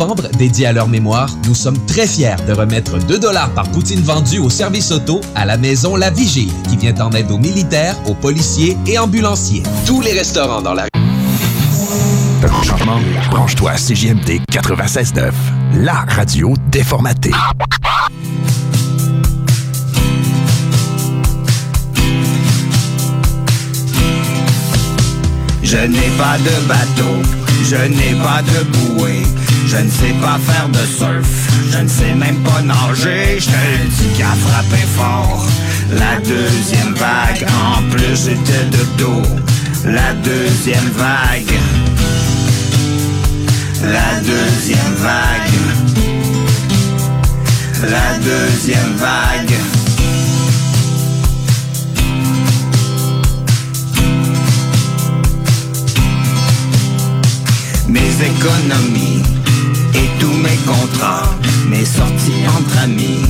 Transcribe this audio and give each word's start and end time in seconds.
novembre, 0.00 0.28
dédié 0.38 0.66
à 0.66 0.72
leur 0.72 0.88
mémoire, 0.88 1.28
nous 1.46 1.54
sommes 1.54 1.78
très 1.84 2.06
fiers 2.06 2.36
de 2.48 2.52
remettre 2.54 2.98
2 2.98 3.18
dollars 3.18 3.50
par 3.50 3.68
poutine 3.70 4.00
vendue 4.00 4.38
au 4.38 4.48
service 4.48 4.90
auto 4.92 5.20
à 5.34 5.44
la 5.44 5.58
maison 5.58 5.94
La 5.94 6.10
Vigile, 6.10 6.50
qui 6.68 6.76
vient 6.78 6.98
en 7.00 7.10
aide 7.12 7.30
aux 7.30 7.38
militaires, 7.38 7.96
aux 8.06 8.14
policiers 8.14 8.78
et 8.86 8.98
ambulanciers. 8.98 9.62
Tous 9.86 10.00
les 10.00 10.12
restaurants 10.12 10.62
dans 10.62 10.74
la 10.74 10.86
changement? 12.64 12.98
Branche-toi 13.30 13.72
à 13.72 13.76
CJMD 13.76 14.40
96.9, 14.50 15.32
la 15.74 16.04
radio 16.08 16.54
déformatée. 16.70 17.32
Je 25.62 25.76
n'ai 25.76 26.10
pas 26.16 26.38
de 26.38 26.66
bateau, 26.66 27.22
je 27.64 27.76
n'ai 27.76 28.14
pas 28.22 28.42
de 28.42 28.64
bouée, 28.64 29.22
je 29.70 29.76
ne 29.76 29.90
sais 29.90 30.14
pas 30.20 30.38
faire 30.38 30.68
de 30.68 30.84
surf, 30.98 31.48
je 31.70 31.78
ne 31.78 31.88
sais 31.88 32.14
même 32.14 32.42
pas 32.42 32.60
nager, 32.62 33.38
je 33.38 33.46
te 33.46 33.86
dis 33.88 34.18
qu'à 34.18 34.34
frapper 34.44 34.84
fort. 34.96 35.46
La 35.92 36.18
deuxième 36.18 36.94
vague, 36.94 37.46
en 37.64 37.82
plus 37.90 38.16
j'étais 38.24 38.64
de 38.76 38.84
dos. 38.98 39.22
La 39.84 40.12
deuxième 40.24 40.90
vague, 40.96 41.54
la 43.84 44.20
deuxième 44.20 44.94
vague, 44.98 45.58
la 47.88 48.18
deuxième 48.18 48.94
vague. 48.96 49.54
mes 57.88 58.24
économies 58.24 59.39
et 59.94 60.08
tous 60.18 60.32
mes 60.32 60.56
contrats, 60.66 61.34
mes 61.68 61.84
sorties 61.84 62.46
entre 62.48 62.78
amis 62.84 63.22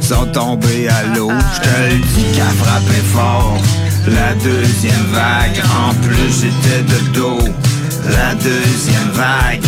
sont 0.00 0.26
tombés 0.26 0.88
à 0.88 1.02
l'eau. 1.14 1.30
Je 1.30 1.60
te 1.60 1.94
le 1.94 1.98
dis 1.98 2.36
qu'à 2.36 2.46
frapper 2.64 3.02
fort. 3.12 3.58
La 4.06 4.34
deuxième 4.34 5.06
vague, 5.12 5.60
en 5.80 5.94
plus 5.94 6.42
j'étais 6.42 6.82
de 6.82 7.12
dos. 7.12 7.38
La 8.10 8.34
deuxième 8.34 9.10
vague. 9.12 9.64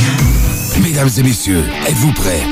Mesdames 0.81 1.11
et 1.19 1.23
messieurs, 1.25 1.65
êtes-vous 1.89 2.13
prêts? 2.13 2.43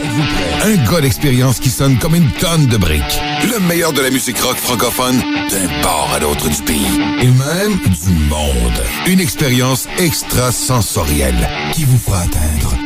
Un 0.65 0.91
gars 0.91 1.01
d'expérience 1.01 1.61
qui 1.61 1.71
sonne 1.71 1.97
comme 1.99 2.17
une 2.17 2.31
tonne 2.33 2.67
de 2.67 2.77
briques. 2.77 3.21
Le 3.49 3.61
meilleur 3.61 3.93
de 3.93 4.01
la 4.01 4.11
musique 4.11 4.41
rock 4.41 4.57
francophone 4.57 5.19
d'un 5.19 5.83
bord 5.83 6.11
à 6.15 6.19
l'autre 6.19 6.49
du 6.49 6.63
pays. 6.63 7.01
Et 7.21 7.27
même 7.27 7.79
du 7.85 8.15
monde. 8.29 8.83
Une 9.07 9.21
expérience 9.21 9.87
extrasensorielle 9.99 11.49
qui 11.73 11.85
vous 11.85 11.99
fera 11.99 12.23
atteindre 12.23 12.86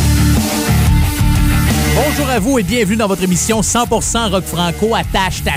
Bonjour 1.93 2.29
à 2.29 2.39
vous 2.39 2.57
et 2.57 2.63
bienvenue 2.63 2.95
dans 2.95 3.07
votre 3.07 3.23
émission 3.23 3.59
100% 3.59 4.31
rock 4.31 4.45
franco 4.45 4.95
attache 4.95 5.43
ta 5.43 5.55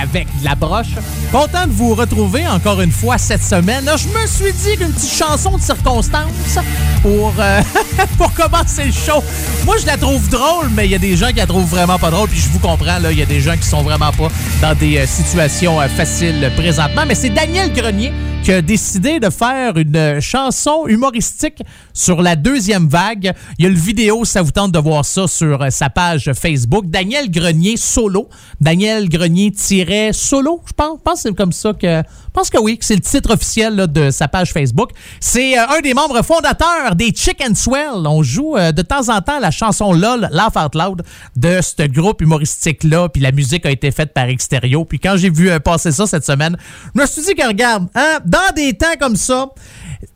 avec 0.00 0.26
de 0.40 0.44
la 0.44 0.54
broche. 0.54 0.94
Content 1.30 1.66
de 1.66 1.72
vous 1.72 1.94
retrouver 1.94 2.48
encore 2.48 2.80
une 2.80 2.90
fois 2.90 3.18
cette 3.18 3.44
semaine. 3.44 3.84
Je 3.84 4.08
me 4.08 4.26
suis 4.26 4.52
dit 4.52 4.78
qu'une 4.78 4.92
petite 4.92 5.12
chanson 5.12 5.58
de 5.58 5.62
circonstance 5.62 6.58
pour, 7.02 7.34
euh, 7.38 7.60
pour 8.18 8.32
commencer 8.32 8.84
le 8.86 8.92
show. 8.92 9.22
Moi, 9.66 9.76
je 9.78 9.86
la 9.86 9.98
trouve 9.98 10.26
drôle, 10.30 10.70
mais 10.74 10.86
il 10.86 10.90
y 10.90 10.94
a 10.94 10.98
des 10.98 11.16
gens 11.16 11.28
qui 11.28 11.36
la 11.36 11.46
trouvent 11.46 11.68
vraiment 11.68 11.98
pas 11.98 12.10
drôle. 12.10 12.30
Puis 12.30 12.40
je 12.40 12.48
vous 12.48 12.60
comprends, 12.60 12.98
là, 12.98 13.12
il 13.12 13.18
y 13.18 13.22
a 13.22 13.26
des 13.26 13.42
gens 13.42 13.56
qui 13.56 13.66
sont 13.66 13.82
vraiment 13.82 14.12
pas 14.12 14.28
dans 14.62 14.74
des 14.74 14.98
euh, 14.98 15.06
situations 15.06 15.80
euh, 15.80 15.88
faciles 15.88 16.50
présentement. 16.56 17.02
Mais 17.06 17.14
c'est 17.14 17.30
Daniel 17.30 17.70
Grenier 17.72 18.12
qui 18.44 18.62
décidé 18.62 19.20
de 19.20 19.30
faire 19.30 19.78
une 19.78 20.20
chanson 20.20 20.86
humoristique 20.86 21.62
sur 21.94 22.20
la 22.20 22.36
deuxième 22.36 22.88
vague. 22.88 23.32
Il 23.58 23.64
y 23.64 23.66
a 23.66 23.70
le 23.70 23.74
vidéo, 23.74 24.26
ça 24.26 24.42
vous 24.42 24.50
tente 24.50 24.70
de 24.70 24.78
voir 24.78 25.02
ça 25.06 25.26
sur 25.26 25.62
euh, 25.62 25.70
sa 25.70 25.88
page 25.88 26.30
Facebook. 26.34 26.84
Daniel 26.86 27.30
Grenier 27.30 27.78
solo. 27.78 28.28
Daniel 28.60 29.08
Grenier-solo, 29.08 30.62
je 30.66 30.72
pense. 30.74 30.98
Je 30.98 31.02
pense 31.02 31.22
que 31.22 31.28
c'est 31.30 31.34
comme 31.34 31.52
ça 31.52 31.72
que... 31.72 32.02
Pense 32.34 32.50
que 32.50 32.58
oui, 32.58 32.76
c'est 32.80 32.96
le 32.96 33.00
titre 33.00 33.32
officiel 33.32 33.86
de 33.86 34.10
sa 34.10 34.26
page 34.26 34.52
Facebook. 34.52 34.90
C'est 35.20 35.56
euh, 35.56 35.68
un 35.68 35.80
des 35.80 35.94
membres 35.94 36.20
fondateurs 36.22 36.96
des 36.96 37.14
Chicken 37.14 37.54
Swell. 37.54 38.08
On 38.08 38.24
joue 38.24 38.56
euh, 38.56 38.72
de 38.72 38.82
temps 38.82 39.08
en 39.08 39.20
temps 39.20 39.38
la 39.38 39.52
chanson 39.52 39.92
LOL, 39.92 40.28
Laugh 40.32 40.56
Out 40.56 40.74
Loud, 40.74 41.02
de 41.36 41.60
ce 41.62 41.86
groupe 41.86 42.20
humoristique-là. 42.22 43.08
Puis 43.08 43.22
la 43.22 43.30
musique 43.30 43.64
a 43.66 43.70
été 43.70 43.92
faite 43.92 44.12
par 44.12 44.24
Extérieur. 44.24 44.84
Puis 44.84 44.98
quand 44.98 45.16
j'ai 45.16 45.30
vu 45.30 45.48
euh, 45.48 45.60
passer 45.60 45.92
ça 45.92 46.08
cette 46.08 46.26
semaine, 46.26 46.56
je 46.92 47.00
me 47.00 47.06
suis 47.06 47.22
dit 47.22 47.34
que 47.36 47.46
regarde, 47.46 47.86
hein, 47.94 48.18
dans 48.24 48.52
des 48.56 48.72
temps 48.72 48.96
comme 48.98 49.14
ça, 49.14 49.46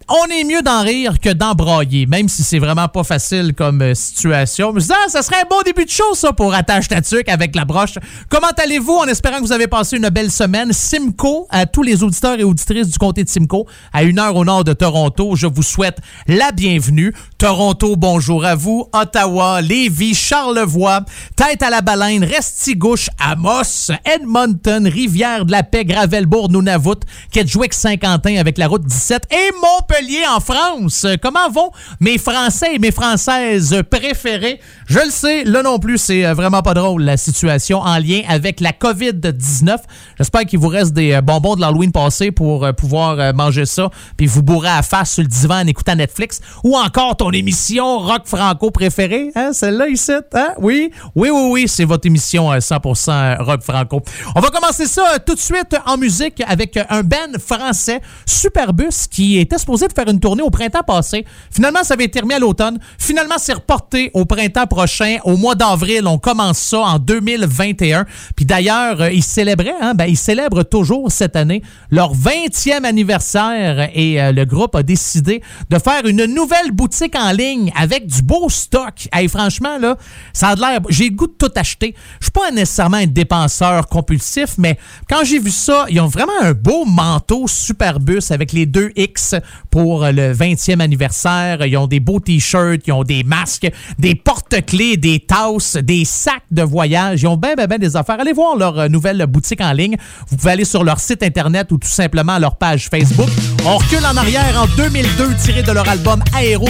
on 0.09 0.27
est 0.27 0.45
mieux 0.45 0.63
d'en 0.63 0.83
rire 0.83 1.21
que 1.21 1.31
d'en 1.31 1.55
brailler, 1.55 2.07
même 2.07 2.29
si 2.29 2.43
c'est 2.43 2.59
vraiment 2.59 2.89
pas 2.89 3.05
facile 3.05 3.55
comme 3.55 3.83
euh, 3.83 3.95
situation. 3.95 4.73
Mais 4.73 4.81
ça, 4.81 4.97
ah, 5.05 5.09
ça 5.09 5.23
serait 5.23 5.43
un 5.43 5.49
bon 5.49 5.61
début 5.63 5.85
de 5.85 5.91
show, 5.91 6.15
ça, 6.15 6.33
pour 6.33 6.55
attache 6.55 6.89
ta 6.89 7.03
tuque 7.03 7.29
avec 7.29 7.55
la 7.55 7.65
broche. 7.65 7.95
Comment 8.31 8.49
allez-vous? 8.57 8.95
En 8.95 9.07
espérant 9.07 9.37
que 9.37 9.43
vous 9.43 9.53
avez 9.53 9.67
passé 9.67 9.99
une 9.99 10.09
belle 10.09 10.31
semaine? 10.31 10.73
Simcoe, 10.73 11.47
à 11.51 11.67
tous 11.67 11.83
les 11.83 12.03
auditeurs 12.03 12.41
et 12.41 12.45
auditrices 12.45 12.89
du 12.89 12.99
comté 12.99 13.23
de 13.23 13.29
Simcoe, 13.29 13.67
à 13.93 14.03
une 14.03 14.19
heure 14.19 14.35
au 14.35 14.45
nord 14.45 14.65
de 14.65 14.73
Toronto, 14.73 15.37
je 15.37 15.47
vous 15.47 15.63
souhaite 15.63 15.99
la 16.27 16.53
bienvenue. 16.53 17.15
Toronto, 17.39 17.95
bonjour 17.95 18.45
à 18.45 18.57
vous. 18.57 18.89
Ottawa, 18.93 19.61
Lévis, 19.61 20.17
Charlevoix, 20.17 21.05
Tête 21.37 21.63
à 21.63 21.71
la 21.71 21.83
Baleine, 21.83 22.25
Restigouche, 22.25 23.11
Amos, 23.21 23.93
Edmonton, 24.05 24.89
Rivière 24.89 25.45
de 25.45 25.53
la 25.53 25.63
Paix, 25.63 25.85
Gravelbourg, 25.85 26.51
Nunavut, 26.51 26.99
Kedgewick, 27.31 27.75
Saint-Quentin 27.75 28.39
avec 28.39 28.59
la 28.59 28.67
route 28.67 28.85
17 28.85 29.29
et 29.31 29.53
Montpellier 29.63 30.25
en 30.29 30.41
France. 30.41 31.07
Comment 31.23 31.49
vont 31.49 31.71
mes 32.01 32.19
Français 32.19 32.75
et 32.75 32.79
mes 32.81 32.91
Françaises 32.91 33.85
préférés? 33.89 34.59
Je 34.89 34.99
le 34.99 35.11
sais, 35.11 35.45
là 35.45 35.63
non 35.63 35.79
plus, 35.79 35.99
c'est 35.99 36.27
euh, 36.27 36.35
vraiment 36.35 36.63
pas 36.63 36.75
drôle 36.75 37.03
la 37.03 37.17
situation 37.17 37.79
en 37.79 37.99
lien 37.99 38.23
avec 38.29 38.59
la 38.59 38.73
COVID-19. 38.73 39.77
J'espère 40.17 40.45
qu'il 40.45 40.59
vous 40.59 40.69
reste 40.69 40.93
des 40.93 41.13
euh, 41.13 41.21
bonbons 41.21 41.55
de 41.55 41.61
l'Halloween 41.61 41.93
passé 41.93 42.33
pour 42.33 42.65
euh, 42.65 42.73
pouvoir 42.73 43.33
manger 43.33 43.65
ça 43.65 43.91
puis 44.17 44.27
vous 44.27 44.43
bourrer 44.43 44.71
à 44.71 44.83
face 44.83 45.13
sur 45.13 45.23
le 45.23 45.29
divan 45.29 45.61
en 45.61 45.67
écoutant 45.69 45.95
Netflix 45.95 46.41
ou 46.65 46.77
encore 46.77 47.17
ton 47.17 47.28
émission 47.33 47.99
rock 47.99 48.23
franco 48.27 48.71
préférée, 48.71 49.31
hein, 49.35 49.53
celle-là 49.53 49.89
ici, 49.89 50.13
hein? 50.35 50.49
Oui, 50.59 50.91
oui, 51.15 51.31
oui, 51.31 51.49
oui, 51.51 51.69
c'est 51.69 51.85
votre 51.85 52.07
émission 52.07 52.51
100% 52.53 53.43
rock 53.43 53.63
franco. 53.63 54.03
On 54.35 54.41
va 54.41 54.51
commencer 54.51 54.87
ça 54.87 55.19
tout 55.25 55.35
de 55.35 55.41
suite 55.41 55.77
en 55.87 55.97
musique 55.97 56.43
avec 56.47 56.79
un 56.89 57.03
band 57.03 57.39
français, 57.45 58.01
Superbus, 58.27 59.09
qui 59.11 59.39
était 59.39 59.59
supposé 59.59 59.87
faire 59.95 60.09
une 60.09 60.21
tournée 60.21 60.43
au 60.43 60.51
printemps 60.51 60.83
passé. 60.83 61.25
Finalement, 61.51 61.83
ça 61.83 61.95
avait 61.95 62.11
remis 62.21 62.35
à 62.35 62.39
l'automne. 62.39 62.79
Finalement, 62.99 63.37
c'est 63.39 63.55
reporté 63.55 64.11
au 64.15 64.25
printemps 64.25 64.67
prochain. 64.67 65.19
Au 65.25 65.37
mois 65.37 65.55
d'avril, 65.55 66.07
on 66.07 66.19
commence 66.19 66.59
ça 66.59 66.81
en 66.81 66.99
2021. 66.99 68.07
Puis 68.37 68.45
d'ailleurs, 68.45 69.01
euh, 69.01 69.11
ils 69.11 69.23
célébraient, 69.23 69.75
hein, 69.81 69.95
ben, 69.95 70.07
ils 70.07 70.17
célèbrent 70.17 70.65
toujours 70.65 71.11
cette 71.11 71.37
année 71.37 71.63
leur 71.91 72.15
20e 72.15 72.85
anniversaire 72.85 73.91
et 73.95 74.21
euh, 74.21 74.33
le 74.33 74.45
groupe 74.45 74.75
a 74.75 74.83
décidé 74.83 75.43
de 75.71 75.79
faire 75.79 76.07
une 76.07 76.25
nouvelle 76.27 76.73
boutique 76.73 77.17
en 77.19 77.33
ligne 77.33 77.73
avec 77.77 78.07
du 78.07 78.23
beau 78.23 78.49
stock. 78.49 79.09
Hey, 79.13 79.29
franchement, 79.29 79.79
là, 79.79 79.97
ça 80.33 80.49
a 80.49 80.55
l'air. 80.55 80.81
J'ai 80.89 81.09
le 81.09 81.15
goût 81.15 81.27
de 81.27 81.33
tout 81.33 81.53
acheter. 81.57 81.95
Je 82.21 82.27
suis 82.27 82.33
pas 82.33 82.51
nécessairement 82.51 82.99
un 82.99 83.07
dépenseur 83.07 83.89
compulsif, 83.89 84.55
mais 84.59 84.79
quand 85.09 85.25
j'ai 85.25 85.39
vu 85.39 85.51
ça, 85.51 85.87
ils 85.89 86.01
ont 86.01 86.07
vraiment 86.07 86.33
un 86.43 86.53
beau 86.53 86.85
manteau 86.85 87.47
Superbus 87.47 88.31
avec 88.31 88.53
les 88.53 88.67
deux 88.67 88.91
X 88.97 89.35
pour 89.71 90.05
le 90.05 90.33
20e 90.33 90.81
anniversaire. 90.81 91.65
Ils 91.67 91.77
ont 91.77 91.87
des 91.87 92.01
beaux 92.01 92.21
t-shirts, 92.21 92.87
ils 92.87 92.93
ont 92.93 93.05
des 93.05 93.25
masques, 93.25 93.71
des 93.99 94.15
porte-clés, 94.15 94.97
des 94.97 95.21
tasses, 95.21 95.77
des 95.77 96.05
sacs 96.05 96.43
de 96.51 96.63
voyage. 96.63 97.23
Ils 97.23 97.27
ont 97.27 97.37
bien, 97.37 97.55
bien, 97.55 97.67
bien 97.67 97.79
des 97.79 97.97
affaires. 97.97 98.21
Allez 98.21 98.33
voir 98.33 98.57
leur 98.57 98.79
euh, 98.79 98.89
nouvelle 98.89 99.25
boutique 99.27 99.61
en 99.61 99.73
ligne. 99.73 99.97
Vous 100.29 100.37
pouvez 100.37 100.53
aller 100.53 100.65
sur 100.65 100.85
leur 100.85 101.01
site 101.01 101.23
internet 101.23 101.71
ou 101.73 101.79
tout 101.79 101.89
simplement 101.89 102.39
leur 102.39 102.57
page 102.57 102.89
Facebook. 102.89 103.29
On 103.65 103.77
recule 103.77 104.05
en 104.05 104.17
arrière 104.17 104.61
en 104.61 104.67
2002, 104.77 105.35
tiré 105.43 105.63
de 105.63 105.73
leur 105.73 105.89
album 105.89 106.23
Aéro 106.35 106.67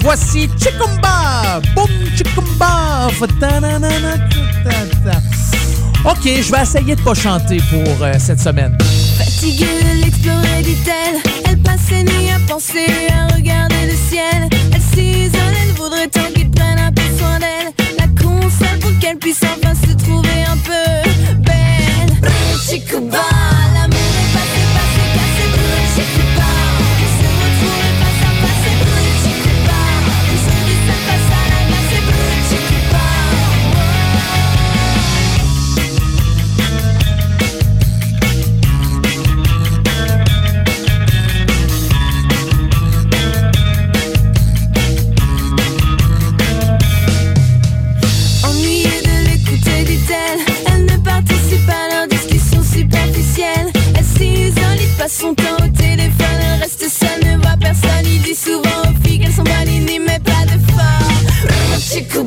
Voici 0.00 0.48
Chikumba! 0.58 1.60
Boum, 1.74 1.88
Chikumba! 2.16 3.08
OK, 6.04 6.24
je 6.24 6.52
vais 6.52 6.62
essayer 6.62 6.94
de 6.94 7.00
pas 7.00 7.14
chanter 7.14 7.58
pour 7.70 8.02
euh, 8.02 8.12
cette 8.18 8.40
semaine. 8.40 8.76
Fatiguée 9.16 9.66
de 9.66 10.04
l'explorer, 10.04 10.62
dit-elle. 10.62 11.20
Elle 11.48 11.58
passe 11.58 11.80
ses 11.88 12.02
nuits 12.02 12.30
à 12.30 12.38
penser, 12.52 12.86
à 13.10 13.34
regarder 13.34 13.86
le 13.86 13.96
ciel. 14.08 14.48
Elle 14.74 14.80
s'isole, 14.80 15.54
elle 15.62 15.74
voudrait 15.74 16.08
tant 16.08 16.30
qu'il 16.34 16.50
prenne 16.50 16.78
un 16.78 16.92
peu 16.92 17.02
soin 17.18 17.38
d'elle. 17.38 17.72
La 17.98 18.06
console 18.22 18.78
pour 18.80 18.98
qu'elle 19.00 19.18
puisse 19.18 19.40
enfin 19.42 19.74
se 19.74 19.92
trouver 20.04 20.44
un 20.50 20.56
peu 20.58 21.36
belle. 21.40 22.30
Chicuba, 22.68 23.18
son 55.10 55.34
temps 55.34 55.56
au 55.58 55.68
téléphone, 55.76 56.60
reste 56.60 56.88
seule, 56.88 57.24
ne 57.24 57.42
voit 57.42 57.56
personne, 57.60 58.04
il 58.04 58.22
dit 58.22 58.34
souvent 58.34 58.82
aux 58.84 59.08
filles 59.08 59.18
qu'elles 59.18 59.32
sont 59.32 59.42
bannies, 59.42 59.80
n'y 59.80 59.98
met 59.98 60.20
pas 60.20 60.44
de 60.46 60.58
fort. 60.70 61.78
Chico 61.80 62.22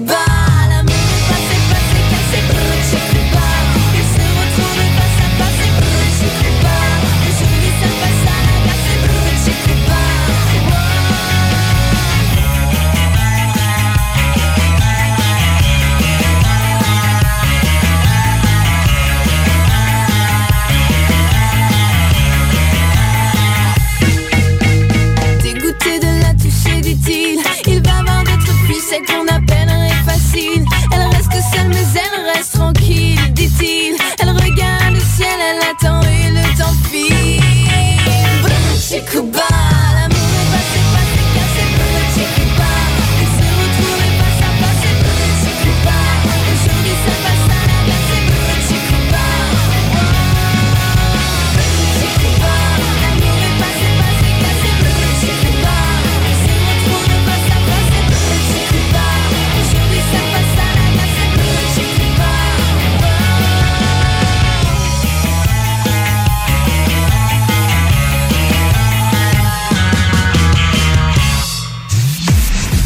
ciel, 35.80 35.92
elle 36.02 36.03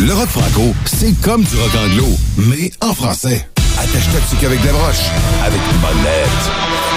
Le 0.07 0.13
rock 0.13 0.29
franco, 0.29 0.73
c'est 0.85 1.19
comme 1.19 1.43
du 1.43 1.57
rock 1.57 1.75
anglo, 1.75 2.07
mais 2.37 2.71
en 2.79 2.93
français. 2.93 3.45
Attache-toi 3.77 4.21
dessus 4.21 4.37
qu'avec 4.39 4.63
la 4.63 4.71
broche, 4.71 5.03
avec 5.43 5.59
une 5.59 5.81
bonne. 5.81 6.96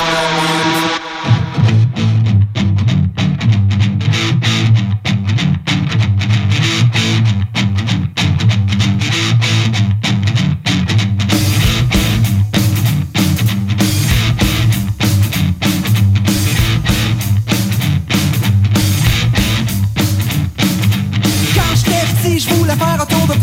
Mes 23.31 23.37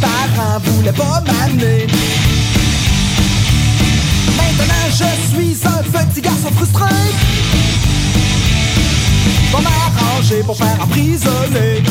parents 0.00 0.58
voulaient 0.64 0.92
pas 0.92 1.22
m'amener. 1.26 1.86
Maintenant, 4.36 4.86
je 4.90 5.34
suis 5.34 5.56
un 5.66 5.82
petit 6.04 6.20
garçon 6.20 6.50
frustré. 6.54 6.84
Vais 9.50 9.62
m'arranger 9.62 10.42
pour 10.44 10.56
faire 10.56 10.78
emprisonner. 10.82 11.82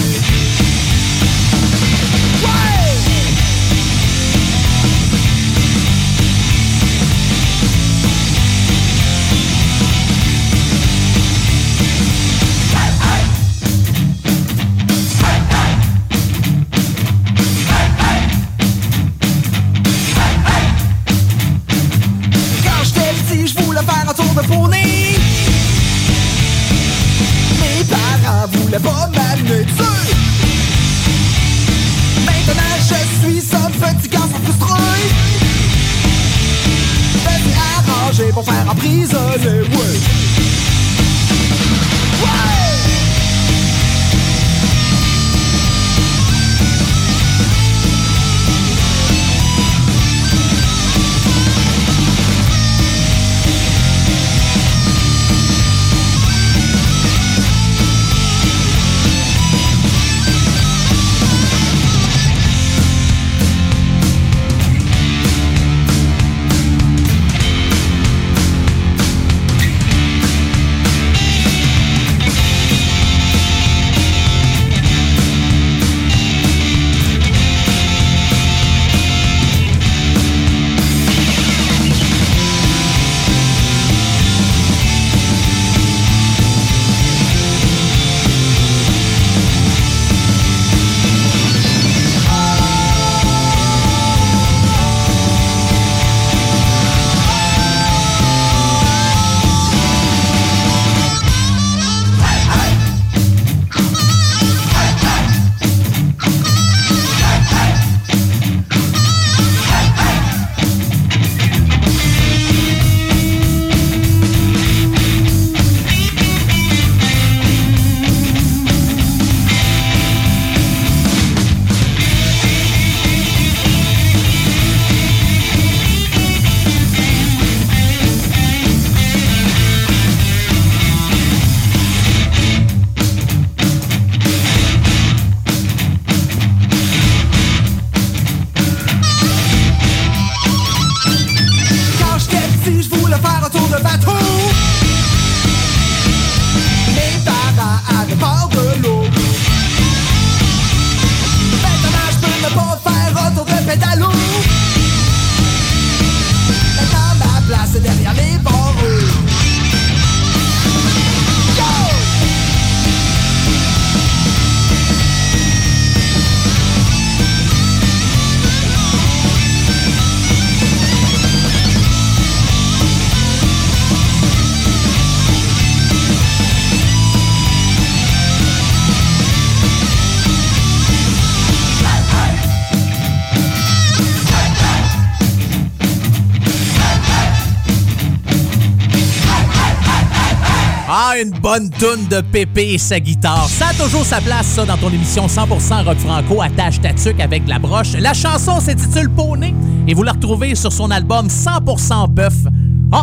Bonne 191.51 191.70
toune 191.72 192.08
de 192.08 192.22
Pépé 192.22 192.75
et 192.75 192.77
sa 192.77 192.98
guitare. 192.98 193.46
Ça 193.50 193.67
a 193.67 193.74
toujours 193.74 194.05
sa 194.05 194.22
place, 194.22 194.46
ça, 194.46 194.63
dans 194.63 194.77
ton 194.77 194.89
émission 194.89 195.27
100% 195.27 195.84
rock 195.84 195.98
franco, 195.98 196.41
attache 196.41 196.79
ta 196.79 196.91
avec 197.22 197.46
la 197.46 197.60
broche. 197.60 197.91
La 198.00 198.13
chanson 198.13 198.62
s'intitule 198.62 199.10
Poney 199.10 199.53
et 199.86 199.93
vous 199.93 200.03
la 200.03 200.13
retrouvez 200.13 200.55
sur 200.55 200.72
son 200.72 200.89
album 200.91 201.27
100% 201.27 202.08
bœuf. 202.08 202.36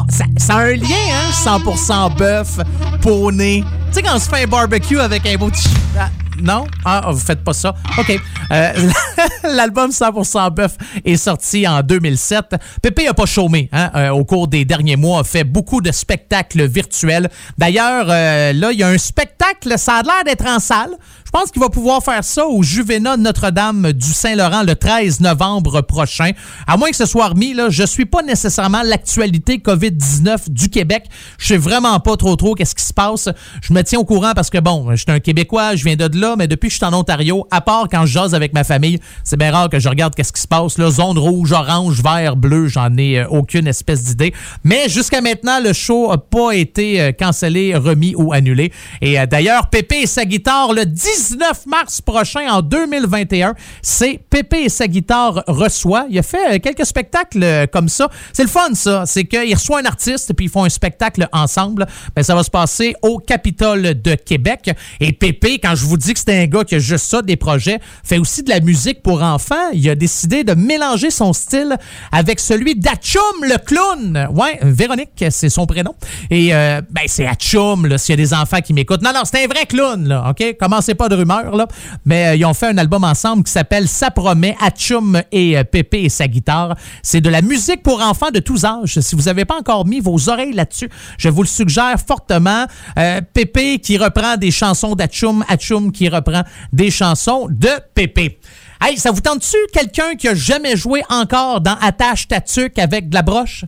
Ça, 0.09 0.25
ça 0.39 0.55
a 0.55 0.61
un 0.63 0.77
lien, 0.77 0.87
hein? 1.13 1.59
100% 1.59 2.17
bœuf, 2.17 2.59
poney. 3.03 3.65
Tu 3.89 3.93
sais, 3.93 4.03
quand 4.03 4.17
on 4.17 4.19
se 4.19 4.31
fait 4.31 4.45
un 4.45 4.47
barbecue 4.47 4.99
avec 4.99 5.27
un 5.27 5.37
beau 5.37 5.51
petit... 5.51 5.69
Ah, 5.99 6.09
Non? 6.41 6.67
Ah, 6.87 7.11
vous 7.11 7.19
faites 7.19 7.45
pas 7.45 7.53
ça. 7.53 7.75
OK. 7.99 8.19
Euh, 8.51 8.73
L'album 9.45 9.91
100% 9.91 10.51
Bœuf 10.51 10.77
est 11.05 11.17
sorti 11.17 11.67
en 11.67 11.83
2007. 11.83 12.57
Pépé 12.83 13.09
a 13.09 13.15
pas 13.15 13.27
chômé 13.27 13.69
hein, 13.73 13.91
euh, 13.95 14.11
au 14.11 14.25
cours 14.25 14.49
des 14.49 14.65
derniers 14.65 14.97
mois, 14.97 15.21
a 15.21 15.25
fait 15.25 15.45
beaucoup 15.45 15.81
de 15.81 15.93
spectacles 15.93 16.67
virtuels. 16.67 17.29
D'ailleurs, 17.57 18.07
euh, 18.09 18.53
là, 18.53 18.73
il 18.73 18.79
y 18.79 18.83
a 18.83 18.89
un 18.89 18.99
spectacle, 18.99 19.79
ça 19.79 19.97
a 19.97 20.03
l'air 20.03 20.25
d'être 20.25 20.47
en 20.47 20.59
salle. 20.59 20.97
Je 21.29 21.31
pense 21.31 21.51
qu'il 21.51 21.61
va 21.61 21.69
pouvoir 21.69 22.03
faire 22.03 22.25
ça 22.25 22.47
au 22.47 22.63
Juvénat 22.63 23.19
Notre-Dame 23.19 23.93
du 23.93 24.15
Saint-Laurent 24.15 24.63
le 24.63 24.75
13 24.75 25.21
novembre 25.21 25.83
prochain. 25.83 26.31
À 26.67 26.79
moins 26.79 26.89
que 26.89 26.97
ce 26.97 27.05
soit 27.05 27.29
remis, 27.29 27.53
là, 27.53 27.69
je 27.69 27.85
suis 27.85 28.07
pas 28.07 28.23
nécessairement 28.23 28.81
l'actualité 28.83 29.59
COVID-19 29.59 30.49
du 30.49 30.71
Québec. 30.71 31.05
Je 31.37 31.49
sais 31.49 31.59
vraiment 31.59 32.01
pas 32.01 32.17
trop 32.17 32.35
trop 32.35 32.55
qu'est-ce 32.55 32.75
qui 32.75 32.83
se 32.83 32.95
passe. 32.95 33.29
Je 33.61 33.75
me 33.75 33.83
tiens 33.83 33.99
au 33.99 34.07
courant 34.07 34.33
parce 34.35 34.49
que 34.49 34.57
bon, 34.57 34.87
je 34.93 34.97
suis 34.97 35.11
un 35.11 35.21
Québécois, 35.21 35.77
je 35.77 35.85
viens 35.85 35.97
de 35.97 36.19
là, 36.19 36.35
mais 36.39 36.49
depuis 36.49 36.69
que 36.69 36.73
je 36.73 36.79
suis 36.79 36.87
en 36.87 36.95
Ontario, 36.95 37.47
à 37.51 37.61
part 37.61 37.89
quand 37.91 38.07
je 38.07 38.13
jase 38.13 38.35
avec 38.35 38.55
ma 38.55 38.65
famille, 38.65 38.99
c'est 39.23 39.37
bien 39.37 39.53
rare 39.53 39.69
que 39.69 39.79
je 39.79 39.91
regarde 39.91 40.15
qu'est-ce 40.15 40.33
qui 40.33 40.41
se 40.41 40.49
passe. 40.49 40.79
Là, 40.79 40.91
zone 40.91 41.19
rouge, 41.19 41.53
orange, 41.53 42.03
vert, 42.03 42.37
bleu, 42.37 42.69
j'en 42.69 42.97
ai 42.97 43.19
euh, 43.19 43.29
aucune 43.29 43.67
espèce 43.67 44.03
d'idée. 44.03 44.33
Mais 44.65 44.89
jusqu'à 44.89 45.21
maintenant, 45.21 45.61
le 45.63 45.75
show 45.75 46.11
a 46.11 46.17
pas 46.17 46.53
été 46.53 47.03
euh, 47.03 47.13
cancellé, 47.13 47.77
remis 47.77 48.15
ou 48.17 48.33
annulé. 48.33 48.73
Et 49.03 49.21
euh, 49.21 49.27
d'ailleurs, 49.27 49.69
Pépé 49.69 50.05
et 50.05 50.07
sa 50.07 50.25
guitare 50.25 50.73
le 50.73 50.87
10 50.87 51.18
19 51.19 51.67
mars 51.67 52.01
prochain, 52.01 52.49
en 52.49 52.63
2021, 52.63 53.55
c'est 53.83 54.21
Pépé 54.31 54.59
et 54.59 54.69
sa 54.69 54.87
guitare 54.87 55.43
reçoit. 55.49 56.07
Il 56.09 56.17
a 56.17 56.23
fait 56.23 56.55
euh, 56.55 56.59
quelques 56.61 56.87
spectacles 56.87 57.43
euh, 57.43 57.67
comme 57.67 57.89
ça. 57.89 58.09
C'est 58.33 58.45
le 58.45 58.49
fun, 58.49 58.73
ça. 58.75 59.03
C'est 59.05 59.25
qu'il 59.25 59.53
reçoit 59.53 59.81
un 59.81 59.85
artiste 59.85 60.33
puis 60.35 60.47
ils 60.47 60.49
font 60.49 60.63
un 60.63 60.69
spectacle 60.69 61.29
ensemble. 61.33 61.89
Ben, 62.15 62.23
ça 62.23 62.37
va 62.37 62.45
se 62.45 62.51
passer 62.51 62.95
au 63.03 63.19
Capitole 63.19 64.01
de 64.01 64.15
Québec. 64.15 64.71
Et 65.01 65.13
Pépé, 65.13 65.59
quand 65.59 65.75
je 65.75 65.87
vous 65.87 65.97
dis 65.97 66.15
que 66.15 66.21
c'est 66.21 66.41
un 66.41 66.47
gars 66.47 66.63
qui 66.63 66.77
a 66.77 66.79
juste 66.79 67.07
ça, 67.07 67.21
des 67.21 67.37
projets, 67.37 67.81
fait 68.05 68.19
aussi 68.19 68.45
de 68.45 68.51
la 68.51 68.61
musique 68.61 69.03
pour 69.03 69.21
enfants. 69.21 69.71
Il 69.73 69.91
a 69.91 69.97
décidé 69.97 70.45
de 70.45 70.55
mélanger 70.55 71.11
son 71.11 71.33
style 71.33 71.77
avec 72.13 72.39
celui 72.39 72.77
d'Achum 72.77 73.23
le 73.43 73.59
clown. 73.59 74.29
Ouais, 74.35 74.61
Véronique, 74.63 75.25
c'est 75.31 75.51
son 75.51 75.67
prénom. 75.67 75.97
Et 76.31 76.55
euh, 76.55 76.81
ben, 76.91 77.03
c'est 77.07 77.27
Achum, 77.27 77.99
s'il 77.99 78.13
y 78.13 78.15
a 78.15 78.25
des 78.25 78.35
enfants 78.35 78.61
qui 78.61 78.73
m'écoutent. 78.73 79.03
Non, 79.03 79.11
non, 79.13 79.23
c'est 79.25 79.45
un 79.45 79.49
vrai 79.49 79.67
clown, 79.67 80.07
là, 80.07 80.31
OK? 80.31 80.57
Commencez 80.61 80.95
pas 80.95 81.08
de 81.09 81.15
rumeurs, 81.15 81.57
là. 81.57 81.67
Mais 82.05 82.29
euh, 82.29 82.35
ils 82.37 82.45
ont 82.45 82.55
fait 82.55 82.67
un 82.67 82.79
album 82.79 83.05
ensemble 83.05 83.45
qui 83.45 83.53
s'appelle 83.53 83.89
Ça 83.89 84.11
promet, 84.11 84.57
Achum 84.61 85.21
et 85.33 85.59
euh, 85.59 85.65
Pépé 85.65 86.03
et 86.03 86.09
sa 86.09 86.29
guitare. 86.29 86.77
C'est 87.03 87.21
de 87.21 87.29
la 87.29 87.43
musique 87.43 87.83
pour 87.83 88.03
enfants 88.03 88.31
de 88.31 88.39
tous 88.39 88.65
âges. 88.65 89.01
Si 89.01 89.15
vous 89.15 89.23
n'avez 89.23 89.45
pas 89.45 89.57
encore 89.57 89.87
mis 89.87 90.01
vos 90.01 90.29
oreilles 90.29 90.53
là-dessus, 90.53 90.89
je 91.19 91.29
vous 91.29 91.43
le 91.43 91.49
suggère 91.49 91.97
fortement. 92.05 92.67
Euh, 92.99 93.21
Pépé 93.33 93.79
qui 93.79 93.99
reprend 93.99 94.37
des 94.37 94.51
chansons 94.51 94.95
d'Achum, 94.95 95.45
Achum 95.49 95.93
qui 95.93 96.09
reprend 96.09 96.43
des 96.73 96.91
chansons 96.91 97.49
de 97.51 97.71
Pépé. 97.95 98.39
Hey, 98.81 98.97
ça 98.97 99.11
vous 99.11 99.21
tente-tu 99.21 99.57
quelqu'un 99.73 100.15
qui 100.15 100.29
a 100.29 100.35
jamais 100.35 100.77
joué 100.77 101.03
encore 101.09 101.61
dans 101.61 101.77
Attache 101.81 102.29
Tatuc 102.29 102.79
avec 102.79 103.09
de 103.09 103.15
la 103.15 103.23
broche? 103.23 103.65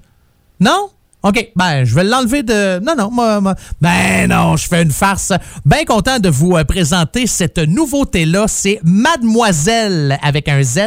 Non? 0.61 0.91
OK, 1.23 1.53
ben, 1.55 1.85
je 1.85 1.95
vais 1.95 2.05
l'enlever 2.05 2.43
de... 2.43 2.79
Non, 2.83 2.95
non, 2.97 3.11
moi, 3.11 3.43
moi- 3.43 3.55
Ben 3.79 4.27
non, 4.31 4.57
je 4.57 4.67
fais 4.67 4.83
une 4.83 4.91
farce. 4.91 5.33
Bien 5.67 5.85
content 5.85 6.19
de 6.19 6.31
vous 6.31 6.57
euh, 6.57 6.65
présenter 6.65 7.27
cette 7.27 7.59
nouveauté-là. 7.59 8.47
C'est 8.49 8.81
Mademoiselle 8.85 10.19
avec 10.23 10.49
un 10.49 10.63
Z. 10.63 10.79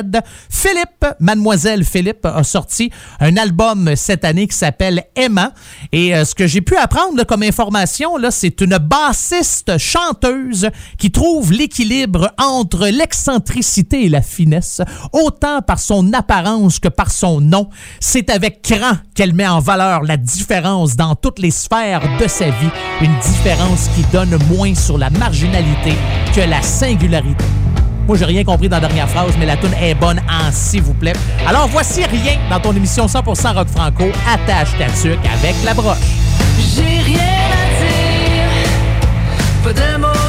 Philippe, 0.49 1.05
Mademoiselle 1.19 1.83
Philippe 1.85 2.25
a 2.25 2.43
sorti 2.43 2.89
un 3.19 3.37
album 3.37 3.91
cette 3.95 4.25
année 4.25 4.47
qui 4.47 4.57
s'appelle 4.57 5.03
Emma. 5.15 5.51
Et 5.91 6.15
euh, 6.15 6.25
ce 6.25 6.33
que 6.33 6.47
j'ai 6.47 6.61
pu 6.61 6.75
apprendre 6.77 7.23
comme 7.25 7.43
information, 7.43 8.17
là, 8.17 8.31
c'est 8.31 8.59
une 8.61 8.77
bassiste 8.79 9.77
chanteuse 9.77 10.67
qui 10.97 11.11
trouve 11.11 11.51
l'équilibre 11.51 12.31
entre 12.39 12.87
l'excentricité 12.87 14.05
et 14.05 14.09
la 14.09 14.23
finesse, 14.23 14.81
autant 15.11 15.61
par 15.61 15.77
son 15.79 16.11
apparence 16.13 16.79
que 16.79 16.87
par 16.87 17.11
son 17.11 17.39
nom. 17.39 17.69
C'est 17.99 18.31
avec 18.31 18.63
cran 18.63 18.93
qu'elle 19.13 19.33
met 19.33 19.47
en 19.47 19.59
valeur 19.59 20.01
la 20.01 20.17
différence 20.23 20.95
dans 20.95 21.15
toutes 21.15 21.39
les 21.39 21.51
sphères 21.51 22.01
de 22.19 22.27
sa 22.27 22.45
vie, 22.45 22.69
une 23.01 23.15
différence 23.19 23.89
qui 23.95 24.03
donne 24.11 24.37
moins 24.49 24.73
sur 24.73 24.97
la 24.97 25.09
marginalité 25.09 25.93
que 26.33 26.41
la 26.41 26.61
singularité. 26.61 27.45
Moi, 28.07 28.17
j'ai 28.17 28.25
rien 28.25 28.43
compris 28.43 28.67
dans 28.67 28.77
la 28.77 28.87
dernière 28.87 29.09
phrase, 29.09 29.33
mais 29.39 29.45
la 29.45 29.55
tune 29.55 29.73
est 29.81 29.95
bonne 29.95 30.19
en 30.19 30.51
s'il 30.51 30.81
vous 30.81 30.93
plaît. 30.93 31.13
Alors, 31.47 31.67
voici 31.67 32.03
rien 32.03 32.37
dans 32.49 32.59
ton 32.59 32.75
émission 32.75 33.05
100% 33.05 33.55
rock 33.55 33.67
franco. 33.69 34.05
Attache 34.27 34.77
ta 34.77 34.87
tuque 34.87 35.19
avec 35.25 35.55
la 35.63 35.73
broche. 35.73 35.97
J'ai 36.75 36.81
rien 36.81 37.19
à 37.19 37.65
dire, 37.79 38.49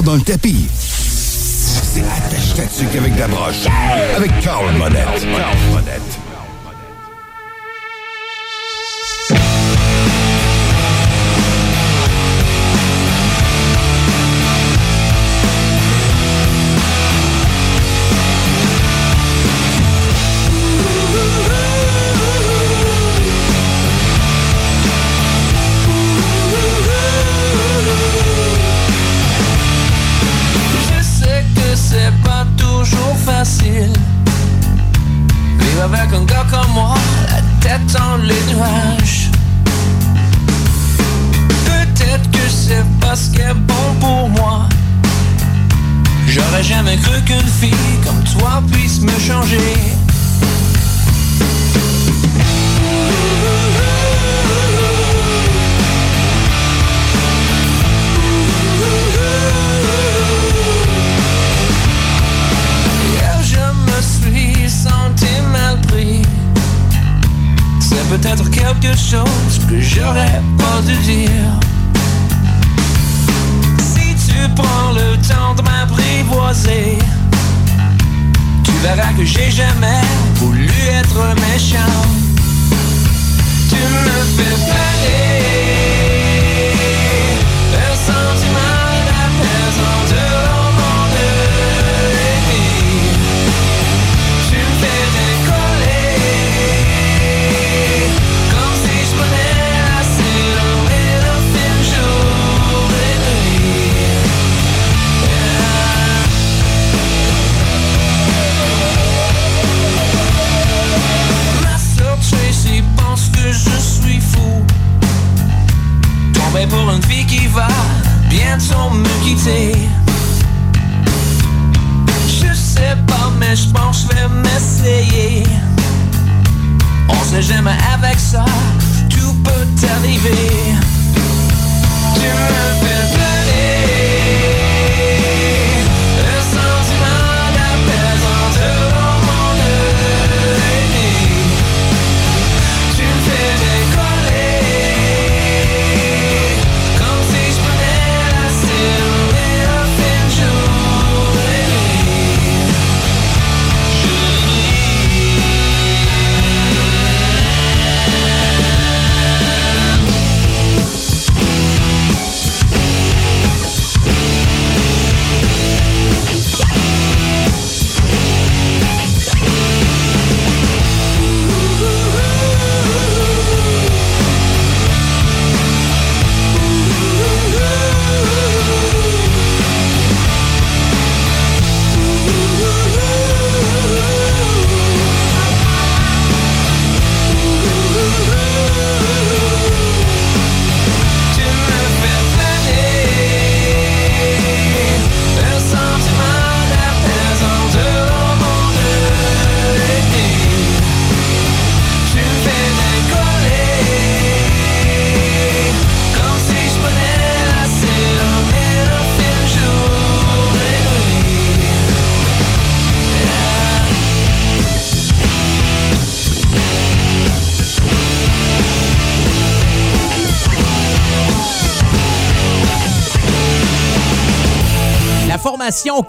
dans 0.02 0.14
le 0.14 0.20
tapis. 0.20 0.66
C'est 0.78 2.02
attache-tatuc 2.02 2.96
avec 2.96 3.18
la 3.18 3.28
broche. 3.28 3.66
Avec 4.16 4.30
Carl 4.40 4.66
Monette. 4.76 5.06
Carl 5.36 5.56
Monette. 5.72 6.25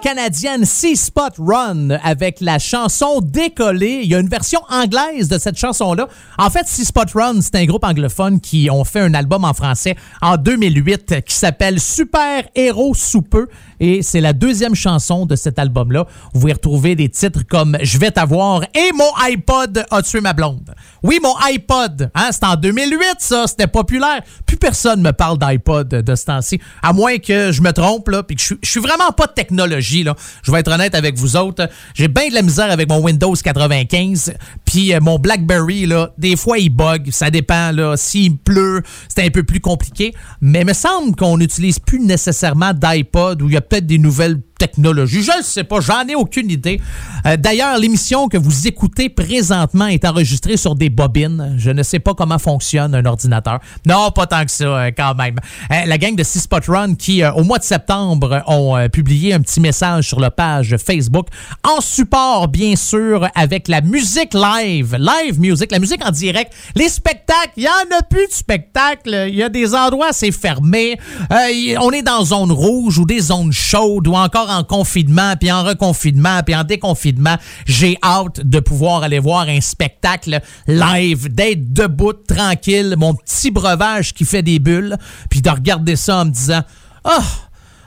Canadienne 0.00 0.64
Sea 0.64 0.94
Spot 0.94 1.32
Run 1.38 1.90
avec 2.02 2.40
la 2.40 2.58
chanson 2.60 3.20
Décoller. 3.20 4.00
Il 4.02 4.08
y 4.08 4.14
a 4.14 4.20
une 4.20 4.28
version 4.28 4.60
anglaise 4.70 5.28
de 5.28 5.36
cette 5.38 5.58
chanson-là. 5.58 6.08
En 6.38 6.48
fait, 6.48 6.66
Sea 6.68 6.84
Spot 6.84 7.10
Run, 7.12 7.40
c'est 7.40 7.56
un 7.56 7.64
groupe 7.64 7.84
anglophone 7.84 8.40
qui 8.40 8.70
ont 8.70 8.84
fait 8.84 9.00
un 9.00 9.14
album 9.14 9.44
en 9.44 9.54
français 9.54 9.96
en 10.22 10.36
2008 10.36 11.24
qui 11.24 11.34
s'appelle 11.34 11.80
Super 11.80 12.44
Héros 12.54 12.94
sous 12.94 13.22
peu 13.22 13.48
et 13.80 14.02
c'est 14.02 14.20
la 14.20 14.32
deuxième 14.32 14.74
chanson 14.74 15.26
de 15.26 15.36
cet 15.36 15.58
album-là. 15.58 16.06
Vous 16.32 16.40
pouvez 16.40 16.52
retrouver 16.52 16.94
des 16.94 17.08
titres 17.08 17.42
comme 17.48 17.76
Je 17.82 17.98
vais 17.98 18.10
t'avoir 18.10 18.62
et 18.74 18.92
Mon 18.94 19.10
iPod 19.24 19.84
a 19.90 20.02
tué 20.02 20.20
ma 20.20 20.32
blonde. 20.32 20.74
Oui, 21.02 21.20
mon 21.22 21.34
iPod, 21.46 22.10
hein, 22.14 22.28
c'est 22.32 22.44
en 22.44 22.56
2008 22.56 22.98
ça, 23.20 23.46
c'était 23.46 23.66
populaire. 23.66 24.20
Plus 24.46 24.56
personne 24.56 25.00
me 25.00 25.12
parle 25.12 25.38
d'iPod 25.38 25.88
de 25.88 26.14
ce 26.14 26.24
temps-ci, 26.24 26.60
à 26.82 26.92
moins 26.92 27.18
que 27.18 27.52
je 27.52 27.62
me 27.62 27.72
trompe 27.72 28.08
là, 28.08 28.22
puis 28.22 28.36
que 28.36 28.42
je, 28.42 28.54
je 28.62 28.70
suis 28.70 28.80
vraiment 28.80 29.12
pas 29.16 29.26
de 29.26 29.32
technologie 29.32 30.02
là. 30.02 30.14
Je 30.42 30.50
vais 30.50 30.60
être 30.60 30.72
honnête 30.72 30.94
avec 30.94 31.16
vous 31.16 31.36
autres, 31.36 31.68
j'ai 31.94 32.08
bien 32.08 32.28
de 32.28 32.34
la 32.34 32.42
misère 32.42 32.70
avec 32.70 32.88
mon 32.88 33.00
Windows 33.00 33.34
95, 33.34 34.34
puis 34.64 34.92
euh, 34.92 35.00
mon 35.00 35.18
BlackBerry 35.18 35.86
là, 35.86 36.10
des 36.18 36.36
fois 36.36 36.58
il 36.58 36.70
bug, 36.70 37.10
ça 37.10 37.30
dépend 37.30 37.70
là, 37.72 37.96
s'il 37.96 38.36
pleut, 38.36 38.82
c'est 39.08 39.24
un 39.24 39.30
peu 39.30 39.44
plus 39.44 39.60
compliqué, 39.60 40.14
mais 40.40 40.60
il 40.60 40.66
me 40.66 40.72
semble 40.72 41.14
qu'on 41.14 41.38
n'utilise 41.38 41.78
plus 41.78 42.00
nécessairement 42.00 42.72
d'iPod 42.72 43.40
ou 43.42 43.48
il 43.48 43.54
y 43.54 43.56
a 43.56 43.60
peut-être 43.68 43.86
des 43.86 43.98
nouvelles 43.98 44.40
technologie. 44.58 45.22
Je 45.22 45.38
ne 45.38 45.42
sais 45.42 45.64
pas, 45.64 45.80
j'en 45.80 46.06
ai 46.06 46.14
aucune 46.14 46.50
idée. 46.50 46.80
Euh, 47.24 47.36
d'ailleurs, 47.36 47.78
l'émission 47.78 48.28
que 48.28 48.36
vous 48.36 48.66
écoutez 48.66 49.08
présentement 49.08 49.86
est 49.86 50.04
enregistrée 50.04 50.56
sur 50.56 50.74
des 50.74 50.90
bobines. 50.90 51.54
Je 51.56 51.70
ne 51.70 51.82
sais 51.82 52.00
pas 52.00 52.14
comment 52.14 52.38
fonctionne 52.38 52.94
un 52.94 53.04
ordinateur. 53.04 53.60
Non, 53.86 54.10
pas 54.10 54.26
tant 54.26 54.44
que 54.44 54.50
ça, 54.50 54.64
euh, 54.64 54.90
quand 54.94 55.14
même. 55.14 55.36
Euh, 55.70 55.86
la 55.86 55.96
gang 55.96 56.14
de 56.16 56.24
Six 56.24 56.40
Spot 56.40 56.64
Run 56.66 56.94
qui, 56.96 57.24
au 57.24 57.44
mois 57.44 57.58
de 57.58 57.64
septembre, 57.64 58.42
ont 58.46 58.76
publié 58.92 59.32
un 59.32 59.40
petit 59.40 59.60
message 59.60 60.08
sur 60.08 60.18
la 60.18 60.30
page 60.30 60.76
Facebook 60.76 61.28
en 61.62 61.80
support, 61.80 62.48
bien 62.48 62.74
sûr, 62.74 63.28
avec 63.34 63.68
la 63.68 63.80
musique 63.80 64.34
live. 64.34 64.96
Live 64.98 65.38
music, 65.38 65.70
la 65.70 65.78
musique 65.78 66.04
en 66.04 66.10
direct. 66.10 66.52
Les 66.74 66.88
spectacles, 66.88 67.52
il 67.56 67.62
n'y 67.62 67.68
en 67.68 67.96
a 67.96 68.02
plus 68.02 68.26
de 68.26 68.32
spectacles. 68.32 69.26
Il 69.28 69.36
y 69.36 69.42
a 69.42 69.48
des 69.48 69.74
endroits, 69.74 70.12
c'est 70.12 70.32
fermé. 70.32 70.98
on 71.30 71.90
est 71.92 72.02
dans 72.02 72.24
zone 72.24 72.50
rouge 72.50 72.98
ou 72.98 73.04
des 73.04 73.20
zones 73.20 73.52
chaudes 73.52 74.08
ou 74.08 74.14
encore 74.14 74.47
en 74.50 74.64
confinement, 74.64 75.34
puis 75.38 75.50
en 75.52 75.64
reconfinement, 75.64 76.42
puis 76.44 76.54
en 76.54 76.64
déconfinement, 76.64 77.36
j'ai 77.66 77.98
hâte 78.02 78.40
de 78.40 78.60
pouvoir 78.60 79.02
aller 79.02 79.18
voir 79.18 79.48
un 79.48 79.60
spectacle 79.60 80.40
live, 80.66 81.32
d'être 81.32 81.72
debout, 81.72 82.12
tranquille, 82.12 82.94
mon 82.98 83.14
petit 83.14 83.50
breuvage 83.50 84.14
qui 84.14 84.24
fait 84.24 84.42
des 84.42 84.58
bulles, 84.58 84.96
puis 85.30 85.42
de 85.42 85.50
regarder 85.50 85.96
ça 85.96 86.18
en 86.18 86.24
me 86.26 86.30
disant 86.30 86.62
Ah! 87.04 87.22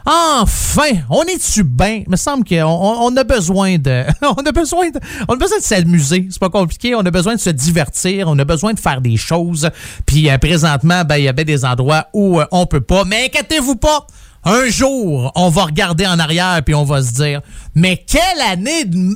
Enfin, 0.05 0.91
on 1.09 1.23
est-tu 1.23 1.63
bien? 1.63 2.01
Il 2.05 2.09
me 2.09 2.15
semble 2.15 2.43
qu'on 2.43 2.63
on, 2.63 3.15
a 3.15 3.23
besoin 3.23 3.77
de. 3.77 4.03
on 4.23 4.45
a 4.45 4.51
besoin 4.51 4.89
de. 4.89 4.99
On 5.27 5.33
a 5.33 5.37
besoin 5.37 5.59
de 5.59 5.63
s'amuser. 5.63 6.27
C'est 6.29 6.39
pas 6.39 6.49
compliqué. 6.49 6.95
On 6.95 7.01
a 7.01 7.11
besoin 7.11 7.35
de 7.35 7.39
se 7.39 7.51
divertir. 7.51 8.27
On 8.27 8.37
a 8.39 8.45
besoin 8.45 8.73
de 8.73 8.79
faire 8.79 9.01
des 9.01 9.17
choses. 9.17 9.69
Puis 10.05 10.29
euh, 10.29 10.37
présentement, 10.37 11.03
ben, 11.03 11.17
il 11.17 11.25
y 11.25 11.27
avait 11.27 11.45
des 11.45 11.65
endroits 11.65 12.07
où 12.13 12.39
euh, 12.39 12.45
on 12.51 12.65
peut 12.65 12.81
pas. 12.81 13.03
Mais 13.05 13.25
inquiétez-vous 13.25 13.75
pas. 13.75 14.07
Un 14.43 14.69
jour, 14.69 15.31
on 15.35 15.49
va 15.49 15.65
regarder 15.65 16.07
en 16.07 16.17
arrière 16.17 16.61
puis 16.65 16.73
on 16.73 16.83
va 16.83 17.01
se 17.03 17.13
dire, 17.13 17.41
mais 17.75 17.97
quelle 17.97 18.41
année 18.41 18.85
de 18.85 19.15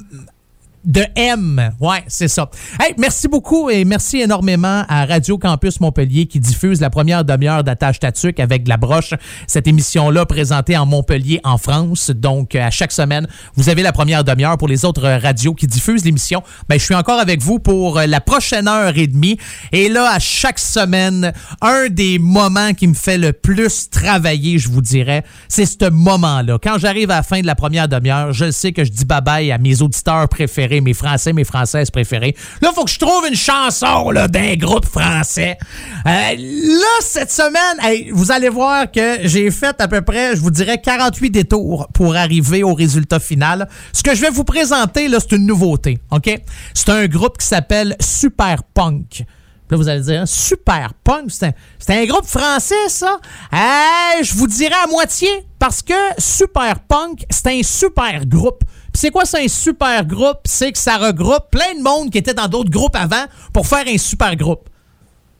de 0.85 1.03
M. 1.15 1.71
Ouais, 1.79 2.03
c'est 2.07 2.27
ça. 2.27 2.49
Hey, 2.79 2.93
merci 2.97 3.27
beaucoup 3.27 3.69
et 3.69 3.85
merci 3.85 4.21
énormément 4.21 4.83
à 4.87 5.05
Radio 5.05 5.37
Campus 5.37 5.79
Montpellier 5.79 6.27
qui 6.27 6.39
diffuse 6.39 6.79
la 6.79 6.89
première 6.89 7.25
demi-heure 7.25 7.63
d'Attache 7.63 7.99
Tatuc 7.99 8.39
avec 8.39 8.67
la 8.67 8.77
broche. 8.77 9.13
Cette 9.47 9.67
émission-là 9.67 10.25
présentée 10.25 10.77
en 10.77 10.85
Montpellier, 10.85 11.41
en 11.43 11.57
France. 11.57 12.11
Donc, 12.11 12.55
à 12.55 12.69
chaque 12.69 12.91
semaine, 12.91 13.27
vous 13.55 13.69
avez 13.69 13.81
la 13.81 13.91
première 13.91 14.23
demi-heure 14.23 14.57
pour 14.57 14.67
les 14.67 14.85
autres 14.85 15.07
radios 15.07 15.53
qui 15.53 15.67
diffusent 15.67 16.05
l'émission. 16.05 16.43
Ben, 16.69 16.79
je 16.79 16.85
suis 16.85 16.95
encore 16.95 17.19
avec 17.19 17.41
vous 17.41 17.59
pour 17.59 17.99
la 17.99 18.21
prochaine 18.21 18.67
heure 18.67 18.97
et 18.97 19.07
demie. 19.07 19.37
Et 19.71 19.89
là, 19.89 20.11
à 20.11 20.19
chaque 20.19 20.59
semaine, 20.59 21.33
un 21.61 21.89
des 21.89 22.19
moments 22.19 22.73
qui 22.73 22.87
me 22.87 22.93
fait 22.93 23.17
le 23.17 23.33
plus 23.33 23.89
travailler, 23.89 24.59
je 24.59 24.69
vous 24.69 24.81
dirais, 24.81 25.23
c'est 25.47 25.65
ce 25.65 25.89
moment-là. 25.89 26.57
Quand 26.61 26.77
j'arrive 26.77 27.11
à 27.11 27.17
la 27.17 27.23
fin 27.23 27.41
de 27.41 27.47
la 27.47 27.55
première 27.55 27.87
demi-heure, 27.87 28.33
je 28.33 28.51
sais 28.51 28.71
que 28.71 28.83
je 28.83 28.91
dis 28.91 29.05
bye-bye 29.05 29.51
à 29.51 29.57
mes 29.57 29.81
auditeurs 29.81 30.29
préférés 30.29 30.74
mes 30.81 30.93
Français, 30.93 31.33
mes 31.33 31.43
Françaises 31.43 31.91
préférées. 31.91 32.35
Là, 32.61 32.71
faut 32.73 32.85
que 32.85 32.91
je 32.91 32.99
trouve 32.99 33.27
une 33.27 33.35
chanson 33.35 34.11
d'un 34.29 34.55
groupe 34.55 34.85
français. 34.85 35.57
Euh, 36.05 36.09
là, 36.09 36.95
cette 37.01 37.31
semaine, 37.31 38.11
vous 38.13 38.31
allez 38.31 38.49
voir 38.49 38.91
que 38.91 39.19
j'ai 39.23 39.51
fait 39.51 39.79
à 39.79 39.87
peu 39.87 40.01
près, 40.01 40.35
je 40.35 40.41
vous 40.41 40.51
dirais, 40.51 40.79
48 40.81 41.29
détours 41.29 41.87
pour 41.93 42.15
arriver 42.15 42.63
au 42.63 42.73
résultat 42.73 43.19
final. 43.19 43.67
Ce 43.93 44.03
que 44.03 44.15
je 44.15 44.21
vais 44.21 44.29
vous 44.29 44.43
présenter, 44.43 45.07
là, 45.07 45.17
c'est 45.19 45.35
une 45.35 45.45
nouveauté, 45.45 45.99
OK? 46.11 46.29
C'est 46.73 46.89
un 46.89 47.07
groupe 47.07 47.37
qui 47.37 47.45
s'appelle 47.45 47.95
Super 47.99 48.63
Punk. 48.63 49.25
Là, 49.69 49.77
vous 49.77 49.89
allez 49.89 50.01
dire, 50.01 50.27
Super 50.27 50.93
Punk, 51.03 51.31
c'est 51.31 51.55
un, 51.89 52.05
groupe 52.05 52.25
français, 52.25 52.75
ça? 52.87 53.19
Euh, 53.51 54.23
je 54.23 54.35
vous 54.35 54.45
dirais 54.45 54.75
à 54.83 54.87
moitié, 54.87 55.27
parce 55.57 55.81
que 55.81 55.93
Super 56.19 56.79
Punk, 56.81 57.25
c'est 57.31 57.47
un 57.47 57.63
super 57.63 58.25
groupe 58.27 58.63
c'est 58.95 59.11
quoi, 59.11 59.25
c'est 59.25 59.43
un 59.43 59.47
super 59.47 60.05
groupe? 60.05 60.39
C'est 60.45 60.71
que 60.71 60.77
ça 60.77 60.97
regroupe 60.97 61.51
plein 61.51 61.75
de 61.77 61.83
monde 61.83 62.09
qui 62.09 62.17
était 62.17 62.33
dans 62.33 62.47
d'autres 62.47 62.69
groupes 62.69 62.95
avant 62.95 63.25
pour 63.53 63.67
faire 63.67 63.85
un 63.87 63.97
super 63.97 64.35
groupe. 64.35 64.69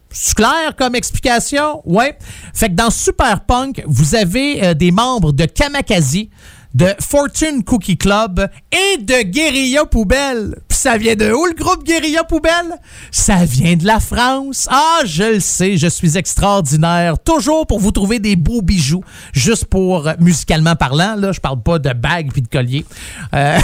C'est 0.10 0.36
clair 0.36 0.76
comme 0.78 0.96
explication? 0.96 1.82
Ouais. 1.84 2.18
Fait 2.54 2.70
que 2.70 2.74
dans 2.76 2.90
Super 2.90 3.42
Punk, 3.42 3.84
vous 3.86 4.16
avez 4.16 4.64
euh, 4.64 4.74
des 4.74 4.92
membres 4.92 5.34
de 5.34 5.46
Kamakazi, 5.46 6.30
de 6.76 6.94
Fortune 7.00 7.64
Cookie 7.64 7.98
Club 7.98 8.48
et 8.72 8.98
de 8.98 9.24
Guerilla 9.24 9.86
Poubelle 9.86 10.56
ça 10.86 11.00
vient 11.00 11.16
de 11.16 11.32
où 11.32 11.46
le 11.46 11.54
groupe 11.54 11.84
Guérilla 11.84 12.24
Poubelle? 12.24 12.80
Ça 13.10 13.44
vient 13.44 13.76
de 13.76 13.88
la 13.88 14.00
France. 14.00 14.68
Ah, 14.70 15.00
je 15.04 15.24
le 15.24 15.40
sais, 15.40 15.78
je 15.78 15.88
suis 15.88 16.16
extraordinaire. 16.16 17.18
Toujours 17.18 17.66
pour 17.66 17.80
vous 17.80 17.90
trouver 17.90 18.20
des 18.20 18.36
beaux 18.36 18.62
bijoux. 18.62 19.04
Juste 19.34 19.66
pour, 19.66 20.08
euh, 20.08 20.14
musicalement 20.20 20.76
parlant, 20.76 21.16
là, 21.16 21.32
je 21.32 21.40
parle 21.40 21.64
pas 21.64 21.80
de 21.80 21.92
bagues 21.92 22.32
puis 22.32 22.44
de 22.44 22.48
colliers. 22.48 22.86
Euh... 23.34 23.58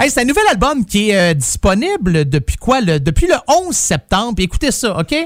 c'est 0.08 0.20
un 0.20 0.24
nouvel 0.26 0.44
album 0.50 0.84
qui 0.84 1.08
est 1.08 1.30
euh, 1.30 1.32
disponible 1.32 2.28
depuis 2.28 2.56
quoi? 2.56 2.82
Le, 2.82 3.00
depuis 3.00 3.26
le 3.26 3.36
11 3.48 3.74
septembre. 3.74 4.42
écoutez 4.42 4.72
ça, 4.72 4.98
OK? 4.98 5.16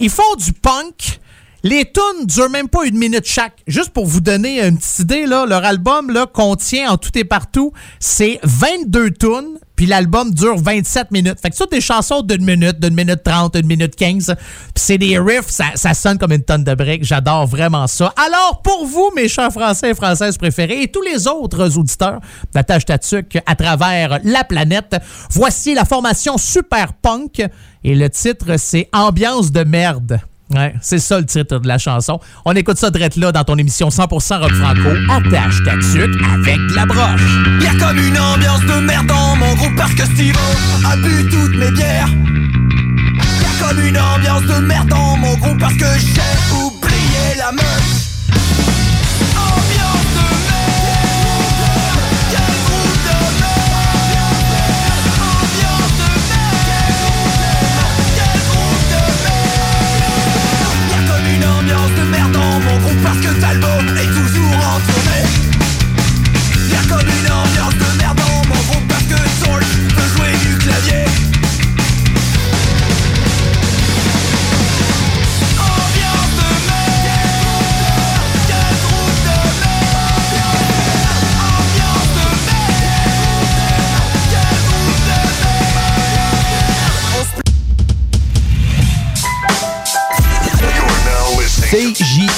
Ils 0.00 0.10
font 0.10 0.34
du 0.36 0.52
punk 0.52 1.20
les 1.62 1.84
tunes 1.84 2.26
durent 2.26 2.50
même 2.50 2.68
pas 2.68 2.84
une 2.84 2.98
minute 2.98 3.24
chaque. 3.24 3.62
Juste 3.66 3.90
pour 3.90 4.06
vous 4.06 4.20
donner 4.20 4.62
une 4.62 4.78
petite 4.78 5.00
idée, 5.00 5.26
leur 5.26 5.64
album 5.64 6.10
là, 6.10 6.26
contient 6.26 6.90
en 6.90 6.96
tout 6.96 7.16
et 7.16 7.24
partout, 7.24 7.72
c'est 8.00 8.40
22 8.42 9.10
tunes, 9.12 9.58
puis 9.76 9.86
l'album 9.86 10.32
dure 10.32 10.56
27 10.58 11.10
minutes. 11.10 11.38
Fait 11.40 11.50
que 11.50 11.56
ça, 11.56 11.66
des 11.66 11.80
chansons 11.80 12.22
d'une 12.22 12.44
minute, 12.44 12.80
d'une 12.80 12.94
minute 12.94 13.22
30, 13.24 13.54
d'une 13.54 13.66
minute 13.66 13.96
15. 13.96 14.34
Puis 14.36 14.72
c'est 14.74 14.98
des 14.98 15.18
riffs, 15.18 15.48
ça, 15.48 15.66
ça, 15.74 15.94
sonne 15.94 16.18
comme 16.18 16.32
une 16.32 16.42
tonne 16.42 16.64
de 16.64 16.74
briques. 16.74 17.04
J'adore 17.04 17.46
vraiment 17.46 17.86
ça. 17.86 18.12
Alors, 18.16 18.62
pour 18.62 18.86
vous, 18.86 19.10
mes 19.14 19.28
chers 19.28 19.52
Français 19.52 19.90
et 19.90 19.94
Françaises 19.94 20.36
préférés, 20.36 20.82
et 20.82 20.88
tous 20.88 21.02
les 21.02 21.26
autres 21.26 21.78
auditeurs 21.78 22.20
d'Attache 22.52 22.86
Tatuc 22.86 23.38
à 23.46 23.54
travers 23.54 24.18
la 24.24 24.44
planète, 24.44 24.96
voici 25.30 25.74
la 25.74 25.84
formation 25.84 26.38
Super 26.38 26.92
Punk. 26.94 27.42
Et 27.84 27.94
le 27.94 28.08
titre, 28.10 28.56
c'est 28.58 28.88
Ambiance 28.92 29.50
de 29.52 29.64
merde. 29.64 30.20
Ouais, 30.54 30.74
c'est 30.82 30.98
ça 30.98 31.18
le 31.18 31.24
titre 31.24 31.58
de 31.58 31.66
la 31.68 31.78
chanson. 31.78 32.20
On 32.44 32.52
écoute 32.54 32.76
ça 32.76 32.90
direct 32.90 33.16
là 33.16 33.32
dans 33.32 33.44
ton 33.44 33.56
émission 33.56 33.88
100% 33.88 34.40
rock 34.40 34.52
franco. 34.52 34.90
Attache 35.10 35.62
ta 35.64 35.72
tuque 35.72 36.14
avec 36.34 36.58
la 36.74 36.84
broche. 36.84 37.38
Y'a 37.62 37.72
comme 37.78 37.98
une 37.98 38.18
ambiance 38.18 38.60
de 38.60 38.80
merde 38.80 39.06
dans 39.06 39.36
mon 39.36 39.54
groupe 39.54 39.76
parce 39.76 39.94
que 39.94 40.04
Steve 40.04 40.36
a 40.86 40.96
bu 40.96 41.28
toutes 41.30 41.56
mes 41.56 41.70
bières. 41.70 42.08
Y'a 42.08 43.66
comme 43.66 43.80
une 43.86 43.98
ambiance 43.98 44.42
de 44.42 44.66
merde 44.66 44.88
dans 44.88 45.16
mon 45.16 45.34
groupe 45.36 45.58
parce 45.58 45.74
que 45.74 45.86
j'ai 45.98 46.54
oublié 46.54 47.36
la 47.38 47.52
meuf. 47.52 48.11
L'album 63.52 63.96
est 63.98 64.41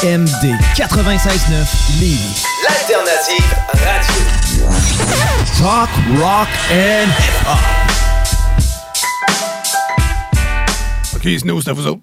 CJMD 0.04 0.52
96.9 0.76 1.98
Lévis. 1.98 2.44
L'alternative 2.62 3.54
radio. 3.72 4.68
Talk, 5.58 5.88
rock 6.18 6.48
and 6.70 7.08
hip-hop. 7.18 7.58
OK, 11.16 11.38
Snow, 11.38 11.60
c'est 11.62 11.70
à 11.70 11.72
vous 11.72 11.86
autres. 11.86 12.02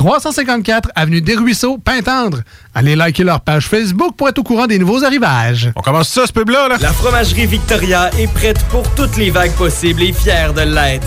354 0.00 0.92
Avenue 0.94 1.20
des 1.20 1.34
Ruisseaux, 1.34 1.76
Pintendre. 1.76 2.38
Allez 2.74 2.96
liker 2.96 3.22
leur 3.22 3.42
page 3.42 3.66
Facebook 3.66 4.16
pour 4.16 4.30
être 4.30 4.38
au 4.38 4.42
courant 4.42 4.66
des 4.66 4.78
nouveaux 4.78 5.04
arrivages. 5.04 5.70
On 5.76 5.82
commence 5.82 6.08
ça, 6.08 6.26
ce 6.26 6.32
pub-là, 6.32 6.68
là? 6.68 6.76
La 6.80 6.90
fromagerie 6.90 7.44
Victoria 7.44 8.08
est 8.18 8.32
prête 8.32 8.64
pour 8.70 8.82
toutes 8.94 9.18
les 9.18 9.28
vagues 9.28 9.52
possibles 9.52 10.02
et 10.02 10.14
fière 10.14 10.54
de 10.54 10.62
l'être. 10.62 11.06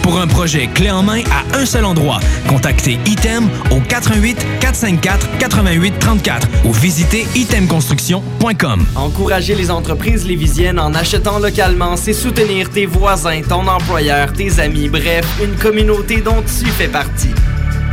Pour 0.01 0.19
un 0.19 0.27
projet 0.27 0.67
clé 0.67 0.89
en 0.89 1.03
main 1.03 1.21
à 1.31 1.57
un 1.57 1.65
seul 1.65 1.85
endroit, 1.85 2.19
contactez 2.47 2.99
Item 3.05 3.47
au 3.69 3.79
88 3.79 4.37
454 4.59 5.37
88 5.37 5.99
34 5.99 6.47
ou 6.65 6.73
visitez 6.73 7.27
itemconstruction.com. 7.35 8.85
Encourager 8.95 9.55
les 9.55 9.69
entreprises 9.69 10.25
lévisiennes 10.25 10.79
en 10.79 10.93
achetant 10.93 11.39
localement, 11.39 11.97
c'est 11.97 12.13
soutenir 12.13 12.69
tes 12.69 12.85
voisins, 12.85 13.41
ton 13.47 13.67
employeur, 13.67 14.33
tes 14.33 14.59
amis, 14.59 14.89
bref, 14.89 15.25
une 15.43 15.55
communauté 15.55 16.21
dont 16.21 16.41
tu 16.41 16.65
fais 16.65 16.87
partie. 16.87 17.33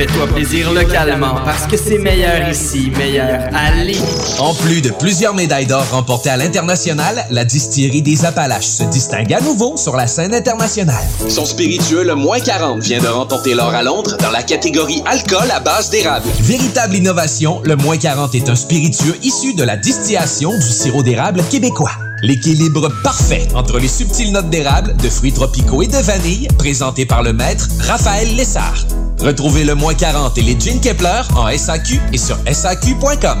Fais-toi 0.00 0.28
plaisir 0.28 0.72
localement 0.72 1.34
parce 1.44 1.66
que 1.66 1.76
c'est 1.76 1.98
meilleur 1.98 2.48
ici, 2.48 2.90
meilleur 2.96 3.50
Lévis. 3.84 4.00
En 4.38 4.54
plus 4.54 4.80
de 4.80 4.88
plusieurs 4.88 5.34
médailles 5.34 5.66
d'or 5.66 5.86
remportées 5.90 6.30
à 6.30 6.38
l'international, 6.38 7.26
la 7.30 7.44
distillerie 7.44 8.00
des 8.00 8.24
Appalaches 8.24 8.64
se 8.64 8.84
distingue 8.84 9.30
à 9.34 9.42
nouveau 9.42 9.76
sur 9.76 9.96
la 9.96 10.06
scène 10.06 10.32
internationale. 10.32 11.04
Son 11.28 11.44
spiritueux, 11.44 12.02
le 12.02 12.14
moins 12.14 12.40
40, 12.40 12.80
vient 12.80 13.02
de 13.02 13.08
remporter 13.08 13.52
l'or 13.52 13.74
à 13.74 13.82
Londres 13.82 14.16
dans 14.22 14.30
la 14.30 14.42
catégorie 14.42 15.02
alcool 15.04 15.50
à 15.54 15.60
base 15.60 15.90
d'érable. 15.90 16.30
Véritable 16.40 16.96
innovation, 16.96 17.60
le 17.62 17.76
moins 17.76 17.98
40 17.98 18.34
est 18.34 18.48
un 18.48 18.56
spiritueux 18.56 19.18
issu 19.22 19.52
de 19.52 19.64
la 19.64 19.76
distillation 19.76 20.54
du 20.54 20.62
sirop 20.62 21.02
d'érable 21.02 21.42
québécois. 21.50 21.92
L'équilibre 22.22 22.90
parfait 23.04 23.46
entre 23.54 23.78
les 23.78 23.88
subtiles 23.88 24.32
notes 24.32 24.48
d'érable, 24.48 24.96
de 24.96 25.10
fruits 25.10 25.34
tropicaux 25.34 25.82
et 25.82 25.88
de 25.88 25.98
vanille, 25.98 26.48
présenté 26.56 27.04
par 27.04 27.22
le 27.22 27.34
maître 27.34 27.68
Raphaël 27.80 28.34
Lessard. 28.34 28.86
Retrouvez 29.22 29.64
le 29.64 29.74
moins 29.74 29.94
40 29.94 30.38
et 30.38 30.42
les 30.42 30.58
Gin 30.58 30.80
Kepler 30.80 31.22
en 31.36 31.48
SAQ 31.56 32.00
et 32.12 32.18
sur 32.18 32.38
SAQ.com. 32.50 33.40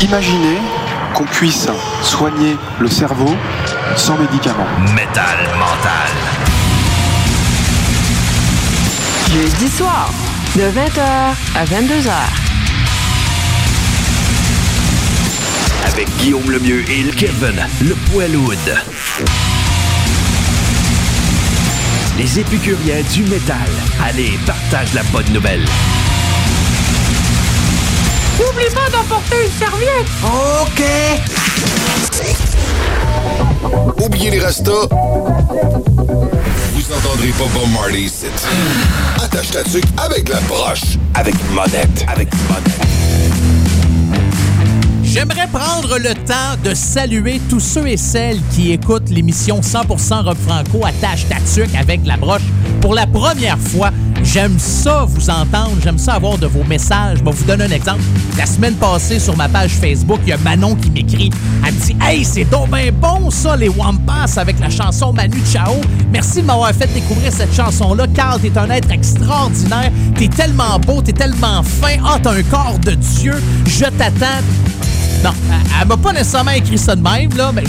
Imaginez 0.00 0.58
qu'on 1.14 1.24
puisse 1.24 1.68
soigner 2.02 2.56
le 2.78 2.88
cerveau 2.88 3.34
sans 3.96 4.16
médicaments. 4.16 4.66
Métal 4.94 5.38
mental. 5.58 6.08
Jeudi 9.32 9.68
soir, 9.68 10.10
de 10.56 10.62
20h 10.62 11.02
à 11.56 11.64
22h. 11.64 12.12
Avec 15.86 16.08
Guillaume 16.18 16.50
Lemieux 16.50 16.84
et 16.88 17.04
Kevin, 17.16 17.60
le 17.82 17.94
Poiloud. 18.10 18.56
Les 22.16 22.40
épicuriens 22.40 23.02
du 23.12 23.24
métal. 23.24 23.68
Allez, 24.04 24.38
partage 24.46 24.94
la 24.94 25.02
bonne 25.04 25.30
nouvelle. 25.32 25.64
N'oublie 28.38 28.70
pas 28.72 28.88
d'emporter 28.90 29.36
une 29.44 29.50
serviette. 29.58 30.06
OK. 30.22 30.82
Oubliez 34.04 34.30
les 34.30 34.40
restos. 34.40 34.88
Vous 34.88 36.92
entendrez 36.96 37.28
pas 37.28 37.44
Bob 37.52 37.68
Marley 37.72 38.02
ici. 38.02 38.26
Attache 39.22 39.50
ta 39.50 39.62
tuque 39.64 39.84
avec 39.96 40.28
la 40.28 40.40
broche. 40.42 40.96
Avec 41.14 41.34
monette. 41.52 42.04
Avec 42.08 42.28
monette. 42.48 43.47
J'aimerais 45.10 45.46
prendre 45.46 45.98
le 45.98 46.12
temps 46.12 46.60
de 46.62 46.74
saluer 46.74 47.40
tous 47.48 47.60
ceux 47.60 47.88
et 47.88 47.96
celles 47.96 48.40
qui 48.52 48.72
écoutent 48.72 49.08
l'émission 49.08 49.62
100% 49.62 50.22
Rock 50.22 50.36
Franco 50.46 50.84
attache 50.84 51.26
ta 51.28 51.36
tuque 51.36 51.74
avec 51.74 52.00
la 52.04 52.18
broche 52.18 52.42
pour 52.82 52.94
la 52.94 53.06
première 53.06 53.58
fois. 53.58 53.90
J'aime 54.22 54.58
ça 54.58 55.06
vous 55.08 55.30
entendre, 55.30 55.76
j'aime 55.82 55.96
ça 55.96 56.14
avoir 56.14 56.36
de 56.36 56.46
vos 56.46 56.62
messages. 56.64 57.18
Je 57.18 57.24
vais 57.24 57.30
vous 57.30 57.44
donner 57.44 57.64
un 57.64 57.70
exemple. 57.70 58.02
La 58.36 58.44
semaine 58.44 58.74
passée, 58.74 59.18
sur 59.18 59.34
ma 59.34 59.48
page 59.48 59.70
Facebook, 59.70 60.20
il 60.24 60.28
y 60.28 60.32
a 60.32 60.36
Manon 60.38 60.74
qui 60.74 60.90
m'écrit. 60.90 61.30
Elle 61.66 61.72
me 61.72 61.80
dit 61.80 61.96
Hey, 62.02 62.22
c'est 62.22 62.44
donc 62.44 62.68
bon 63.00 63.30
ça, 63.30 63.56
les 63.56 63.70
Wampas 63.70 64.36
avec 64.36 64.60
la 64.60 64.68
chanson 64.68 65.14
Manu 65.14 65.40
Chao. 65.50 65.76
Merci 66.12 66.42
de 66.42 66.46
m'avoir 66.46 66.72
fait 66.72 66.92
découvrir 66.92 67.32
cette 67.32 67.54
chanson-là. 67.54 68.06
Carl, 68.14 68.40
t'es 68.40 68.56
un 68.58 68.68
être 68.68 68.90
extraordinaire. 68.90 69.90
T'es 70.16 70.28
tellement 70.28 70.78
beau, 70.78 71.00
t'es 71.00 71.12
tellement 71.12 71.62
fin. 71.62 71.96
Ah, 72.04 72.18
t'as 72.22 72.34
un 72.34 72.42
corps 72.42 72.78
de 72.84 72.92
Dieu. 72.92 73.34
Je 73.66 73.86
t'attends. 73.86 74.44
Non, 75.24 75.30
elle- 75.80 75.88
m'a 75.88 75.96
pas 75.96 76.12
nécessairement 76.12 76.52
écrit 76.52 76.78
ça 76.78 76.94
de 76.94 77.02
même, 77.02 77.30
là, 77.36 77.50
mais 77.52 77.64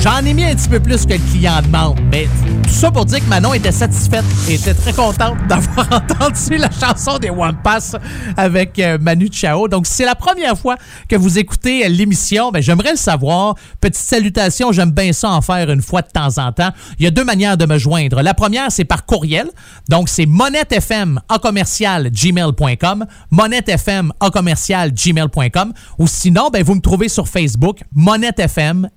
j'en 0.00 0.24
ai 0.24 0.32
mis 0.32 0.44
un 0.44 0.54
petit 0.54 0.68
peu 0.68 0.80
plus 0.80 1.04
que 1.04 1.12
le 1.12 1.18
client 1.30 1.60
demande. 1.62 1.98
Mais 2.10 2.26
tout 2.62 2.70
ça 2.70 2.90
pour 2.90 3.04
dire 3.04 3.18
que 3.20 3.28
Manon 3.28 3.52
était 3.54 3.72
satisfaite 3.72 4.24
et 4.48 4.54
était 4.54 4.74
très 4.74 4.92
contente 4.92 5.36
d'avoir 5.48 5.86
entendu 5.92 6.56
la 6.56 6.70
chanson 6.70 7.18
des 7.18 7.30
One 7.30 7.56
Pass 7.62 7.96
avec 8.36 8.78
euh, 8.78 8.98
Manu 9.00 9.28
Chao. 9.30 9.68
Donc, 9.68 9.86
si 9.86 9.94
c'est 9.94 10.04
la 10.04 10.14
première 10.14 10.56
fois 10.56 10.76
que 11.08 11.16
vous 11.16 11.38
écoutez 11.38 11.88
l'émission, 11.88 12.50
ben, 12.50 12.62
j'aimerais 12.62 12.92
le 12.92 12.96
savoir. 12.96 13.54
Petite 13.80 13.96
salutation, 13.96 14.72
j'aime 14.72 14.90
bien 14.90 15.12
ça 15.12 15.30
en 15.30 15.40
faire 15.40 15.70
une 15.70 15.82
fois 15.82 16.02
de 16.02 16.08
temps 16.08 16.38
en 16.38 16.52
temps. 16.52 16.70
Il 16.98 17.04
y 17.04 17.06
a 17.06 17.10
deux 17.10 17.24
manières 17.24 17.56
de 17.56 17.66
me 17.66 17.76
joindre. 17.78 18.22
La 18.22 18.34
première, 18.34 18.70
c'est 18.70 18.84
par 18.84 19.04
courriel. 19.04 19.48
Donc, 19.88 20.08
c'est 20.08 20.26
monettefm 20.26 21.20
en 21.28 21.36
gmail.com, 21.36 23.06
monettefm 23.30 24.12
gmail.com. 24.20 25.72
Ou 25.98 26.06
sinon, 26.06 26.50
ben, 26.50 26.62
vous 26.62 26.74
me 26.74 26.80
trouvez 26.80 27.08
sur 27.08 27.28
Facebook, 27.28 27.80
Monette 27.94 28.38
FM, 28.38 28.88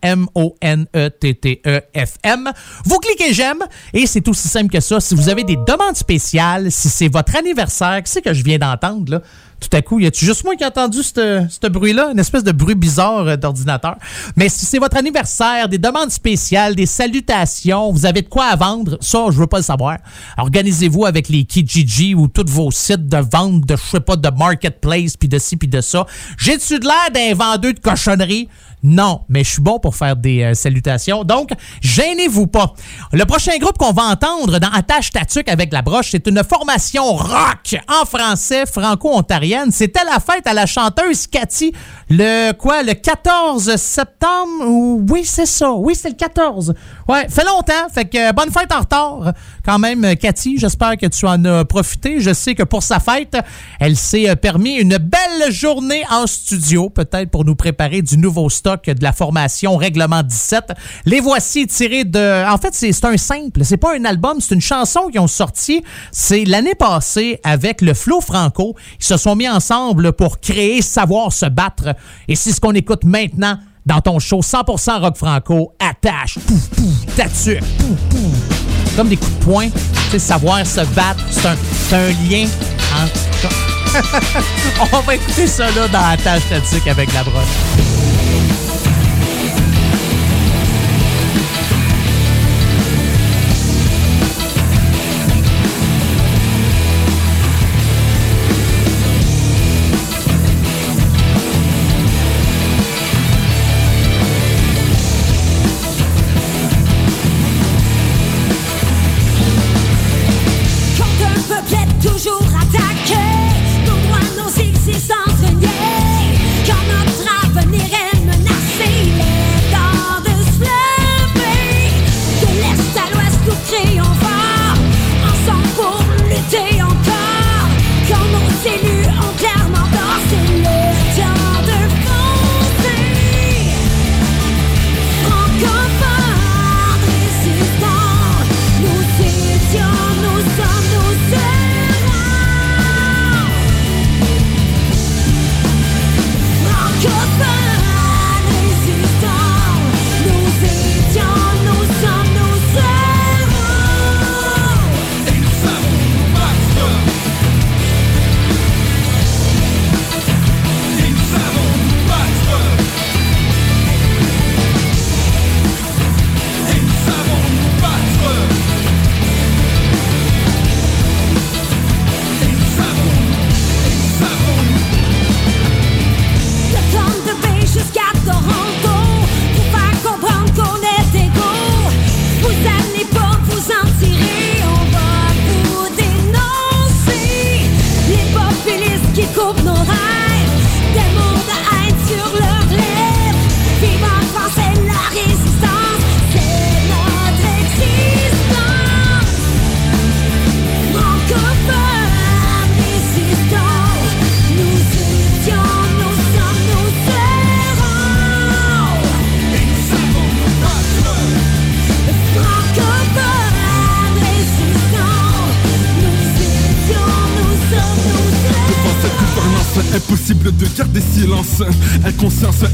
M-O-N-E-T-T-E-F-M. 0.94 2.52
Vous 2.86 3.00
cliquez 3.00 3.34
j'aime 3.34 3.64
et 3.94 4.06
c'est 4.08 4.28
aussi 4.28 4.48
simple 4.48 4.72
que 4.72 4.80
ça. 4.80 5.00
Si 5.00 5.16
vous 5.16 5.30
avez 5.30 5.44
des 5.44 5.56
demandes 5.56 5.96
spéciales, 5.96 6.72
si 6.72 6.90
c'est 6.90 7.08
votre 7.08 7.36
anniversaire, 7.36 8.02
qu'est-ce 8.04 8.20
que 8.20 8.34
je 8.34 8.44
viens 8.44 8.58
d'entendre, 8.58 9.14
là? 9.14 9.22
Tout 9.60 9.78
à 9.78 9.82
coup, 9.82 9.98
y 9.98 10.06
a-tu 10.06 10.26
juste 10.26 10.44
moi 10.44 10.58
qui 10.58 10.64
ai 10.64 10.66
entendu 10.66 11.02
ce 11.02 11.46
ce 11.50 11.68
bruit-là? 11.70 12.10
Une 12.12 12.20
espèce 12.20 12.44
de 12.44 12.52
bruit 12.52 12.76
bizarre 12.76 13.28
euh, 13.28 13.38
d'ordinateur. 13.38 13.96
Mais 14.36 14.50
si 14.50 14.66
c'est 14.66 14.78
votre 14.78 14.98
anniversaire, 14.98 15.70
des 15.70 15.78
demandes 15.78 16.12
spéciales, 16.12 16.76
des 16.76 16.86
salutations, 16.86 17.90
vous 17.94 18.06
avez 18.06 18.24
de 18.24 18.28
quoi 18.28 18.46
à 18.48 18.58
vendre, 18.58 18.98
ça, 19.00 19.20
je 19.32 19.38
veux 19.38 19.48
pas 19.48 19.58
le 19.58 19.64
savoir. 19.64 20.00
Organisez-vous 20.38 21.06
avec 21.06 21.30
les 21.30 21.46
Kijiji 21.46 22.14
ou 22.14 22.28
tous 22.28 22.50
vos 22.50 22.72
sites 22.72 23.08
de 23.08 23.18
vente 23.18 23.62
de, 23.62 23.78
je 23.78 23.92
sais 23.92 24.00
pas, 24.02 24.18
de 24.18 24.30
marketplace, 24.30 25.16
puis 25.16 25.30
de 25.30 25.40
ci, 25.40 25.56
puis 25.56 25.70
de 25.70 25.80
ça. 25.80 26.06
J'ai-tu 26.38 26.80
de 26.80 26.86
l'air 26.86 27.12
d'un 27.14 27.34
vendeur 27.34 27.74
de 27.74 27.80
cochonneries? 27.80 28.50
Non, 28.84 29.22
mais 29.30 29.46
je 29.46 29.52
suis 29.52 29.62
bon 29.62 29.80
pour 29.80 29.96
faire 29.96 30.18
des 30.18 30.44
euh, 30.44 30.54
salutations. 30.54 31.24
Donc, 31.24 31.52
gênez-vous 31.82 32.48
pas. 32.48 32.74
Le 33.14 33.24
prochain 33.24 33.58
groupe 33.58 33.78
qu'on 33.78 33.94
va 33.94 34.04
entendre 34.04 34.60
dans 34.60 34.70
Attache 34.70 35.12
Tatuc 35.12 35.48
avec 35.48 35.72
la 35.72 35.82
broche, 35.82 36.10
c'est 36.12 36.28
une 36.28 36.44
formation 36.44 37.14
rock 37.14 37.76
en 37.88 38.06
français 38.06 38.66
franco-ontarienne. 38.66 39.72
C'était 39.72 40.04
la 40.04 40.20
fête 40.20 40.46
à 40.46 40.54
la 40.54 40.66
chanteuse 40.66 41.28
Cathy 41.28 41.72
le 42.10 42.52
quoi 42.52 42.84
le 42.84 42.94
14 42.94 43.76
septembre 43.78 44.68
ou 44.68 45.06
oui, 45.10 45.24
c'est 45.24 45.46
ça. 45.46 45.72
Oui, 45.72 45.96
c'est 45.96 46.10
le 46.10 46.16
14. 46.16 46.74
Ouais, 47.08 47.28
fait 47.30 47.46
longtemps, 47.46 47.90
fait 47.92 48.06
que 48.06 48.30
euh, 48.30 48.34
bonne 48.34 48.52
fête 48.52 48.72
en 48.74 48.80
retard 48.80 49.34
quand 49.66 49.80
même 49.80 50.04
euh, 50.04 50.16
Cathy, 50.16 50.58
j'espère 50.58 50.98
que 50.98 51.06
tu 51.06 51.26
en 51.26 51.44
as 51.46 51.66
profité. 51.66 52.20
Je 52.20 52.34
sais 52.34 52.56
que 52.56 52.64
pour 52.64 52.84
sa 52.84 53.00
fête, 53.00 53.38
elle 53.80 53.96
s'est 53.96 54.30
euh, 54.30 54.36
permis 54.36 54.76
une 54.76 54.98
belle 54.98 55.52
journée 55.52 56.04
en 56.12 56.28
studio, 56.28 56.90
peut-être 56.90 57.30
pour 57.30 57.46
nous 57.46 57.56
préparer 57.56 58.02
du 58.02 58.18
nouveau 58.18 58.50
stock 58.50 58.86
de 58.86 59.04
la 59.04 59.14
formation 59.14 59.78
Règlement 59.78 60.24
17. 60.24 60.74
Les 61.06 61.20
voici 61.20 61.68
tirés 61.68 62.04
de... 62.04 62.50
En 62.50 62.58
fait, 62.58 62.74
c'est 62.74 63.06
un 63.06 63.18
simple, 63.18 63.64
c'est 63.64 63.78
pas 63.78 63.96
un 63.96 64.06
album, 64.06 64.40
c'est 64.40 64.56
une 64.56 64.62
chanson 64.62 65.08
qu'ils 65.12 65.22
ont 65.22 65.28
sorti. 65.28 65.84
C'est 66.12 66.44
l'année 66.46 66.76
passée 66.76 67.40
avec 67.44 67.82
le 67.82 67.94
Flo 67.94 68.22
Franco. 68.22 68.76
Ils 69.00 69.06
se 69.06 69.18
sont 69.18 69.36
mis 69.36 69.50
ensemble 69.50 70.14
pour 70.14 70.40
créer 70.40 70.82
Savoir 70.82 71.32
se 71.32 71.46
battre. 71.46 71.96
Et 72.28 72.36
c'est 72.36 72.52
ce 72.52 72.60
qu'on 72.60 72.74
écoute 72.74 73.04
maintenant 73.04 73.58
dans 73.86 74.02
ton 74.02 74.20
show 74.20 74.42
100% 74.42 75.00
rock 75.00 75.18
franco. 75.18 75.74
Attache, 75.80 76.40
pouf, 76.40 76.70
pouf, 76.70 77.16
tatu, 77.16 77.60
pouf, 77.78 78.00
pouf. 78.10 78.63
Comme 78.96 79.10
des 79.10 79.18
coups 79.18 79.40
de 79.40 79.44
poing. 79.44 79.70
Tu 79.70 80.12
sais, 80.12 80.20
savoir 80.20 80.66
se 80.66 80.82
battre, 80.96 81.24
c'est 81.32 81.96
un, 81.96 82.08
lien 82.30 82.48
entre... 82.96 83.54
On 84.94 85.00
va 85.02 85.16
écouter 85.16 85.48
ça 85.48 85.66
là 85.72 85.88
dans 85.88 86.04
Attache 86.04 86.44
Tatuc 86.50 86.88
avec 86.88 87.14
la 87.14 87.24
broche. 87.24 88.13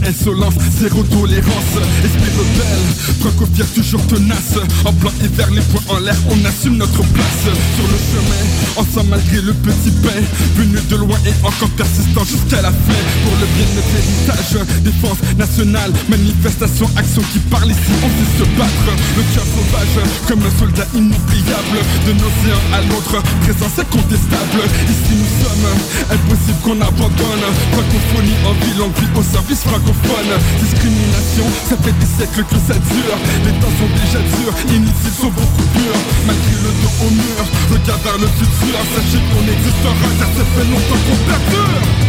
insolence, 0.10 0.56
zéro 0.80 1.04
tolérance, 1.04 1.78
esprit 2.04 2.32
rebelle, 2.38 3.20
Prokofiev 3.20 3.68
toujours 3.76 4.06
tenace, 4.08 4.58
en 4.86 4.94
plein 4.94 5.12
hiver, 5.24 5.50
les 5.52 5.62
poings 5.62 5.96
en 5.96 6.00
l'air, 6.00 6.16
on 6.30 6.46
assume 6.46 6.78
notre 6.78 7.04
place. 7.04 7.44
Sur 7.76 7.88
le 7.88 8.00
chemin, 8.10 8.44
ensemble 8.78 9.10
malgré 9.10 9.42
le 9.42 9.54
petit 9.54 9.92
pain, 10.04 10.22
venu 10.56 10.78
de 10.90 10.96
loin 10.96 11.18
et 11.26 11.46
encore 11.46 11.70
persistant 11.78 12.24
jusqu'à 12.26 12.62
la 12.62 12.72
fin, 12.72 13.02
pour 13.24 13.34
le 13.40 13.46
bien 13.56 13.68
de 13.76 13.82
l'héritage 13.94 14.66
défense 15.00 15.18
nationale. 15.38 15.92
Manifestation, 16.10 16.90
action 16.96 17.22
qui 17.32 17.40
parle 17.50 17.72
ici, 17.72 17.92
on 18.04 18.10
sait 18.10 18.44
se 18.44 18.46
battre. 18.58 18.90
Le 19.16 19.24
cœur 19.34 19.46
sauvage, 19.46 19.98
comme 20.28 20.42
un 20.44 20.60
soldat 20.60 20.88
inoubliable. 20.94 21.80
D'un 22.06 22.20
océan 22.20 22.60
à 22.74 22.82
l'autre, 22.88 23.22
présence 23.42 23.80
incontestable. 23.80 24.62
Ici 24.90 25.14
nous 25.16 25.32
sommes, 25.44 25.70
impossible 26.12 26.60
qu'on 26.64 26.80
abandonne. 26.82 27.46
Francophonie 27.72 28.40
en 28.46 28.54
ville, 28.66 28.84
vie 29.00 29.12
au 29.16 29.24
service 29.24 29.64
francophone. 29.64 30.32
Discrimination, 30.64 31.48
ça 31.70 31.76
fait 31.80 31.96
des 31.96 32.12
siècles 32.18 32.44
que 32.44 32.60
ça 32.68 32.76
dure. 32.76 33.16
Les 33.46 33.56
temps 33.60 33.76
sont 33.80 33.92
déjà 33.96 34.20
durs, 34.20 34.56
inutiles 34.68 35.18
sont 35.20 35.34
beaucoup 35.34 35.68
durs. 35.76 36.00
Malgré 36.28 36.56
le 36.64 36.72
dos 36.84 36.96
au 37.08 37.12
mur, 37.12 37.40
regarde 37.72 38.04
vers 38.04 38.20
le 38.20 38.28
futur. 38.28 38.76
Sachez 38.96 39.22
qu'on 39.32 39.46
existera 39.48 39.94
car 40.20 40.30
ça 40.36 40.44
fait 40.44 40.68
longtemps 40.68 41.02
qu'on 41.08 41.20
perdure. 41.28 42.09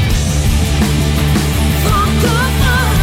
Come 2.22 2.36
on. 2.36 2.99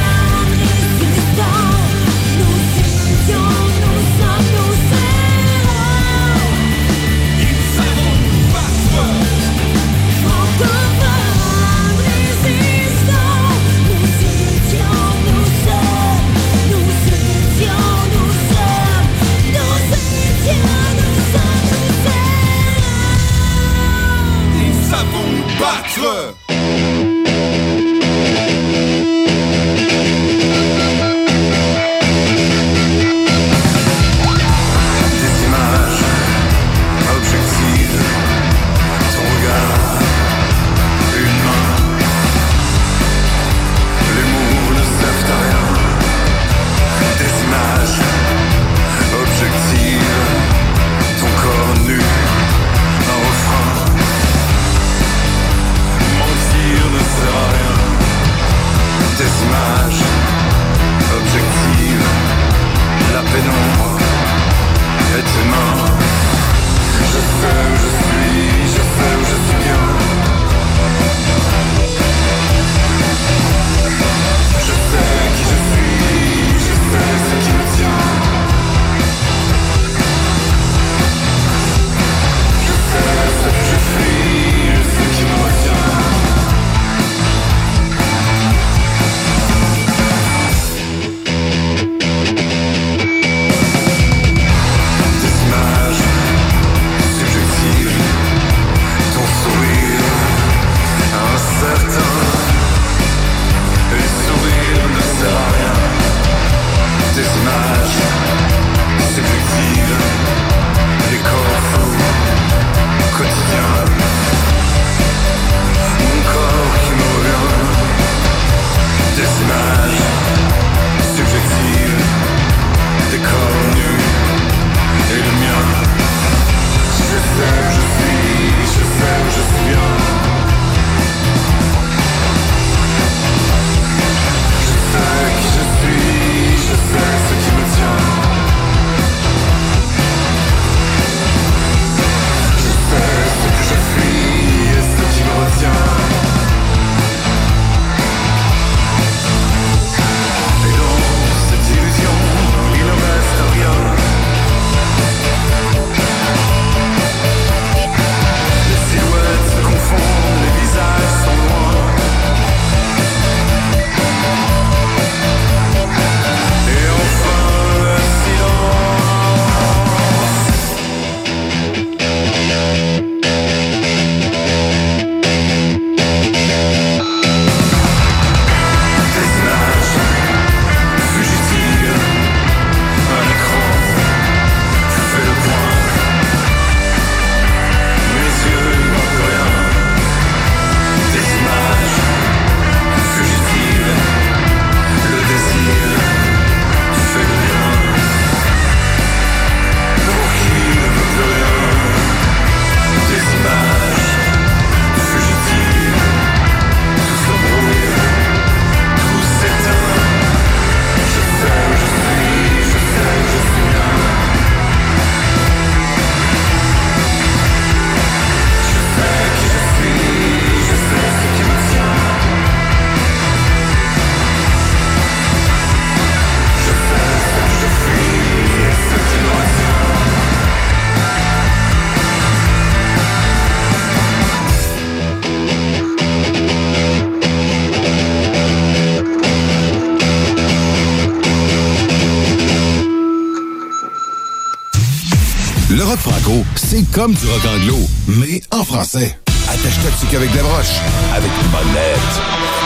Comme 246.91 247.13
du 247.13 247.25
rock 247.25 247.41
anglo, 247.55 247.77
mais 248.07 248.39
en 248.51 248.63
français. 248.63 249.17
Attache 249.47 249.83
toxique 249.83 250.13
avec 250.13 250.31
des 250.31 250.39
broches, 250.39 250.79
avec 251.11 251.31
une 251.41 251.47
bonne 251.49 251.73
lettre. 251.73 252.56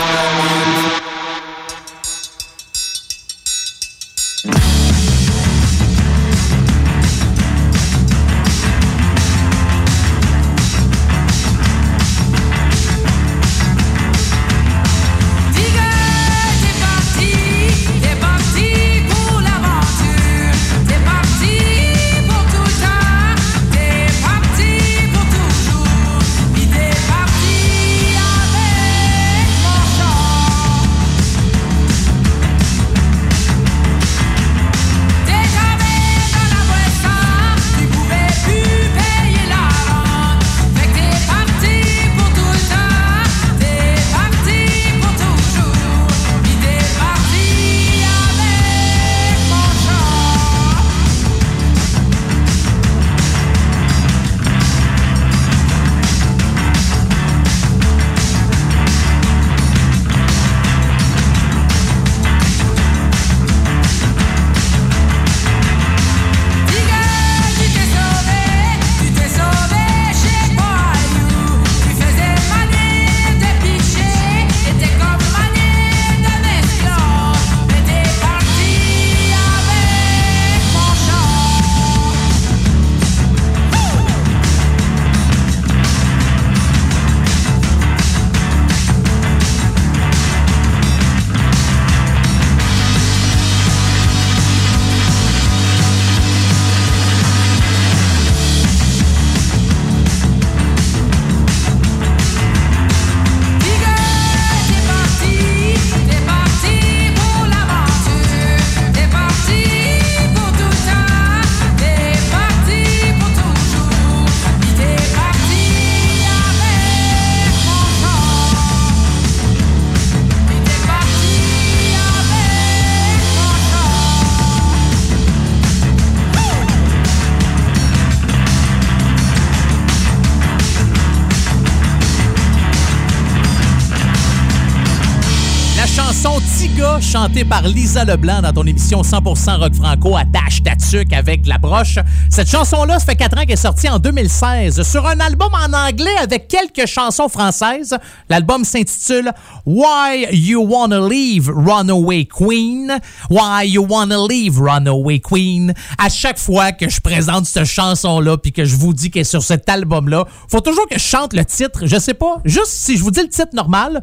Par 137.21 137.61
Lisa 137.61 138.03
Leblanc 138.03 138.41
dans 138.41 138.51
ton 138.51 138.63
émission 138.63 139.03
100% 139.03 139.59
rock 139.59 139.75
franco, 139.75 140.17
attache 140.17 140.63
ta 140.63 140.75
tuque 140.75 141.13
avec 141.13 141.45
la 141.45 141.59
broche. 141.59 141.99
Cette 142.31 142.49
chanson-là, 142.49 142.97
ça 142.97 143.05
fait 143.05 143.15
4 143.15 143.37
ans 143.37 143.41
qu'elle 143.41 143.51
est 143.51 143.55
sortie 143.57 143.87
en 143.87 143.99
2016 143.99 144.81
sur 144.81 145.05
un 145.05 145.19
album 145.19 145.49
en 145.53 145.71
anglais 145.71 146.15
avec 146.19 146.47
quelques 146.47 146.87
chansons 146.87 147.29
françaises. 147.29 147.95
L'album 148.27 148.65
s'intitule 148.65 149.31
Why 149.67 150.29
You 150.31 150.65
Wanna 150.67 151.07
Leave 151.07 151.51
Runaway 151.53 152.25
Queen. 152.25 152.99
Why 153.29 153.67
You 153.67 153.85
Wanna 153.87 154.17
Leave 154.27 154.59
Runaway 154.59 155.19
Queen. 155.19 155.75
À 155.99 156.09
chaque 156.09 156.39
fois 156.39 156.71
que 156.71 156.89
je 156.89 156.99
présente 157.01 157.45
cette 157.45 157.65
chanson-là 157.65 158.37
puis 158.37 158.51
que 158.51 158.65
je 158.65 158.75
vous 158.75 158.95
dis 158.95 159.11
qu'elle 159.11 159.21
est 159.21 159.25
sur 159.25 159.43
cet 159.43 159.69
album-là, 159.69 160.25
faut 160.49 160.61
toujours 160.61 160.87
que 160.87 160.97
je 160.97 161.03
chante 161.03 161.33
le 161.33 161.45
titre. 161.45 161.85
Je 161.85 161.99
sais 161.99 162.15
pas, 162.15 162.37
juste 162.45 162.71
si 162.71 162.97
je 162.97 163.03
vous 163.03 163.11
dis 163.11 163.21
le 163.21 163.29
titre 163.29 163.53
normal, 163.53 164.01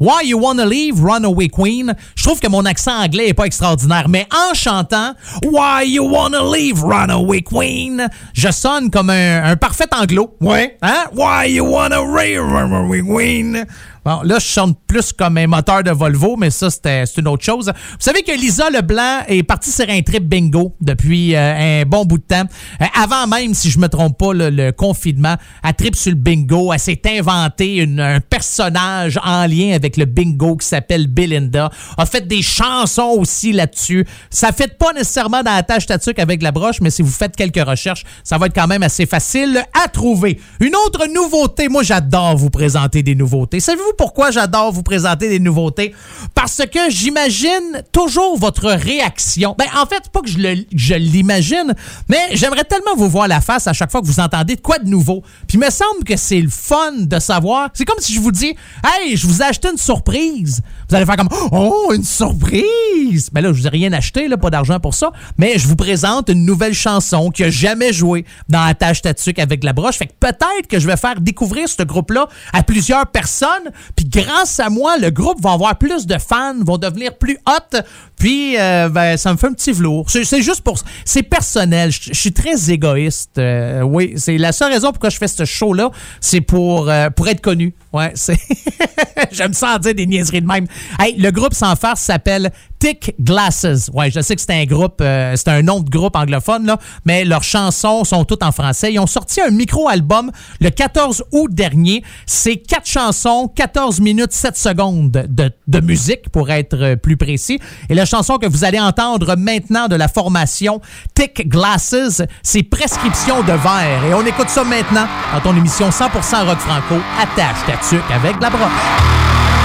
Why 0.00 0.22
You 0.24 0.38
Wanna 0.38 0.64
Leave 0.64 0.98
Runaway 0.98 1.48
Queen, 1.48 1.94
je 2.16 2.24
trouve 2.24 2.40
que 2.40 2.48
mon 2.48 2.64
accent 2.64 3.02
anglais 3.02 3.28
est 3.28 3.34
pas 3.34 3.44
extraordinaire, 3.44 4.08
mais 4.08 4.26
en 4.32 4.54
chantant 4.54 5.12
Why 5.44 5.86
You 5.88 6.08
Wanna 6.08 6.40
Leave 6.42 6.82
Runaway 6.82 7.42
Queen, 7.42 8.08
je 8.32 8.50
sonne 8.50 8.90
comme 8.90 9.10
un, 9.10 9.44
un 9.44 9.56
parfait 9.56 9.84
anglo. 9.92 10.34
Ouais. 10.40 10.78
Hein? 10.80 11.04
Why 11.14 11.52
You 11.52 11.66
Wanna 11.66 12.00
Leave 12.00 12.40
Runaway 12.40 13.02
Queen? 13.02 13.66
Bon, 14.04 14.22
là, 14.22 14.38
je 14.38 14.46
chante 14.46 14.78
plus 14.86 15.12
comme 15.12 15.36
un 15.36 15.46
moteur 15.46 15.82
de 15.82 15.90
Volvo, 15.90 16.36
mais 16.36 16.50
ça, 16.50 16.68
c'est 16.70 17.04
une 17.18 17.28
autre 17.28 17.44
chose. 17.44 17.66
Vous 17.66 17.96
savez 17.98 18.22
que 18.22 18.32
Lisa 18.32 18.70
Leblanc 18.70 19.20
est 19.28 19.42
partie 19.42 19.70
sur 19.70 19.88
un 19.88 20.00
trip 20.02 20.24
bingo 20.24 20.74
depuis 20.80 21.34
euh, 21.36 21.82
un 21.82 21.84
bon 21.84 22.04
bout 22.04 22.18
de 22.18 22.22
temps. 22.24 22.44
Euh, 22.80 22.84
avant 22.98 23.26
même, 23.26 23.52
si 23.54 23.70
je 23.70 23.78
me 23.78 23.88
trompe 23.88 24.16
pas, 24.18 24.32
le, 24.32 24.70
confinement, 24.72 25.34
elle 25.62 25.74
trip 25.74 25.96
sur 25.96 26.12
le 26.12 26.16
bingo. 26.16 26.72
Elle 26.72 26.78
s'est 26.80 27.02
inventé 27.06 27.76
une- 27.76 28.00
un 28.00 28.20
personnage 28.20 29.18
en 29.22 29.46
lien 29.46 29.72
avec 29.74 29.96
le 29.96 30.04
bingo 30.06 30.56
qui 30.56 30.66
s'appelle 30.66 31.06
Belinda. 31.06 31.70
A 31.98 32.06
fait 32.06 32.26
des 32.26 32.42
chansons 32.42 33.16
aussi 33.18 33.52
là-dessus. 33.52 34.06
Ça 34.30 34.52
fait 34.52 34.78
pas 34.78 34.92
nécessairement 34.92 35.42
dans 35.42 35.54
la 35.54 35.62
tâche 35.62 35.86
tatuque 35.86 36.18
avec 36.18 36.42
la 36.42 36.52
broche, 36.52 36.80
mais 36.80 36.90
si 36.90 37.02
vous 37.02 37.10
faites 37.10 37.36
quelques 37.36 37.62
recherches, 37.66 38.04
ça 38.24 38.38
va 38.38 38.46
être 38.46 38.54
quand 38.54 38.66
même 38.66 38.82
assez 38.82 39.06
facile 39.06 39.62
à 39.84 39.88
trouver. 39.88 40.40
Une 40.60 40.74
autre 40.86 41.06
nouveauté, 41.14 41.68
moi 41.68 41.82
j'adore 41.82 42.36
vous 42.36 42.50
présenter 42.50 43.02
des 43.02 43.14
nouveautés. 43.14 43.60
Pourquoi 43.96 44.30
j'adore 44.30 44.72
vous 44.72 44.82
présenter 44.82 45.28
des 45.28 45.38
nouveautés? 45.38 45.94
Parce 46.34 46.62
que 46.72 46.90
j'imagine 46.90 47.82
toujours 47.92 48.38
votre 48.38 48.70
réaction. 48.70 49.54
Ben, 49.58 49.66
en 49.80 49.86
fait, 49.86 50.08
pas 50.12 50.20
que 50.20 50.28
je, 50.28 50.94
l'imagine, 50.94 51.74
mais 52.08 52.18
j'aimerais 52.32 52.64
tellement 52.64 52.96
vous 52.96 53.08
voir 53.08 53.28
la 53.28 53.40
face 53.40 53.66
à 53.66 53.72
chaque 53.72 53.90
fois 53.90 54.00
que 54.00 54.06
vous 54.06 54.20
entendez 54.20 54.56
de 54.56 54.60
quoi 54.60 54.78
de 54.78 54.88
nouveau. 54.88 55.22
Puis 55.46 55.58
il 55.58 55.60
me 55.60 55.70
semble 55.70 56.04
que 56.04 56.16
c'est 56.16 56.40
le 56.40 56.50
fun 56.50 56.92
de 57.00 57.18
savoir. 57.18 57.70
C'est 57.74 57.84
comme 57.84 58.00
si 58.00 58.14
je 58.14 58.20
vous 58.20 58.32
dis, 58.32 58.54
hey, 58.84 59.16
je 59.16 59.26
vous 59.26 59.42
ai 59.42 59.44
acheté 59.44 59.68
une 59.68 59.78
surprise. 59.78 60.60
Vous 60.90 60.96
allez 60.96 61.06
faire 61.06 61.16
comme, 61.16 61.28
oh, 61.52 61.92
une 61.94 62.02
surprise! 62.02 63.30
Ben 63.32 63.42
là, 63.42 63.52
je 63.52 63.60
vous 63.60 63.66
ai 63.68 63.70
rien 63.70 63.92
acheté, 63.92 64.26
là, 64.26 64.36
pas 64.36 64.50
d'argent 64.50 64.80
pour 64.80 64.94
ça, 64.94 65.12
mais 65.38 65.56
je 65.56 65.68
vous 65.68 65.76
présente 65.76 66.28
une 66.28 66.44
nouvelle 66.44 66.74
chanson 66.74 67.30
qui 67.30 67.44
a 67.44 67.50
jamais 67.50 67.92
joué 67.92 68.24
dans 68.48 68.64
la 68.66 68.74
tâche 68.74 69.00
tatuque 69.00 69.38
avec 69.38 69.62
la 69.62 69.72
broche. 69.72 69.98
Fait 69.98 70.06
que 70.06 70.14
peut-être 70.18 70.66
que 70.68 70.80
je 70.80 70.88
vais 70.88 70.96
faire 70.96 71.20
découvrir 71.20 71.68
ce 71.68 71.84
groupe-là 71.84 72.28
à 72.52 72.64
plusieurs 72.64 73.06
personnes. 73.06 73.70
Puis 73.94 74.06
grâce 74.06 74.58
à 74.58 74.68
moi, 74.68 74.98
le 74.98 75.10
groupe 75.10 75.40
va 75.40 75.52
avoir 75.52 75.78
plus 75.78 76.08
de 76.08 76.18
fans, 76.18 76.56
vont 76.60 76.76
devenir 76.76 77.16
plus 77.16 77.38
hot. 77.46 77.78
Puis, 78.16 78.58
euh, 78.58 78.88
ben, 78.88 79.16
ça 79.16 79.32
me 79.32 79.38
fait 79.38 79.46
un 79.46 79.52
petit 79.52 79.72
velours. 79.72 80.10
C'est 80.10 80.42
juste 80.42 80.62
pour... 80.62 80.78
C'est 81.04 81.22
personnel. 81.22 81.92
Je 81.92 82.12
suis 82.14 82.32
très 82.32 82.70
égoïste. 82.70 83.38
Euh, 83.38 83.82
oui, 83.82 84.14
c'est 84.16 84.38
la 84.38 84.50
seule 84.50 84.72
raison 84.72 84.90
pourquoi 84.90 85.10
je 85.10 85.18
fais 85.18 85.28
ce 85.28 85.44
show-là, 85.44 85.90
c'est 86.20 86.40
pour, 86.40 86.88
euh, 86.90 87.10
pour 87.10 87.28
être 87.28 87.40
connu. 87.40 87.74
Ouais, 87.92 88.12
c'est... 88.14 88.38
J'aime 89.32 89.54
ça 89.54 89.76
en 89.76 89.78
dire 89.78 89.94
des 89.94 90.06
niaiseries 90.06 90.42
de 90.42 90.46
même. 90.46 90.66
Hey, 90.98 91.16
le 91.18 91.30
groupe 91.30 91.54
sans 91.54 91.76
farce 91.76 92.00
s'appelle 92.00 92.50
Thick 92.80 93.14
Glasses. 93.20 93.90
Ouais, 93.92 94.10
je 94.10 94.20
sais 94.20 94.34
que 94.34 94.40
c'est 94.40 94.54
un 94.54 94.64
groupe, 94.64 95.00
euh, 95.02 95.34
c'est 95.36 95.48
un 95.48 95.62
nom 95.62 95.80
de 95.80 95.90
groupe 95.90 96.16
anglophone, 96.16 96.66
là, 96.66 96.78
mais 97.04 97.24
leurs 97.24 97.42
chansons 97.42 98.04
sont 98.04 98.24
toutes 98.24 98.42
en 98.42 98.52
français. 98.52 98.92
Ils 98.92 98.98
ont 98.98 99.06
sorti 99.06 99.40
un 99.40 99.50
micro-album 99.50 100.30
le 100.60 100.70
14 100.70 101.24
août 101.32 101.50
dernier. 101.52 102.02
C'est 102.26 102.56
quatre 102.56 102.86
chansons, 102.86 103.52
14 103.54 104.00
minutes, 104.00 104.32
7 104.32 104.56
secondes 104.56 105.10
de, 105.10 105.80
musique, 105.80 106.30
pour 106.30 106.50
être 106.50 106.94
plus 106.96 107.16
précis. 107.16 107.60
Et 107.88 107.94
la 107.94 108.06
chanson 108.06 108.38
que 108.38 108.46
vous 108.46 108.64
allez 108.64 108.80
entendre 108.80 109.36
maintenant 109.36 109.88
de 109.88 109.96
la 109.96 110.08
formation 110.08 110.80
Thick 111.14 111.48
Glasses, 111.48 112.22
c'est 112.42 112.62
Prescription 112.62 113.42
de 113.42 113.52
verre. 113.52 114.04
Et 114.08 114.14
on 114.14 114.24
écoute 114.24 114.48
ça 114.48 114.64
maintenant 114.64 115.06
dans 115.34 115.40
ton 115.40 115.56
émission 115.56 115.90
100% 115.90 116.46
rock 116.46 116.58
franco. 116.58 116.94
Attache 117.20 117.66
ta 117.66 117.76
tuque 117.88 118.10
avec 118.10 118.40
la 118.40 118.48
broche. 118.48 119.59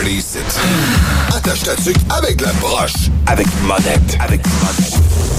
party 0.00 0.16
ici. 0.16 0.38
Attache 1.34 1.62
ta 1.62 1.76
tuque 1.76 1.96
avec 2.10 2.40
la 2.40 2.52
broche. 2.54 3.10
Avec 3.26 3.46
monette. 3.62 4.16
Avec 4.20 4.40
monette. 4.46 5.29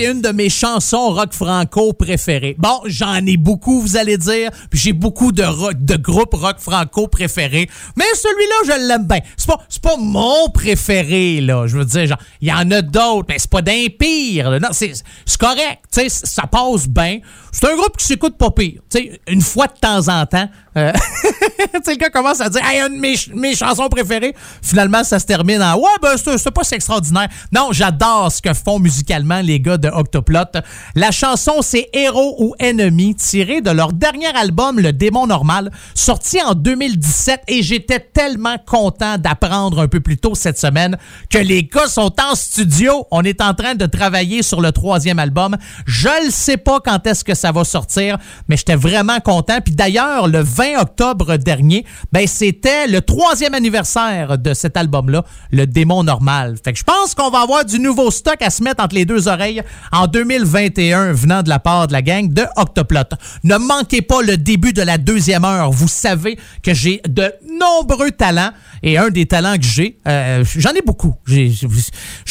C'est 0.00 0.10
une 0.10 0.22
de 0.22 0.30
mes 0.30 0.48
chansons 0.48 1.10
rock 1.10 1.32
franco 1.32 1.92
préférées. 1.92 2.56
Bon, 2.58 2.80
j'en 2.86 3.26
ai 3.26 3.36
beaucoup, 3.36 3.80
vous 3.80 3.96
allez 3.96 4.16
dire, 4.16 4.50
puis 4.70 4.78
j'ai 4.78 4.92
beaucoup 4.92 5.30
de 5.30 5.42
rock, 5.42 5.74
de 5.78 5.96
groupes 5.96 6.34
rock 6.34 6.56
franco 6.58 7.06
préférés, 7.06 7.68
mais 7.96 8.04
celui-là, 8.14 8.54
je 8.64 8.88
l'aime 8.88 9.06
bien. 9.06 9.18
C'est 9.36 9.46
pas, 9.46 9.58
pas 9.82 9.96
mon 9.98 10.48
préféré, 10.48 11.40
là. 11.40 11.66
Je 11.66 11.76
veux 11.76 11.84
dire, 11.84 12.06
genre, 12.06 12.18
il 12.40 12.48
y 12.48 12.52
en 12.52 12.70
a 12.70 12.80
d'autres, 12.82 13.26
mais 13.28 13.38
c'est 13.38 13.50
pas 13.50 13.62
d'un 13.62 13.86
pire. 13.98 14.58
Non, 14.60 14.68
c'est, 14.72 14.92
correct, 15.38 15.80
tu 15.92 16.00
sais, 16.00 16.08
ça 16.08 16.44
passe 16.46 16.88
bien. 16.88 17.18
C'est 17.52 17.66
un 17.66 17.76
groupe 17.76 17.96
qui 17.96 18.06
s'écoute 18.06 18.38
pas 18.38 18.50
pire. 18.50 18.80
Tu 18.90 18.98
sais, 18.98 19.20
une 19.26 19.42
fois 19.42 19.66
de 19.66 19.78
temps 19.80 20.08
en 20.08 20.24
temps, 20.24 20.48
euh, 20.76 20.92
le 21.74 21.96
gars 21.96 22.10
commence 22.10 22.40
à 22.40 22.48
dire, 22.48 22.62
hey, 22.64 22.80
une 22.80 22.96
de 22.96 23.00
mes, 23.00 23.16
mes 23.34 23.56
chansons 23.56 23.88
préférées. 23.88 24.34
Finalement, 24.62 25.02
ça 25.04 25.18
se 25.18 25.26
termine 25.26 25.60
en, 25.62 25.76
ouais, 25.76 25.88
ben, 26.00 26.14
c'est 26.16 26.50
pas 26.50 26.62
extraordinaire. 26.70 27.28
Non, 27.52 27.68
j'adore 27.72 28.30
ce 28.30 28.40
que 28.40 28.54
font 28.54 28.78
musicalement 28.78 29.40
les 29.40 29.60
gars 29.60 29.78
de 29.78 29.89
Octoplot. 29.92 30.60
La 30.94 31.10
chanson, 31.10 31.62
c'est 31.62 31.88
Héros 31.92 32.36
ou 32.38 32.54
Ennemi, 32.58 33.14
tirée 33.14 33.60
de 33.60 33.70
leur 33.70 33.92
dernier 33.92 34.34
album, 34.34 34.80
Le 34.80 34.92
Démon 34.92 35.26
Normal, 35.26 35.70
sorti 35.94 36.40
en 36.42 36.54
2017. 36.54 37.42
Et 37.48 37.62
j'étais 37.62 38.00
tellement 38.00 38.56
content 38.66 39.18
d'apprendre 39.18 39.80
un 39.80 39.88
peu 39.88 40.00
plus 40.00 40.18
tôt 40.18 40.34
cette 40.34 40.58
semaine 40.58 40.96
que 41.28 41.38
les 41.38 41.64
gars 41.64 41.88
sont 41.88 42.14
en 42.20 42.34
studio. 42.34 43.06
On 43.10 43.22
est 43.22 43.40
en 43.40 43.54
train 43.54 43.74
de 43.74 43.86
travailler 43.86 44.42
sur 44.42 44.60
le 44.60 44.72
troisième 44.72 45.18
album. 45.18 45.56
Je 45.86 46.26
ne 46.26 46.30
sais 46.30 46.56
pas 46.56 46.80
quand 46.80 47.06
est-ce 47.06 47.24
que 47.24 47.34
ça 47.34 47.52
va 47.52 47.64
sortir, 47.64 48.18
mais 48.48 48.56
j'étais 48.56 48.76
vraiment 48.76 49.20
content. 49.20 49.60
Puis 49.64 49.74
d'ailleurs, 49.74 50.28
le 50.28 50.40
20 50.40 50.80
octobre 50.80 51.36
dernier, 51.36 51.84
ben 52.12 52.26
c'était 52.26 52.86
le 52.86 53.00
troisième 53.00 53.54
anniversaire 53.54 54.38
de 54.38 54.54
cet 54.54 54.76
album-là, 54.76 55.24
Le 55.52 55.66
Démon 55.66 56.02
Normal. 56.02 56.56
Fait 56.62 56.72
que 56.72 56.78
je 56.78 56.84
pense 56.84 57.14
qu'on 57.14 57.30
va 57.30 57.40
avoir 57.40 57.64
du 57.64 57.78
nouveau 57.78 58.10
stock 58.10 58.40
à 58.40 58.50
se 58.50 58.62
mettre 58.62 58.82
entre 58.82 58.94
les 58.94 59.04
deux 59.04 59.28
oreilles 59.28 59.62
en 59.92 60.06
2021 60.06 61.12
venant 61.12 61.42
de 61.42 61.48
la 61.48 61.58
part 61.58 61.86
de 61.86 61.92
la 61.92 62.02
gang 62.02 62.32
de 62.32 62.44
Octoplot. 62.56 63.00
Ne 63.44 63.56
manquez 63.56 64.02
pas 64.02 64.22
le 64.22 64.36
début 64.36 64.72
de 64.72 64.82
la 64.82 64.98
deuxième 64.98 65.44
heure. 65.44 65.70
Vous 65.70 65.88
savez 65.88 66.38
que 66.62 66.74
j'ai 66.74 67.00
de 67.08 67.32
nombreux 67.58 68.10
talents 68.10 68.50
et 68.82 68.96
un 68.96 69.10
des 69.10 69.26
talents 69.26 69.56
que 69.56 69.64
j'ai, 69.64 69.98
euh, 70.08 70.44
j'en 70.56 70.72
ai 70.72 70.82
beaucoup. 70.82 71.14
J'ai 71.26 71.52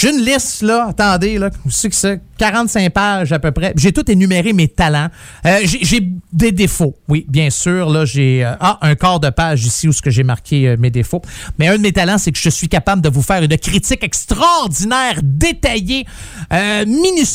une 0.10 0.24
liste, 0.24 0.64
là, 0.64 0.88
attendez, 0.90 1.38
là, 1.38 1.50
vous 1.64 1.72
savez 1.72 1.90
que 1.90 1.96
c'est 1.96 2.22
45 2.38 2.92
pages 2.92 3.32
à 3.32 3.40
peu 3.40 3.52
près. 3.52 3.74
J'ai 3.76 3.92
tout 3.92 4.10
énuméré 4.10 4.54
mes 4.54 4.68
talents. 4.68 5.10
Euh, 5.46 5.60
j'ai 5.64 6.10
des 6.32 6.52
défauts, 6.52 6.96
oui, 7.08 7.26
bien 7.28 7.50
sûr. 7.50 7.90
Là, 7.90 8.06
j'ai 8.06 8.46
euh, 8.46 8.54
ah, 8.60 8.80
un 8.82 8.96
quart 8.96 9.20
de 9.20 9.30
page 9.30 9.66
ici 9.66 9.88
où 9.88 9.94
ce 9.94 10.02
que 10.02 10.10
j'ai 10.10 10.24
marqué 10.24 10.76
mes 10.78 10.90
défauts. 10.90 11.22
Mais 11.58 11.68
un 11.68 11.78
de 11.78 11.82
mes 11.82 11.92
talents, 11.92 12.18
c'est 12.18 12.32
que 12.32 12.40
je 12.40 12.50
suis 12.50 12.70
capable 12.70 13.02
de 13.02 13.10
vous 13.10 13.22
faire 13.22 13.44
une 13.44 13.58
critique 13.58 14.04
extraordinaire, 14.04 15.20
détaillée, 15.22 16.06
euh, 16.52 16.86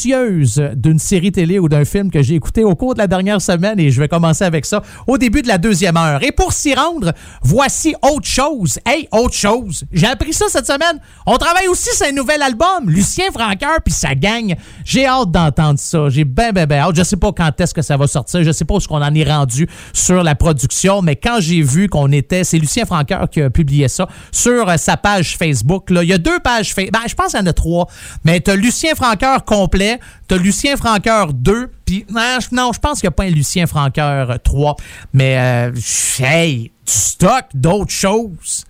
d'une 0.04 0.98
série 0.98 1.32
télé 1.32 1.58
ou 1.58 1.68
d'un 1.68 1.84
film 1.84 2.10
que 2.10 2.22
j'ai 2.22 2.34
écouté 2.34 2.64
au 2.64 2.74
cours 2.74 2.94
de 2.94 2.98
la 2.98 3.06
dernière 3.06 3.40
semaine 3.40 3.78
et 3.80 3.90
je 3.90 4.00
vais 4.00 4.08
commencer 4.08 4.44
avec 4.44 4.66
ça 4.66 4.82
au 5.06 5.18
début 5.18 5.42
de 5.42 5.48
la 5.48 5.58
deuxième 5.58 5.96
heure. 5.96 6.22
Et 6.22 6.32
pour 6.32 6.52
s'y 6.52 6.74
rendre, 6.74 7.12
voici 7.42 7.94
autre 8.02 8.26
chose. 8.26 8.78
Hey, 8.86 9.08
autre 9.12 9.34
chose. 9.34 9.84
J'ai 9.92 10.06
appris 10.06 10.32
ça 10.32 10.46
cette 10.48 10.66
semaine. 10.66 11.00
On 11.26 11.36
travaille 11.36 11.68
aussi 11.68 11.94
sur 11.94 12.06
un 12.06 12.12
nouvel 12.12 12.42
album, 12.42 12.88
Lucien 12.88 13.30
Franqueur 13.32 13.78
puis 13.84 13.94
sa 13.94 14.14
gang. 14.14 14.54
J'ai 14.84 15.06
hâte 15.06 15.30
d'entendre 15.30 15.78
ça. 15.78 16.08
J'ai 16.08 16.24
ben, 16.24 16.52
ben, 16.52 16.66
ben 16.66 16.80
hâte. 16.80 16.96
Je 16.96 17.02
sais 17.02 17.16
pas 17.16 17.32
quand 17.32 17.60
est-ce 17.60 17.74
que 17.74 17.82
ça 17.82 17.96
va 17.96 18.06
sortir. 18.06 18.42
Je 18.42 18.52
sais 18.52 18.64
pas 18.64 18.74
où 18.74 18.80
ce 18.80 18.88
qu'on 18.88 19.02
en 19.02 19.14
est 19.14 19.30
rendu 19.30 19.68
sur 19.92 20.22
la 20.22 20.34
production, 20.34 21.02
mais 21.02 21.16
quand 21.16 21.38
j'ai 21.40 21.62
vu 21.62 21.88
qu'on 21.88 22.12
était, 22.12 22.44
c'est 22.44 22.58
Lucien 22.58 22.84
Franqueur 22.84 23.28
qui 23.30 23.40
a 23.40 23.50
publié 23.50 23.88
ça 23.88 24.08
sur 24.32 24.78
sa 24.78 24.96
page 24.96 25.36
Facebook. 25.36 25.90
Là. 25.90 26.02
Il 26.02 26.08
y 26.08 26.12
a 26.12 26.18
deux 26.18 26.40
pages 26.40 26.74
Facebook. 26.74 26.92
Ben, 26.92 27.08
je 27.08 27.14
pense 27.14 27.32
qu'il 27.32 27.40
y 27.40 27.42
en 27.42 27.46
a 27.46 27.52
trois. 27.52 27.86
Mais 28.24 28.40
t'as 28.40 28.56
Lucien 28.56 28.94
Franqueur 28.94 29.44
complet, 29.44 29.93
t'as 30.28 30.36
Lucien 30.36 30.76
Franqueur 30.76 31.32
2, 31.32 31.70
puis 31.84 32.04
non, 32.10 32.38
je- 32.72 32.78
pense 32.78 33.00
qu'il 33.00 33.06
n'y 33.08 33.14
a 33.14 33.16
pas 33.16 33.24
un 33.24 33.30
Lucien 33.30 33.66
Franqueur 33.66 34.38
3. 34.42 34.76
Mais, 35.12 35.38
euh, 35.38 35.72
hey, 36.20 36.64
du 36.86 36.92
stock 36.92 37.44
d'autres 37.54 37.92
choses. 37.92 38.64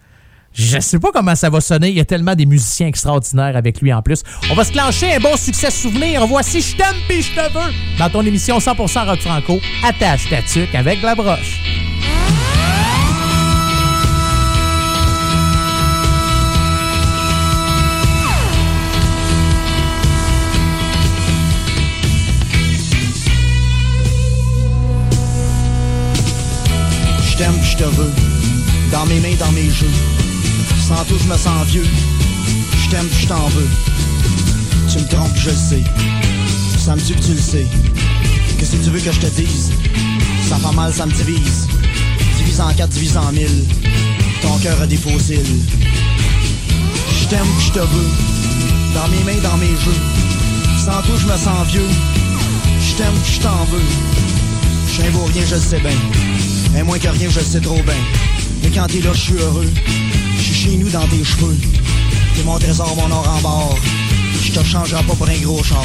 Je 0.57 0.79
sais 0.79 1.01
pas 1.01 1.11
comment 1.13 1.35
ça 1.35 1.51
va 1.51 1.61
sonner. 1.61 1.89
Il 1.89 1.97
y 1.97 2.01
a 2.01 2.05
tellement 2.05 2.37
des 2.37 2.47
musiciens 2.47 2.87
extraordinaires 2.87 3.57
avec 3.57 3.81
lui 3.81 3.93
en 3.93 4.03
plus. 4.03 4.23
On 4.53 4.55
va 4.55 4.63
se 4.63 4.71
clencher 4.71 5.13
un 5.13 5.19
bon 5.19 5.37
succès 5.37 5.69
souvenir. 5.73 6.25
Voici 6.29 6.61
Je 6.61 6.77
t'aime 6.77 6.95
pis 7.09 7.23
je 7.23 7.35
te 7.35 7.53
veux 7.53 7.73
dans 7.99 8.09
ton 8.09 8.25
émission 8.25 8.59
100% 8.61 9.05
rock 9.05 9.19
franco. 9.21 9.59
Attache 9.85 10.31
ta 10.31 10.43
tuque 10.43 10.73
avec 10.77 11.03
la 11.03 11.17
broche. 11.17 11.61
Je 27.35 27.39
t'aime 27.39 27.61
je 27.65 27.77
te 27.77 27.83
veux. 27.83 28.13
Dans 28.93 29.05
mes 29.07 29.19
mains, 29.19 29.35
dans 29.41 29.51
mes 29.51 29.69
jeux. 29.69 29.91
Sans 30.87 31.05
tout, 31.07 31.19
je 31.21 31.29
me 31.29 31.37
sens 31.37 31.67
vieux. 31.67 31.87
Je 32.85 32.91
t'aime 32.91 33.09
je 33.11 33.27
t'en 33.27 33.49
veux. 33.49 33.69
Tu 34.89 34.99
me 35.01 35.09
trompes, 35.09 35.37
je 35.37 35.51
le 35.51 35.57
sais. 35.57 35.83
Ça 36.79 36.95
me 36.95 37.01
tue 37.01 37.17
tu 37.17 37.33
le 37.33 37.41
sais. 37.41 37.67
Qu'est-ce 38.57 38.77
que 38.77 38.85
tu 38.85 38.91
veux 38.91 39.01
que 39.01 39.11
je 39.11 39.19
te 39.19 39.27
dise? 39.27 39.73
Ça 40.49 40.59
fait 40.59 40.77
mal, 40.77 40.95
ça 40.95 41.07
me 41.07 41.13
divise. 41.13 41.67
Divise 42.37 42.61
en 42.61 42.73
quatre, 42.73 42.91
divise 42.91 43.17
en 43.17 43.33
mille. 43.33 43.65
Ton 44.41 44.57
cœur 44.59 44.81
a 44.81 44.87
des 44.87 44.97
fossiles. 44.97 45.41
Je 47.21 47.27
t'aime 47.27 47.49
je 47.59 47.73
te 47.73 47.81
veux. 47.81 48.11
Dans 48.95 49.09
mes 49.09 49.25
mains, 49.25 49.43
dans 49.43 49.57
mes 49.57 49.67
jeux. 49.67 50.01
Sans 50.85 51.03
tout, 51.03 51.19
je 51.19 51.27
me 51.27 51.37
sens 51.37 51.67
vieux. 51.67 51.89
Je 52.81 52.95
t'aime 52.95 53.19
je 53.25 53.41
t'en 53.41 53.65
veux. 53.73 53.83
Je 54.87 55.03
rien, 55.03 55.45
je 55.45 55.55
le 55.57 55.61
sais 55.61 55.81
bien. 55.81 56.64
Mais 56.75 56.83
moins 56.83 56.99
que 56.99 57.09
rien, 57.09 57.31
je 57.31 57.39
le 57.39 57.45
sais 57.45 57.61
trop 57.61 57.81
bien. 57.83 57.95
Mais 58.63 58.71
quand 58.71 58.87
t'es 58.89 59.01
là, 59.01 59.13
je 59.15 59.21
suis 59.21 59.35
heureux. 59.35 59.71
Je 60.37 60.43
suis 60.43 60.55
chez 60.55 60.77
nous 60.77 60.89
dans 60.89 61.07
tes 61.07 61.23
cheveux. 61.23 61.57
T'es 62.37 62.43
mon 62.43 62.59
trésor, 62.59 62.97
mon 62.97 63.15
or 63.15 63.29
en 63.29 63.41
bord. 63.41 63.79
Je 64.43 64.53
te 64.53 64.65
changerai 64.65 65.03
pas 65.05 65.15
pour 65.15 65.29
un 65.29 65.39
gros 65.39 65.63
char. 65.63 65.85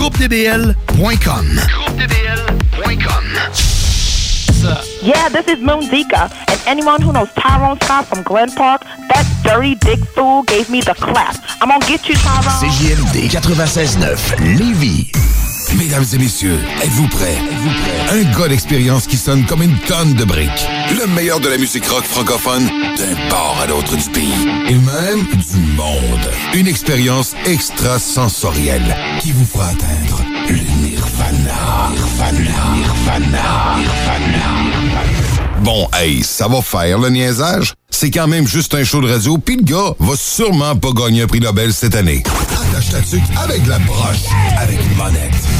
GroupeDBL.com. 0.00 1.44
GroupeDBL.com. 1.44 3.24
Yeah, 5.02 5.28
this 5.28 5.46
is 5.46 5.58
Moon 5.60 5.82
Zika. 5.82 6.32
And 6.48 6.58
anyone 6.66 7.02
who 7.02 7.12
knows 7.12 7.30
Tyrone 7.34 7.78
Scott 7.82 8.06
from 8.06 8.22
Glen 8.22 8.50
Park, 8.52 8.80
that 8.80 9.26
dirty 9.44 9.74
dick 9.74 9.98
fool 9.98 10.42
gave 10.44 10.70
me 10.70 10.80
the 10.80 10.94
clap. 10.94 11.36
I'm 11.60 11.68
gonna 11.68 11.86
get 11.86 12.08
you, 12.08 12.14
Tyrone. 12.14 12.44
CJMD 12.44 13.28
96.9 13.28 14.56
Lévis. 14.56 15.29
Mesdames 15.76 16.04
et 16.12 16.18
messieurs, 16.18 16.58
êtes-vous 16.82 17.08
prêts? 17.08 17.38
Un 18.10 18.22
gars 18.36 18.48
d'expérience 18.48 19.06
qui 19.06 19.16
sonne 19.16 19.46
comme 19.46 19.62
une 19.62 19.78
tonne 19.80 20.14
de 20.14 20.24
briques. 20.24 20.66
Le 20.98 21.06
meilleur 21.06 21.40
de 21.40 21.48
la 21.48 21.58
musique 21.58 21.86
rock 21.86 22.04
francophone 22.04 22.66
d'un 22.66 23.28
bord 23.28 23.58
à 23.62 23.66
l'autre 23.66 23.96
du 23.96 24.10
pays. 24.10 24.32
Et 24.68 24.74
même 24.74 25.26
du 25.26 25.56
monde. 25.76 26.30
Une 26.54 26.66
expérience 26.66 27.34
extrasensorielle 27.46 28.96
qui 29.20 29.32
vous 29.32 29.44
fera 29.44 29.68
atteindre 29.68 30.24
le 30.48 30.58
nirvana. 30.82 31.90
Bon, 35.62 35.88
hey, 35.94 36.22
ça 36.24 36.48
va 36.48 36.62
faire 36.62 36.98
le 36.98 37.10
niaisage? 37.10 37.74
C'est 37.90 38.10
quand 38.10 38.26
même 38.26 38.46
juste 38.46 38.74
un 38.74 38.82
show 38.82 39.00
de 39.00 39.10
radio, 39.10 39.38
pis 39.38 39.56
le 39.56 39.74
va 39.74 40.16
sûrement 40.16 40.74
pas 40.74 40.92
gagner 40.92 41.22
un 41.22 41.26
prix 41.26 41.40
Nobel 41.40 41.72
cette 41.72 41.94
année. 41.94 42.22
Attache 42.72 42.90
ta 42.90 43.42
avec 43.42 43.66
la 43.66 43.78
broche, 43.80 44.24
avec 44.58 44.78
Monette. 44.96 45.59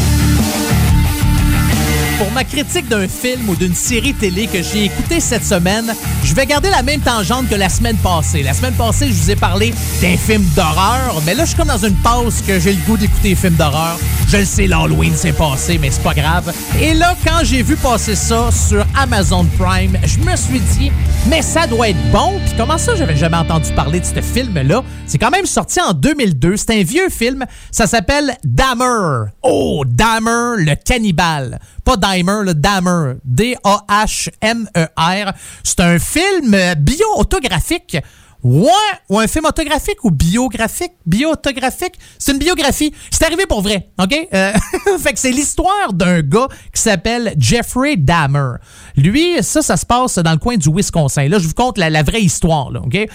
Pour 2.20 2.30
ma 2.32 2.44
critique 2.44 2.86
d'un 2.86 3.08
film 3.08 3.48
ou 3.48 3.56
d'une 3.56 3.74
série 3.74 4.12
télé 4.12 4.46
que 4.46 4.62
j'ai 4.62 4.84
écouté 4.84 5.20
cette 5.20 5.42
semaine, 5.42 5.90
je 6.22 6.34
vais 6.34 6.44
garder 6.44 6.68
la 6.68 6.82
même 6.82 7.00
tangente 7.00 7.48
que 7.48 7.54
la 7.54 7.70
semaine 7.70 7.96
passée. 7.96 8.42
La 8.42 8.52
semaine 8.52 8.74
passée, 8.74 9.08
je 9.08 9.14
vous 9.14 9.30
ai 9.30 9.36
parlé 9.36 9.72
d'un 10.02 10.18
film 10.18 10.44
d'horreur, 10.54 11.22
mais 11.24 11.34
là, 11.34 11.44
je 11.44 11.48
suis 11.48 11.56
comme 11.56 11.68
dans 11.68 11.78
une 11.78 11.96
pause 11.96 12.42
que 12.46 12.60
j'ai 12.60 12.74
le 12.74 12.82
goût 12.86 12.98
d'écouter 12.98 13.30
des 13.30 13.34
films 13.34 13.54
d'horreur. 13.54 13.98
Je 14.28 14.36
le 14.36 14.44
sais, 14.44 14.66
l'Halloween, 14.66 15.14
c'est 15.16 15.32
passé, 15.32 15.78
mais 15.78 15.90
c'est 15.90 16.02
pas 16.02 16.12
grave. 16.12 16.52
Et 16.78 16.92
là, 16.92 17.16
quand 17.26 17.42
j'ai 17.42 17.62
vu 17.62 17.74
passer 17.76 18.14
ça 18.14 18.50
sur 18.52 18.84
Amazon 18.94 19.46
Prime, 19.58 19.98
je 20.04 20.18
me 20.18 20.36
suis 20.36 20.60
dit, 20.60 20.92
mais 21.26 21.40
ça 21.40 21.66
doit 21.66 21.88
être 21.88 22.10
bon. 22.12 22.38
Puis 22.44 22.54
comment 22.56 22.76
ça, 22.76 22.94
j'avais 22.96 23.16
jamais 23.16 23.38
entendu 23.38 23.72
parler 23.72 23.98
de 23.98 24.04
ce 24.04 24.20
film-là? 24.20 24.84
C'est 25.06 25.18
quand 25.18 25.30
même 25.30 25.46
sorti 25.46 25.80
en 25.80 25.94
2002. 25.94 26.58
C'est 26.58 26.78
un 26.78 26.82
vieux 26.82 27.08
film. 27.08 27.46
Ça 27.72 27.86
s'appelle 27.86 28.36
Dahmer. 28.44 29.30
Oh, 29.42 29.84
Dahmer, 29.86 30.62
le 30.62 30.74
cannibale. 30.76 31.58
Le 32.18 32.54
Dahmer. 32.54 33.14
D-A-H-M-E-R. 33.24 33.62
C'est 35.62 35.80
un 35.80 35.98
film 35.98 36.56
bio-autographique. 36.78 37.98
Ouais, 38.42 38.70
ou 39.08 39.18
un 39.18 39.26
film 39.26 39.44
autographique 39.44 40.02
ou 40.02 40.10
biographique? 40.10 40.92
Bio-autographique? 41.04 41.94
C'est 42.18 42.32
une 42.32 42.38
biographie. 42.38 42.92
C'est 43.10 43.24
arrivé 43.24 43.44
pour 43.46 43.60
vrai, 43.60 43.88
OK? 44.00 44.28
Euh, 44.32 44.52
fait 44.98 45.12
que 45.12 45.18
c'est 45.18 45.30
l'histoire 45.30 45.92
d'un 45.92 46.22
gars 46.22 46.48
qui 46.72 46.80
s'appelle 46.80 47.34
Jeffrey 47.36 47.96
Dahmer. 47.96 48.54
Lui, 48.96 49.42
ça, 49.42 49.60
ça 49.60 49.76
se 49.76 49.84
passe 49.84 50.16
dans 50.16 50.32
le 50.32 50.38
coin 50.38 50.56
du 50.56 50.70
Wisconsin. 50.74 51.28
Là, 51.28 51.38
je 51.38 51.46
vous 51.46 51.54
conte 51.54 51.76
la, 51.76 52.02
vraie 52.02 52.22
histoire, 52.22 52.70
là, 52.70 52.80
OK? 52.80 52.94
Et 52.94 53.08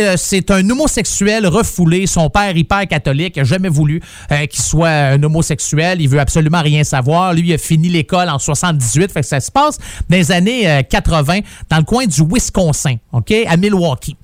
euh, 0.00 0.14
c'est 0.16 0.50
un 0.50 0.68
homosexuel 0.70 1.46
refoulé. 1.46 2.06
Son 2.06 2.30
père, 2.30 2.56
hyper 2.56 2.86
catholique, 2.86 3.38
a 3.38 3.44
jamais 3.44 3.68
voulu 3.68 4.00
euh, 4.30 4.46
qu'il 4.46 4.62
soit 4.62 4.88
un 4.88 5.22
homosexuel. 5.22 6.00
Il 6.00 6.08
veut 6.08 6.20
absolument 6.20 6.62
rien 6.62 6.84
savoir. 6.84 7.34
Lui, 7.34 7.48
il 7.48 7.52
a 7.52 7.58
fini 7.58 7.88
l'école 7.88 8.28
en 8.28 8.38
78. 8.38 9.10
Fait 9.10 9.20
que 9.20 9.26
ça 9.26 9.40
se 9.40 9.50
passe 9.50 9.78
dans 10.08 10.16
les 10.16 10.30
années 10.30 10.70
euh, 10.70 10.82
80 10.82 11.40
dans 11.68 11.78
le 11.78 11.84
coin 11.84 12.06
du 12.06 12.22
Wisconsin, 12.24 12.96
OK? 13.12 13.32
À 13.46 13.56
Milwaukee. 13.56 14.16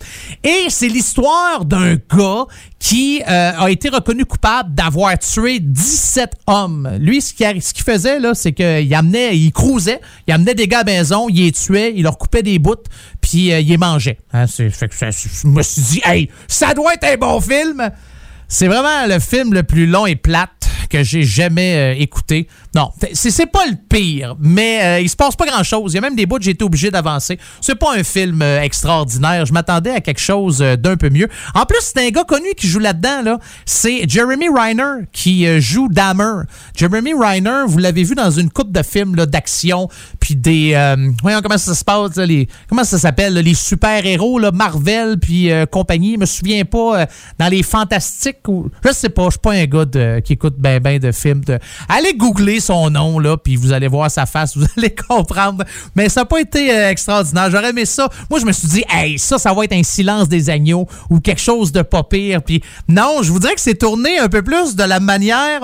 Et 0.45 0.67
c'est 0.69 0.89
l'histoire 0.89 1.65
d'un 1.65 1.95
gars 1.95 2.45
qui 2.79 3.21
euh, 3.29 3.53
a 3.59 3.71
été 3.71 3.89
reconnu 3.89 4.25
coupable 4.25 4.75
d'avoir 4.75 5.19
tué 5.19 5.59
17 5.61 6.33
hommes. 6.47 6.91
Lui, 7.01 7.21
ce 7.21 7.33
qu'il 7.35 7.83
faisait, 7.85 8.19
c'est 8.35 8.53
qu'il 8.53 8.95
amenait, 8.95 9.37
il 9.37 9.51
cruisait, 9.53 10.01
il 10.29 10.33
amenait 10.35 10.55
des 10.55 10.69
gars 10.69 10.81
à 10.81 10.85
maison, 10.85 11.29
il 11.29 11.37
les 11.45 11.53
tuait, 11.53 11.93
il 11.97 12.03
leur 12.05 12.19
coupait 12.19 12.43
des 12.43 12.59
bouts, 12.59 12.75
puis 13.21 13.53
euh, 13.53 13.61
il 13.61 13.69
les 13.69 13.77
mangeait. 13.79 14.19
Hein, 14.33 14.47
ça- 14.47 14.65
je 14.69 15.47
me 15.49 15.63
suis 15.63 15.83
dit, 15.83 16.01
hey, 16.05 16.29
ça 16.49 16.75
doit 16.75 16.95
être 16.95 17.05
un 17.05 17.17
bon 17.17 17.41
film! 17.41 17.91
C'est 18.49 18.69
vraiment 18.69 19.07
le 19.09 19.19
film 19.19 19.53
le 19.55 19.65
plus 19.65 19.87
long 19.87 20.07
et 20.07 20.15
plate 20.15 20.69
que 20.89 21.03
j'ai 21.03 21.25
jamais 21.25 21.75
euh, 21.97 22.01
écouté. 22.01 22.47
Non, 22.77 22.91
c'est 23.15 23.47
pas 23.47 23.65
le 23.65 23.75
pire, 23.89 24.37
mais 24.39 24.81
euh, 24.83 25.01
il 25.01 25.09
se 25.09 25.17
passe 25.17 25.35
pas 25.35 25.47
grand-chose. 25.47 25.93
Il 25.93 25.95
y 25.95 25.99
a 25.99 26.03
même 26.03 26.15
des 26.15 26.27
bouts 26.27 26.37
que 26.37 26.45
j'ai 26.45 26.51
été 26.51 26.63
obligé 26.63 26.91
d'avancer. 26.91 27.39
C'est 27.63 27.75
pas 27.75 27.97
un 27.97 28.03
film 28.05 28.43
euh, 28.43 28.61
extraordinaire. 28.61 29.47
Je 29.47 29.55
m'attendais 29.55 29.93
à 29.93 30.03
quelque 30.03 30.21
chose 30.21 30.61
euh, 30.61 30.77
d'un 30.77 30.99
peu 30.99 31.09
mieux. 31.09 31.27
En 31.55 31.65
plus, 31.65 31.79
c'est 31.81 32.07
un 32.07 32.11
gars 32.11 32.25
connu 32.25 32.49
qui 32.55 32.69
joue 32.69 32.79
là-dedans. 32.79 33.23
Là. 33.23 33.39
C'est 33.65 34.07
Jeremy 34.07 34.49
Reiner 34.55 35.07
qui 35.11 35.47
euh, 35.47 35.59
joue 35.59 35.89
Dahmer. 35.89 36.43
Jeremy 36.77 37.15
Reiner, 37.19 37.63
vous 37.67 37.79
l'avez 37.79 38.03
vu 38.03 38.15
dans 38.15 38.31
une 38.31 38.51
coupe 38.51 38.73
de 38.73 38.83
films 38.83 39.17
d'action, 39.17 39.89
puis 40.21 40.37
des... 40.37 40.73
voyons 41.23 41.41
comment 41.41 41.57
ça 41.57 41.75
se 41.75 41.83
passe, 41.83 42.17
les, 42.17 42.47
comment 42.69 42.85
ça 42.85 42.99
s'appelle, 42.99 43.33
les 43.35 43.55
super-héros, 43.55 44.41
Marvel, 44.53 45.19
puis 45.19 45.51
compagnie. 45.71 46.15
Je 46.15 46.21
me 46.21 46.27
souviens 46.27 46.65
pas, 46.65 47.07
dans 47.39 47.49
les 47.49 47.63
Fantastiques, 47.63 48.47
ou 48.49 48.69
je 48.85 48.93
sais 48.93 49.09
pas, 49.09 49.25
je 49.27 49.31
suis 49.31 49.39
pas 49.41 49.53
un 49.53 49.65
gars 49.65 50.21
qui 50.21 50.35
écoute 50.35 50.57
ben 50.59 50.81
ben 50.81 50.99
de 50.99 51.13
films. 51.13 51.41
Allez 51.89 52.13
googler 52.15 52.61
son 52.67 52.91
nom, 52.91 53.19
là, 53.19 53.37
puis 53.37 53.57
vous 53.57 53.73
allez 53.73 53.89
voir 53.89 54.11
sa 54.11 54.27
face, 54.27 54.57
vous 54.57 54.67
allez 54.77 54.95
comprendre. 54.95 55.65
Mais 55.95 56.09
ça 56.09 56.21
n'a 56.21 56.25
pas 56.27 56.41
été 56.41 56.71
euh, 56.71 56.91
extraordinaire. 56.91 57.51
J'aurais 57.51 57.71
aimé 57.71 57.85
ça. 57.85 58.09
Moi, 58.29 58.41
je 58.41 58.47
me 58.47 58.53
suis 58.53 58.69
dit, 58.69 58.85
hey, 58.91 59.19
ça, 59.19 59.39
ça 59.39 59.53
va 59.53 59.65
être 59.65 59.73
un 59.73 59.83
silence 59.83 60.29
des 60.29 60.51
agneaux 60.51 60.87
ou 61.11 61.21
quelque 61.21 61.41
chose 61.41 61.73
de 61.73 61.83
pas 61.83 62.03
pire. 62.03 62.43
Puis 62.43 62.63
non, 62.89 63.23
je 63.23 63.33
vous 63.33 63.39
dirais 63.39 63.55
que 63.55 63.61
c'est 63.61 63.79
tourné 63.79 64.19
un 64.19 64.29
peu 64.29 64.43
plus 64.43 64.77
de 64.77 64.85
la 64.85 65.01
manière 65.01 65.61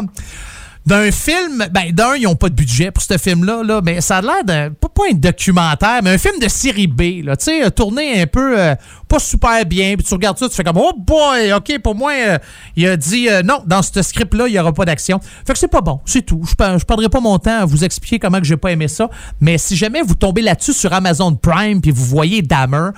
d'un 0.86 1.12
film, 1.12 1.64
ben 1.70 1.92
d'un, 1.92 2.16
ils 2.16 2.24
n'ont 2.24 2.34
pas 2.34 2.48
de 2.48 2.55
budget 2.55 2.90
pour 2.90 3.03
ce 3.03 3.16
film-là, 3.16 3.62
là, 3.62 3.80
mais 3.84 4.00
ça 4.00 4.16
a 4.16 4.22
l'air 4.22 4.44
d'un, 4.44 4.70
pas, 4.70 4.88
pas 4.88 5.05
un 5.11 5.14
documentaire, 5.14 6.00
mais 6.03 6.11
un 6.11 6.18
film 6.18 6.38
de 6.40 6.48
série 6.48 6.88
B, 6.88 7.24
là, 7.24 7.36
tu 7.36 7.44
sais, 7.44 7.64
euh, 7.64 7.70
tourné 7.70 8.20
un 8.20 8.26
peu, 8.26 8.59
euh, 8.59 8.74
pas 9.12 9.18
super 9.18 9.66
bien, 9.66 9.94
puis 9.94 10.06
tu 10.06 10.14
regardes 10.14 10.38
ça, 10.38 10.48
tu 10.48 10.54
fais 10.54 10.64
comme, 10.64 10.78
oh 10.78 10.94
boy, 10.96 11.52
ok, 11.52 11.78
pour 11.82 11.94
moi, 11.94 12.12
euh, 12.12 12.38
il 12.76 12.86
a 12.86 12.96
dit, 12.96 13.28
euh, 13.28 13.42
non, 13.42 13.62
dans 13.66 13.82
ce 13.82 14.00
script-là, 14.00 14.48
il 14.48 14.52
n'y 14.52 14.58
aura 14.58 14.72
pas 14.72 14.86
d'action. 14.86 15.20
Fait 15.46 15.52
que 15.52 15.58
c'est 15.58 15.68
pas 15.68 15.82
bon, 15.82 16.00
c'est 16.06 16.22
tout. 16.22 16.40
Je 16.46 16.52
ne 16.52 16.78
perdrai 16.78 17.10
pas 17.10 17.20
mon 17.20 17.38
temps 17.38 17.60
à 17.60 17.64
vous 17.66 17.84
expliquer 17.84 18.18
comment 18.18 18.38
que 18.38 18.46
j'ai 18.46 18.56
pas 18.56 18.72
aimé 18.72 18.88
ça, 18.88 19.10
mais 19.38 19.58
si 19.58 19.76
jamais 19.76 20.00
vous 20.00 20.14
tombez 20.14 20.40
là-dessus 20.40 20.72
sur 20.72 20.94
Amazon 20.94 21.34
Prime, 21.34 21.82
puis 21.82 21.90
vous 21.90 22.06
voyez 22.06 22.40
Dahmer, 22.40 22.88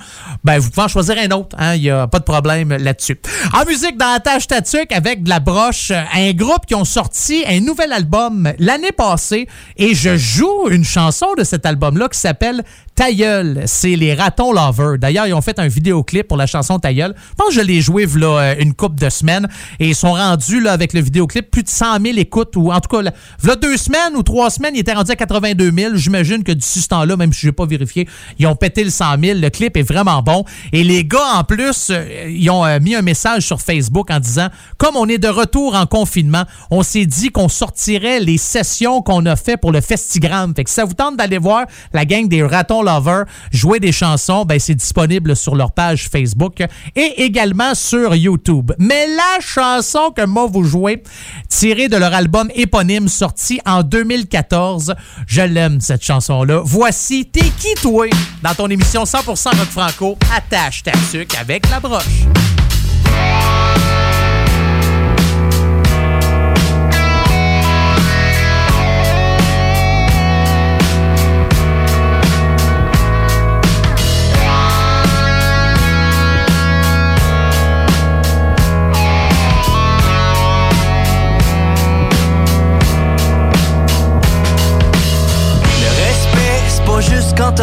ben 0.41 0.57
vous 0.57 0.69
pouvez 0.69 0.85
en 0.85 0.87
choisir 0.87 1.17
un 1.17 1.29
autre, 1.31 1.53
hein, 1.59 1.75
il 1.75 1.81
n'y 1.81 1.89
a 1.89 2.07
pas 2.07 2.19
de 2.19 2.23
problème 2.23 2.69
là-dessus. 2.69 3.19
En 3.53 3.65
musique, 3.65 3.97
dans 3.97 4.13
la 4.13 4.21
tâche 4.21 4.47
tatuc, 4.47 4.93
avec 4.93 5.21
de 5.21 5.29
la 5.29 5.41
broche, 5.41 5.91
euh, 5.91 6.01
un 6.13 6.31
groupe 6.31 6.65
qui 6.65 6.75
ont 6.75 6.85
sorti 6.85 7.43
un 7.45 7.59
nouvel 7.59 7.91
album 7.91 8.53
l'année 8.57 8.93
passée 8.93 9.49
et 9.75 9.93
je 9.93 10.15
joue 10.15 10.69
une 10.69 10.85
chanson 10.85 11.27
de 11.37 11.43
cet 11.43 11.65
album-là 11.65 12.07
qui 12.07 12.19
s'appelle 12.19 12.63
Ta 12.95 13.11
gueule. 13.11 13.63
C'est 13.65 13.97
les 13.97 14.13
Ratons 14.13 14.53
Lovers. 14.53 14.97
D'ailleurs, 14.97 15.27
ils 15.27 15.33
ont 15.33 15.41
fait 15.41 15.59
un 15.59 15.67
vidéoclip 16.05 16.27
pour 16.27 16.37
la 16.37 16.47
chanson 16.47 16.79
Ta 16.79 16.93
gueule. 16.93 17.15
Je 17.29 17.35
pense 17.35 17.49
que 17.49 17.55
je 17.55 17.61
l'ai 17.61 17.81
joué 17.81 18.05
euh, 18.05 18.55
une 18.59 18.73
couple 18.73 18.99
de 18.99 19.09
semaines 19.09 19.47
et 19.79 19.87
ils 19.87 19.95
sont 19.95 20.13
rendus 20.13 20.61
là, 20.61 20.73
avec 20.73 20.93
le 20.93 21.01
vidéoclip 21.01 21.49
plus 21.49 21.63
de 21.63 21.69
100 21.69 22.01
000 22.01 22.17
écoutes 22.17 22.55
ou 22.55 22.71
en 22.71 22.79
tout 22.79 22.89
cas, 22.89 23.01
là, 23.01 23.55
deux 23.55 23.77
semaines 23.77 24.15
ou 24.15 24.23
trois 24.23 24.49
semaines, 24.49 24.75
ils 24.75 24.79
étaient 24.79 24.93
rendus 24.93 25.11
à 25.11 25.15
82 25.15 25.71
000. 25.71 25.95
J'imagine 25.95 26.43
que 26.43 26.51
d'ici 26.51 26.81
ce 26.81 26.87
temps-là, 26.89 27.15
même 27.17 27.33
si 27.33 27.41
je 27.41 27.47
n'ai 27.47 27.51
pas 27.51 27.65
vérifié, 27.65 28.07
ils 28.39 28.47
ont 28.47 28.55
pété 28.55 28.83
le 28.83 28.89
100 28.89 29.19
000. 29.23 29.39
Le 29.39 29.49
clip 29.49 29.77
est 29.77 29.83
vraiment 29.83 30.21
bon. 30.21 30.43
Et 30.71 30.83
les 30.83 31.05
gars, 31.05 31.35
en 31.35 31.43
plus, 31.43 31.89
euh, 31.89 32.29
ils 32.29 32.49
ont 32.49 32.65
euh, 32.65 32.79
mis 32.79 32.95
un 32.95 33.01
message 33.01 33.43
sur 33.43 33.61
Facebook 33.61 34.11
en 34.11 34.19
disant, 34.19 34.49
comme 34.77 34.95
on 34.95 35.07
est 35.07 35.17
de 35.17 35.27
retour 35.27 35.75
en 35.75 35.85
confinement, 35.85 36.43
on 36.71 36.83
s'est 36.83 37.05
dit 37.05 37.29
qu'on 37.29 37.49
sortirait 37.49 38.19
les 38.19 38.37
sessions 38.37 39.01
qu'on 39.01 39.25
a 39.25 39.35
fait 39.35 39.57
pour 39.57 39.71
le 39.71 39.81
Festigram. 39.81 40.53
Fait 40.55 40.63
que 40.63 40.69
ça 40.69 40.85
vous 40.85 40.93
tente 40.93 41.17
d'aller 41.17 41.37
voir 41.37 41.65
la 41.93 42.05
gang 42.05 42.27
des 42.27 42.43
Ratons 42.43 42.81
Lovers 42.81 43.25
jouer 43.51 43.79
des 43.79 43.91
chansons, 43.91 44.45
ben 44.45 44.59
c'est 44.59 44.75
disponible 44.75 45.35
sur 45.35 45.55
leur 45.55 45.71
page 45.71 45.94
Facebook 45.97 46.63
et 46.95 47.23
également 47.23 47.73
sur 47.75 48.15
YouTube. 48.15 48.71
Mais 48.79 49.07
la 49.07 49.39
chanson 49.39 50.11
que 50.15 50.25
moi 50.25 50.47
vous 50.51 50.63
jouez, 50.63 51.03
tirée 51.49 51.87
de 51.87 51.97
leur 51.97 52.13
album 52.13 52.49
éponyme 52.55 53.07
sorti 53.07 53.59
en 53.65 53.83
2014, 53.83 54.95
je 55.27 55.41
l'aime 55.41 55.79
cette 55.81 56.03
chanson-là. 56.03 56.61
Voici 56.63 57.25
T'es 57.25 57.51
qui 57.59 57.73
toi? 57.81 58.07
Dans 58.43 58.53
ton 58.53 58.69
émission 58.69 59.03
100% 59.03 59.57
rock 59.57 59.69
franco, 59.69 60.17
attache 60.35 60.83
ta 60.83 60.91
sucre 61.11 61.39
avec 61.39 61.69
la 61.69 61.79
broche. 61.79 62.25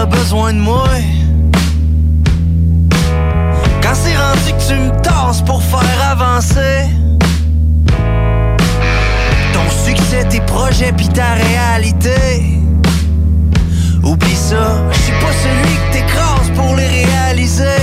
Besoin 0.01 0.55
de 0.55 0.59
moi. 0.59 0.88
Quand 3.82 3.95
c'est 3.95 4.16
rendu 4.16 4.53
que 4.59 4.68
tu 4.68 4.74
me 4.74 5.03
tasses 5.03 5.43
pour 5.43 5.62
faire 5.62 6.11
avancer 6.11 6.88
ton 9.53 9.84
succès, 9.84 10.24
tes 10.28 10.40
projets 10.40 10.93
pis 10.93 11.09
ta 11.09 11.34
réalité. 11.34 12.61
Oublie 14.03 14.34
ça, 14.34 14.82
je 14.93 14.99
suis 14.99 15.12
pas 15.12 15.32
celui 15.45 15.76
que 15.76 15.93
t'écrases 15.93 16.51
pour 16.57 16.74
les 16.74 17.05
réaliser. 17.05 17.80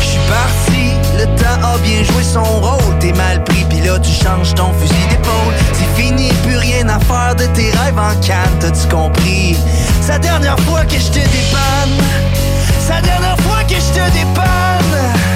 Je 0.00 0.04
suis 0.04 0.20
parti, 0.28 0.92
le 1.18 1.24
temps 1.36 1.68
a 1.74 1.78
bien 1.78 2.02
joué 2.02 2.22
son 2.22 2.42
rôle. 2.42 2.98
T'es 2.98 3.12
mal 3.12 3.42
pris, 3.44 3.64
pis 3.80 3.88
là 3.88 3.98
tu 3.98 4.10
changes 4.10 4.54
ton 4.54 4.72
fusil 4.74 5.06
d'épaule. 5.08 5.54
C'est 5.72 6.02
fini, 6.02 6.28
plus 6.44 6.56
rien 6.56 6.88
à 6.88 6.98
faire 7.00 7.34
de 7.36 7.44
tes 7.54 7.70
rêves 7.70 7.98
en 7.98 8.14
canne, 8.20 8.58
t'as-tu 8.60 8.88
compris? 8.88 9.56
C'est 10.00 10.12
la 10.12 10.18
dernière 10.18 10.58
fois 10.60 10.84
que 10.84 10.98
je 10.98 11.08
te 11.08 11.18
dépanne. 11.18 12.04
C'est 12.80 12.92
la 12.92 13.02
dernière 13.02 13.36
fois 13.40 13.62
que 13.64 13.74
je 13.74 14.00
te 14.00 14.12
dépanne. 14.12 15.29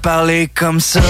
Parler 0.00 0.48
comme 0.54 0.80
ça. 0.80 1.00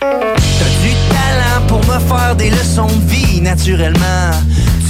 T'as 0.00 0.72
du 0.82 0.94
talent 1.10 1.66
pour 1.66 1.78
me 1.80 1.98
faire 2.00 2.36
des 2.36 2.50
leçons 2.50 2.86
de 2.86 3.10
vie 3.10 3.40
naturellement. 3.40 4.30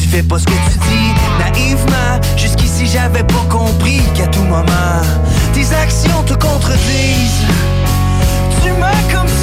Tu 0.00 0.08
fais 0.08 0.22
pas 0.22 0.38
ce 0.38 0.44
que 0.44 0.50
tu 0.50 0.78
dis 0.88 1.12
naïvement. 1.38 2.20
Jusqu'ici 2.36 2.86
j'avais 2.86 3.24
pas 3.24 3.46
compris 3.48 4.02
qu'à 4.14 4.26
tout 4.26 4.44
moment 4.44 5.02
tes 5.54 5.72
actions 5.74 6.22
te 6.26 6.34
contredisent. 6.34 7.46
Tu 8.62 8.70
mens 8.72 9.02
comme 9.12 9.26
tu 9.26 9.41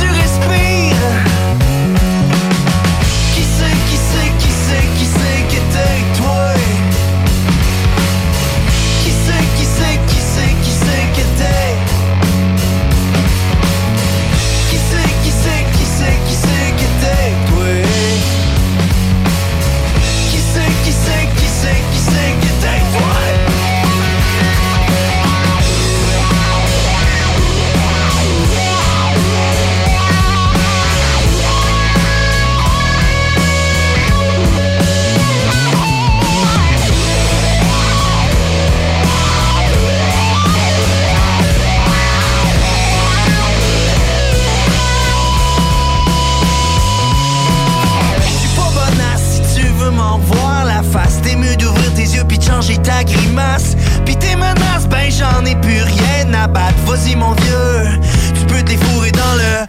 Vas-y 56.90 57.16
mon 57.16 57.34
vieux, 57.34 58.00
tu 58.34 58.46
peux 58.48 58.64
te 58.64 58.72
les 58.72 58.78
fourrer 58.78 59.12
dans 59.12 59.36
le. 59.36 59.68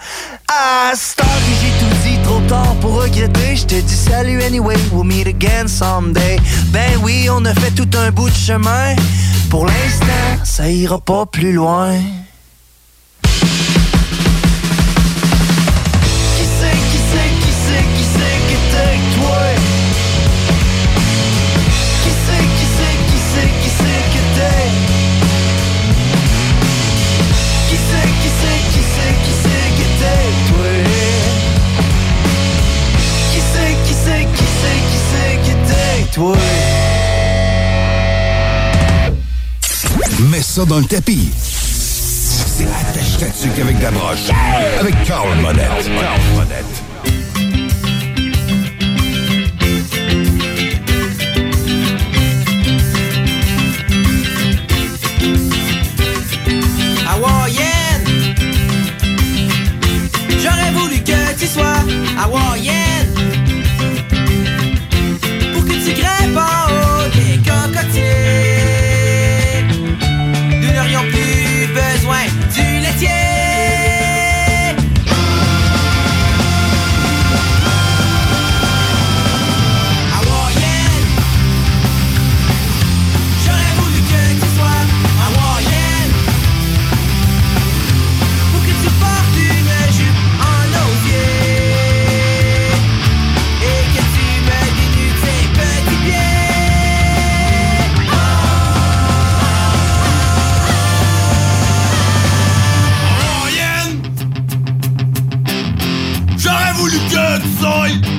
Ah, 0.48 0.92
star, 0.94 1.26
j'ai 1.60 1.68
tout 1.78 1.94
dit 2.02 2.18
trop 2.24 2.40
tard 2.48 2.74
pour 2.80 3.02
regretter. 3.02 3.56
Je 3.56 3.66
te 3.66 3.74
dis 3.74 3.94
salut 3.94 4.42
anyway, 4.42 4.74
we'll 4.90 5.04
meet 5.04 5.26
again 5.26 5.68
someday. 5.68 6.38
Ben 6.68 6.98
oui, 7.02 7.28
on 7.30 7.44
a 7.44 7.52
fait 7.52 7.72
tout 7.72 7.90
un 7.98 8.10
bout 8.10 8.30
de 8.30 8.34
chemin. 8.34 8.96
Pour 9.50 9.66
l'instant, 9.66 10.44
ça 10.44 10.70
ira 10.70 10.98
pas 10.98 11.26
plus 11.26 11.52
loin. 11.52 11.92
Ça 40.50 40.64
dans 40.64 40.78
le 40.80 40.84
tapis. 40.84 41.30
C'est 41.38 42.64
attache 42.64 43.18
ta 43.18 43.62
avec 43.62 43.80
la 43.80 43.90
broche. 43.92 44.30
Avec 44.80 45.00
Carl 45.04 45.28
Monette. 45.40 45.68
Carl 45.68 46.20
Monette. 46.34 46.64
Hawaïenne 57.08 58.24
J'aurais 60.42 60.72
voulu 60.72 60.98
que 61.04 61.38
tu 61.38 61.46
sois 61.46 61.76
hawaïenne 62.20 62.99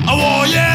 sois 0.04 0.12
hawaïenne 0.12 0.71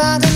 never 0.00 0.29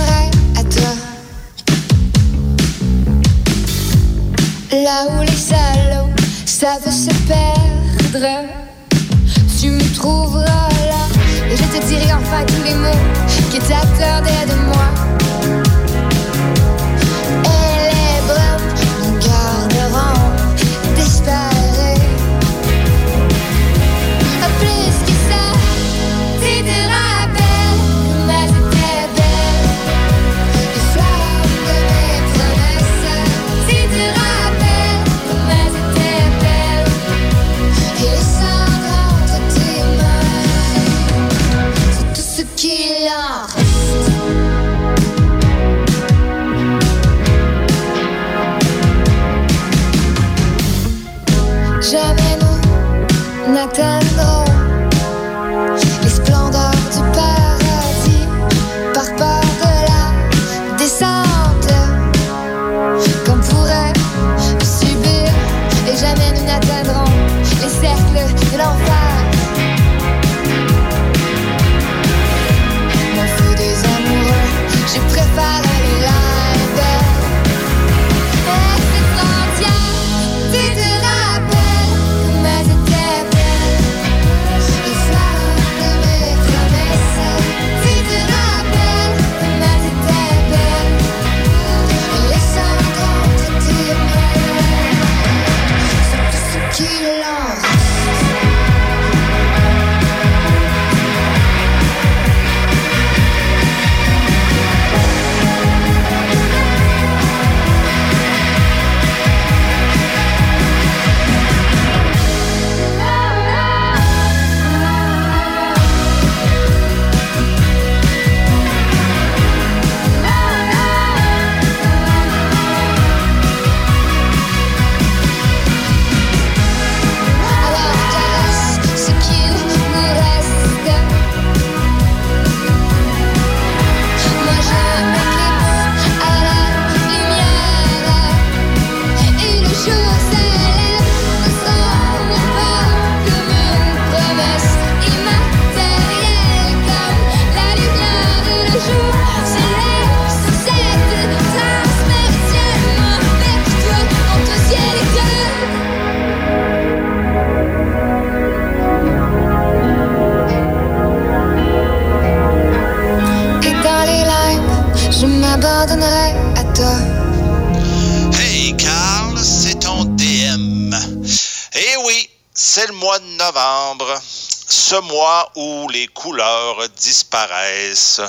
Où 175.57 175.89
les 175.89 176.09
couleurs 176.09 176.89
disparaissent. 176.97 178.21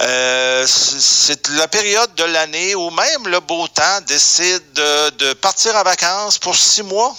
Euh, 0.00 0.66
c'est 0.66 1.48
la 1.48 1.68
période 1.68 2.14
de 2.14 2.24
l'année 2.24 2.74
où 2.74 2.90
même 2.90 3.28
le 3.28 3.40
beau 3.40 3.66
temps 3.68 4.00
décide 4.06 4.72
de, 4.72 5.10
de 5.10 5.32
partir 5.34 5.74
en 5.76 5.82
vacances 5.82 6.38
pour 6.38 6.54
six 6.56 6.82
mois. 6.82 7.14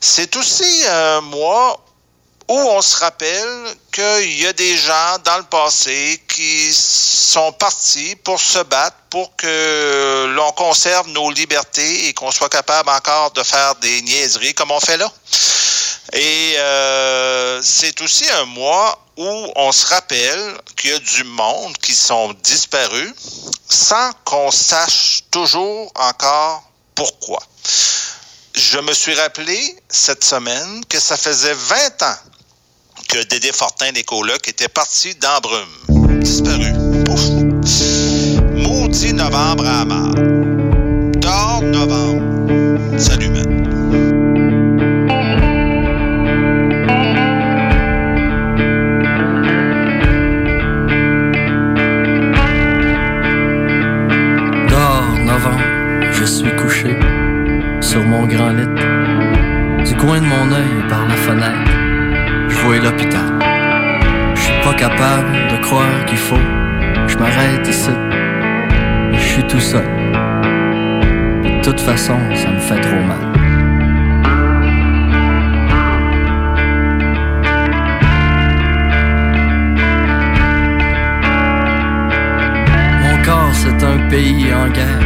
C'est 0.00 0.34
aussi 0.36 0.84
un 0.88 1.20
mois 1.20 1.78
où 2.48 2.54
on 2.54 2.82
se 2.82 2.96
rappelle 2.96 3.76
qu'il 3.92 4.40
y 4.40 4.46
a 4.46 4.52
des 4.52 4.76
gens 4.76 5.18
dans 5.24 5.38
le 5.38 5.44
passé 5.44 6.20
qui 6.28 6.72
sont 6.72 7.52
partis 7.52 8.16
pour 8.16 8.40
se 8.40 8.58
battre 8.58 8.96
pour 9.10 9.34
que 9.36 10.26
l'on 10.34 10.52
conserve 10.52 11.08
nos 11.08 11.30
libertés 11.30 12.08
et 12.08 12.14
qu'on 12.14 12.30
soit 12.30 12.48
capable 12.48 12.88
encore 12.90 13.30
de 13.32 13.42
faire 13.42 13.74
des 13.76 14.02
niaiseries 14.02 14.54
comme 14.54 14.70
on 14.70 14.80
fait 14.80 14.96
là. 14.96 15.10
Et 16.12 16.54
euh, 16.58 17.60
c'est 17.62 18.00
aussi 18.02 18.28
un 18.30 18.44
mois 18.44 18.98
où 19.16 19.52
on 19.56 19.72
se 19.72 19.86
rappelle 19.86 20.58
qu'il 20.76 20.90
y 20.90 20.94
a 20.94 20.98
du 20.98 21.24
monde 21.24 21.76
qui 21.78 21.94
sont 21.94 22.34
disparus 22.42 23.12
sans 23.68 24.12
qu'on 24.24 24.50
sache 24.50 25.22
toujours 25.30 25.90
encore 25.94 26.62
pourquoi. 26.94 27.42
Je 28.54 28.78
me 28.78 28.92
suis 28.92 29.14
rappelé 29.14 29.76
cette 29.88 30.24
semaine 30.24 30.84
que 30.88 31.00
ça 31.00 31.16
faisait 31.16 31.54
20 31.54 32.02
ans 32.02 32.16
que 33.08 33.22
Dédé 33.24 33.52
Fortin, 33.52 33.92
les 33.92 34.04
colocs, 34.04 34.46
était 34.48 34.68
parti 34.68 35.14
dans 35.14 35.40
Brume. 35.40 36.20
Disparu. 36.20 36.72
Pouf. 37.04 37.22
Maudit 38.54 39.14
novembre 39.14 39.66
à 39.66 39.84
mort. 39.84 40.21
Sur 57.92 58.04
mon 58.06 58.26
grand 58.26 58.52
lit. 58.52 58.74
Du 59.84 59.94
coin 59.96 60.18
de 60.18 60.24
mon 60.24 60.50
œil 60.50 60.76
par 60.88 61.06
la 61.06 61.14
fenêtre, 61.14 61.72
je 62.48 62.56
vois 62.62 62.78
l'hôpital. 62.78 63.30
Je 64.34 64.40
suis 64.40 64.60
pas 64.64 64.72
capable 64.72 65.32
de 65.52 65.56
croire 65.60 66.04
qu'il 66.06 66.16
faut. 66.16 66.46
Je 67.06 67.18
m'arrête 67.18 67.68
ici. 67.68 67.90
Je 69.12 69.18
suis 69.32 69.42
tout 69.42 69.60
seul. 69.60 69.84
De 71.44 71.62
toute 71.62 71.80
façon, 71.80 72.18
ça 72.34 72.48
me 72.48 72.60
fait 72.60 72.80
trop 72.80 73.02
mal. 73.10 73.24
Mon 83.02 83.16
corps, 83.22 83.54
c'est 83.62 83.84
un 83.84 83.98
pays 84.08 84.50
en 84.54 84.68
guerre, 84.70 85.02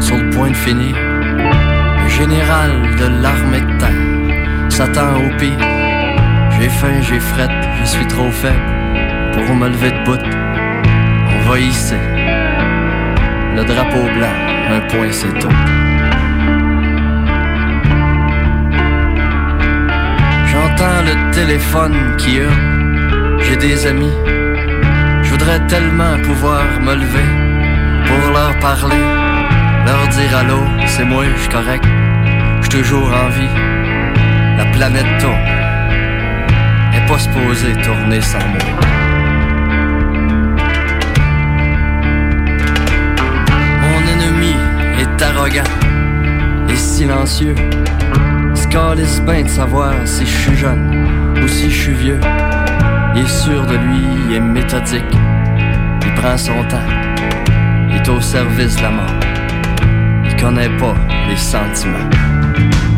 sur 0.00 0.16
le 0.16 0.28
point 0.30 0.50
de 0.50 0.56
finir. 0.56 1.09
Général 2.20 2.70
de 2.98 3.22
l'armée 3.22 3.62
de 3.62 3.78
terre 3.78 4.70
s'attend 4.70 5.16
au 5.16 5.30
pire. 5.38 5.56
J'ai 6.50 6.68
faim, 6.68 7.00
j'ai 7.00 7.18
frette, 7.18 7.62
je 7.80 7.84
suis 7.86 8.06
trop 8.08 8.30
faible 8.30 8.70
pour 9.32 9.56
me 9.56 9.68
lever 9.68 9.90
de 9.90 10.04
bout. 10.04 10.24
On 11.34 11.48
va 11.48 11.58
hisser 11.58 12.04
le 13.56 13.64
drapeau 13.64 14.04
blanc, 14.16 14.36
un 14.76 14.80
point 14.90 15.10
c'est 15.10 15.32
tout. 15.38 15.56
J'entends 20.50 21.00
le 21.10 21.30
téléphone 21.32 22.16
qui 22.18 22.36
hurle, 22.36 23.40
j'ai 23.44 23.56
des 23.56 23.86
amis. 23.86 24.16
Je 25.22 25.30
voudrais 25.30 25.66
tellement 25.68 26.18
pouvoir 26.22 26.64
me 26.82 26.94
lever 26.96 27.30
pour 28.04 28.30
leur 28.30 28.54
parler, 28.58 29.04
leur 29.86 30.06
dire 30.08 30.36
allô, 30.36 30.60
c'est 30.86 31.06
moi, 31.06 31.24
je 31.42 31.48
correct, 31.48 31.86
toujours 32.70 33.10
en 33.12 33.28
vie. 33.30 33.54
La 34.56 34.64
planète 34.66 35.18
tourne, 35.18 35.34
est 36.94 37.06
pas 37.08 37.18
supposée 37.18 37.72
tourner 37.82 38.20
sans 38.20 38.38
moi. 38.38 38.58
Mon 43.82 44.00
ennemi 44.12 44.54
est 45.00 45.22
arrogant 45.22 45.70
et 46.68 46.76
silencieux. 46.76 47.56
Se 48.54 48.68
calisse 48.68 49.20
bien 49.22 49.42
de 49.42 49.48
savoir 49.48 49.94
si 50.04 50.24
je 50.24 50.36
suis 50.38 50.56
jeune 50.56 51.08
ou 51.42 51.48
si 51.48 51.70
je 51.70 51.82
suis 51.82 51.94
vieux. 51.94 52.20
Il 53.16 53.22
est 53.22 53.28
sûr 53.28 53.66
de 53.66 53.74
lui, 53.74 54.00
il 54.28 54.36
est 54.36 54.40
méthodique. 54.40 55.16
Il 56.06 56.14
prend 56.14 56.36
son 56.36 56.62
temps. 56.68 56.88
Il 57.90 57.96
est 57.96 58.08
au 58.08 58.20
service 58.20 58.76
de 58.76 58.82
la 58.82 58.90
mort. 58.90 59.20
Il 60.24 60.36
connaît 60.36 60.76
pas 60.78 60.94
les 61.28 61.36
sentiments. 61.36 62.29
Thank 62.60 62.74
you. 62.74 62.89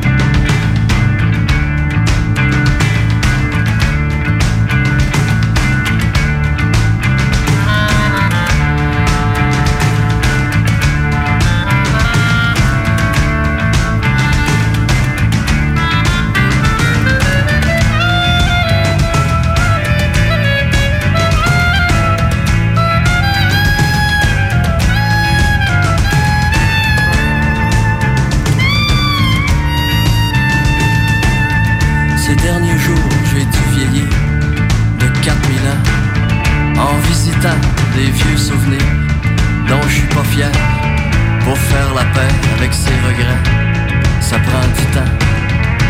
Des 38.04 38.10
vieux 38.10 38.36
souvenirs 38.36 38.92
dont 39.68 39.80
je 39.86 39.94
suis 39.98 40.08
pas 40.08 40.24
fier 40.24 40.50
pour 41.44 41.56
faire 41.56 41.94
la 41.94 42.04
paix 42.06 42.34
avec 42.56 42.74
ses 42.74 42.96
regrets. 43.06 43.42
Ça 44.20 44.38
prend 44.40 44.66
du 44.78 44.84
temps. 44.94 45.12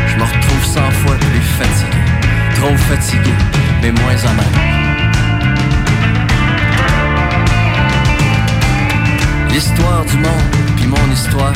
Je 0.08 0.16
me 0.16 0.24
retrouve 0.24 0.64
cent 0.64 0.90
fois 0.90 1.16
plus 1.16 1.46
fatigué, 1.58 2.02
trop 2.56 2.76
fatigué, 2.90 3.34
mais 3.80 3.92
moins 3.92 4.20
amer. 4.30 4.52
L'histoire 9.50 10.04
du 10.04 10.18
monde 10.18 10.48
puis 10.76 10.86
mon 10.86 11.12
histoire 11.14 11.54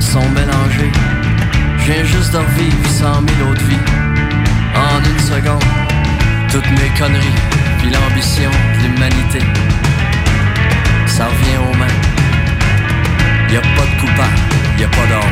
sont 0.00 0.28
mélangées. 0.30 0.92
Je 1.78 1.92
viens 1.92 2.04
juste 2.04 2.32
de 2.32 2.38
revivre 2.38 2.88
cent 2.88 3.20
mille 3.22 3.42
autres 3.48 3.64
vies 3.70 3.86
en 4.74 4.98
une 5.08 5.20
seconde. 5.20 5.64
Toutes 6.50 6.70
mes 6.70 6.90
conneries 6.98 7.57
l'ambition 7.90 8.50
de 8.50 8.88
l'humanité. 8.88 9.40
Ça 11.06 11.26
revient 11.26 11.58
au 11.58 11.74
même. 11.76 12.00
Y 13.50 13.56
a 13.56 13.60
pas 13.60 13.86
de 13.86 14.00
coupable, 14.00 14.38
y 14.78 14.84
a 14.84 14.88
pas 14.88 15.06
d'or. 15.06 15.24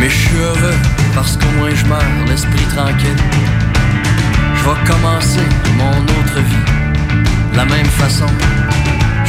Mais 0.00 0.08
je 0.08 0.16
suis 0.16 0.36
heureux 0.36 0.78
parce 1.14 1.36
qu'au 1.36 1.50
moins 1.58 1.74
je 1.74 1.84
meurs 1.86 2.00
l'esprit 2.28 2.64
tranquille. 2.74 3.22
Je 4.54 4.62
vais 4.64 4.86
commencer 4.86 5.46
mon 5.76 5.98
autre 6.02 6.40
vie 6.40 6.80
la 7.54 7.64
même 7.64 7.86
façon. 7.86 8.26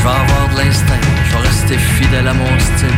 Je 0.02 0.08
vais 0.08 0.14
avoir 0.14 0.50
de 0.50 0.58
l'instinct, 0.58 1.00
je 1.26 1.32
vais 1.32 1.48
rester 1.48 1.78
fidèle 1.78 2.28
à 2.28 2.34
mon 2.34 2.60
style. 2.60 2.90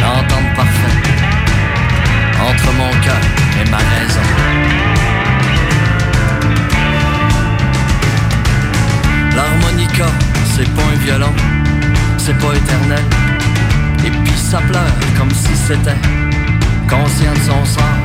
L'entente 0.00 0.54
parfaite 0.56 1.06
entre 2.40 2.72
mon 2.72 2.90
cœur 3.04 3.20
et 3.60 3.70
ma 3.70 3.76
raison. 3.76 4.26
L'harmonica, 9.36 10.06
c'est 10.56 10.70
pas 10.74 10.82
un 10.90 11.04
violon, 11.04 11.34
c'est 12.16 12.38
pas 12.38 12.54
éternel. 12.54 13.04
Et 14.06 14.10
puis 14.10 14.38
ça 14.38 14.60
pleure 14.60 14.96
comme 15.18 15.30
si 15.32 15.54
c'était 15.54 16.00
conscient 16.88 17.34
de 17.34 17.40
son 17.40 17.62
sort. 17.66 17.98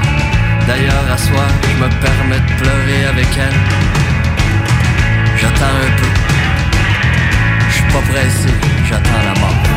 D'ailleurs, 0.67 1.05
à 1.09 1.17
soir, 1.17 1.47
je 1.63 1.81
me 1.81 1.89
permets 2.01 2.41
de 2.45 2.53
pleurer 2.61 3.05
avec 3.05 3.27
elle. 3.37 3.57
J'attends 5.39 5.77
un 5.87 6.01
peu. 6.01 6.30
Pas 7.91 7.99
pressé, 7.99 8.47
j'attends 8.85 9.23
la 9.25 9.39
mort. 9.39 9.70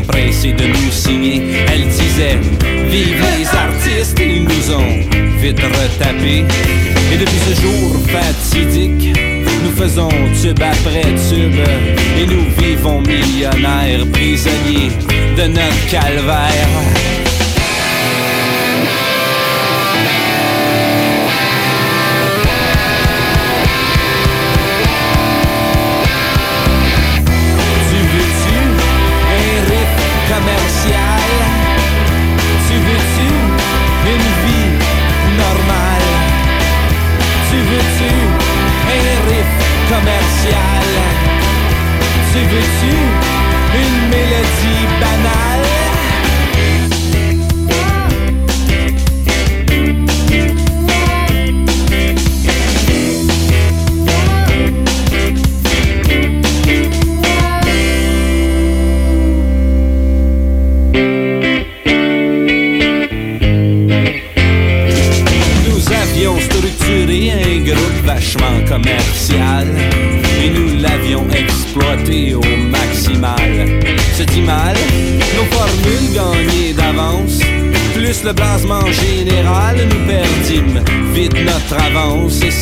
Empressée 0.00 0.52
de 0.52 0.66
nous 0.66 0.90
signer. 0.90 1.42
Elle 1.72 1.86
disait 1.88 2.38
Vive 2.88 3.22
les 3.38 3.46
artistes, 3.46 4.18
ils 4.20 4.44
nous 4.44 4.74
ont 4.74 5.38
vite 5.38 5.60
retapé. 5.60 6.44
Et 7.12 7.18
depuis 7.18 7.40
ce 7.48 7.60
jour 7.62 7.96
fatidique, 8.08 9.16
nous 9.62 9.70
faisons 9.70 10.08
tube 10.40 10.60
après 10.62 11.14
tube. 11.28 11.60
Et 12.18 12.26
nous 12.26 12.46
vivons 12.58 13.00
millionnaires, 13.00 14.06
prisonniers 14.12 14.90
de 15.36 15.46
notre 15.48 15.90
calvaire. 15.90 17.19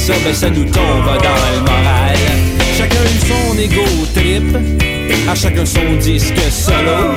Ça, 0.09 0.15
ben, 0.25 0.35
ça 0.35 0.49
nous 0.49 0.65
tombe 0.65 1.05
dans 1.05 1.39
le 1.53 1.61
moral. 1.61 2.17
Chacun 2.79 2.97
son 3.27 3.59
égo 3.59 3.85
trip, 4.15 4.57
à 5.29 5.35
chacun 5.35 5.67
son 5.67 5.97
disque 6.01 6.41
solo. 6.51 7.15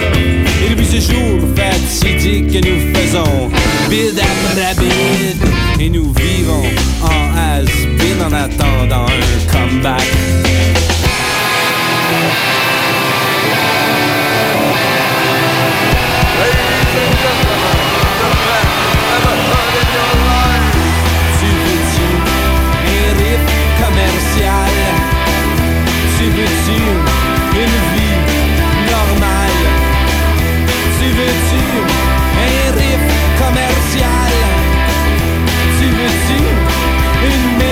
Et 0.66 0.70
depuis 0.70 0.86
ce 0.86 1.14
jour 1.14 1.40
fatidique 1.56 2.48
que 2.48 2.68
nous 2.68 2.94
faisons 2.94 3.50
bid 3.90 4.20
après 4.20 4.76
bid. 4.76 5.42
Et 5.80 5.90
nous 5.90 6.12
vivons 6.12 6.64
en 7.02 7.38
has-been 7.38 8.22
en 8.28 8.34
attendant 8.34 9.06
un 9.06 9.52
comeback. 9.52 10.04
Veux-tu 26.36 26.80
une 27.64 27.78
vie 27.94 28.20
normale? 28.91 29.64
Tu 30.98 31.08
veux-tu 31.18 31.64
un 32.48 32.72
riff 32.78 33.06
commercial? 33.41 34.34
Tu 35.78 35.86
veux-tu 35.98 36.40
une 37.32 37.70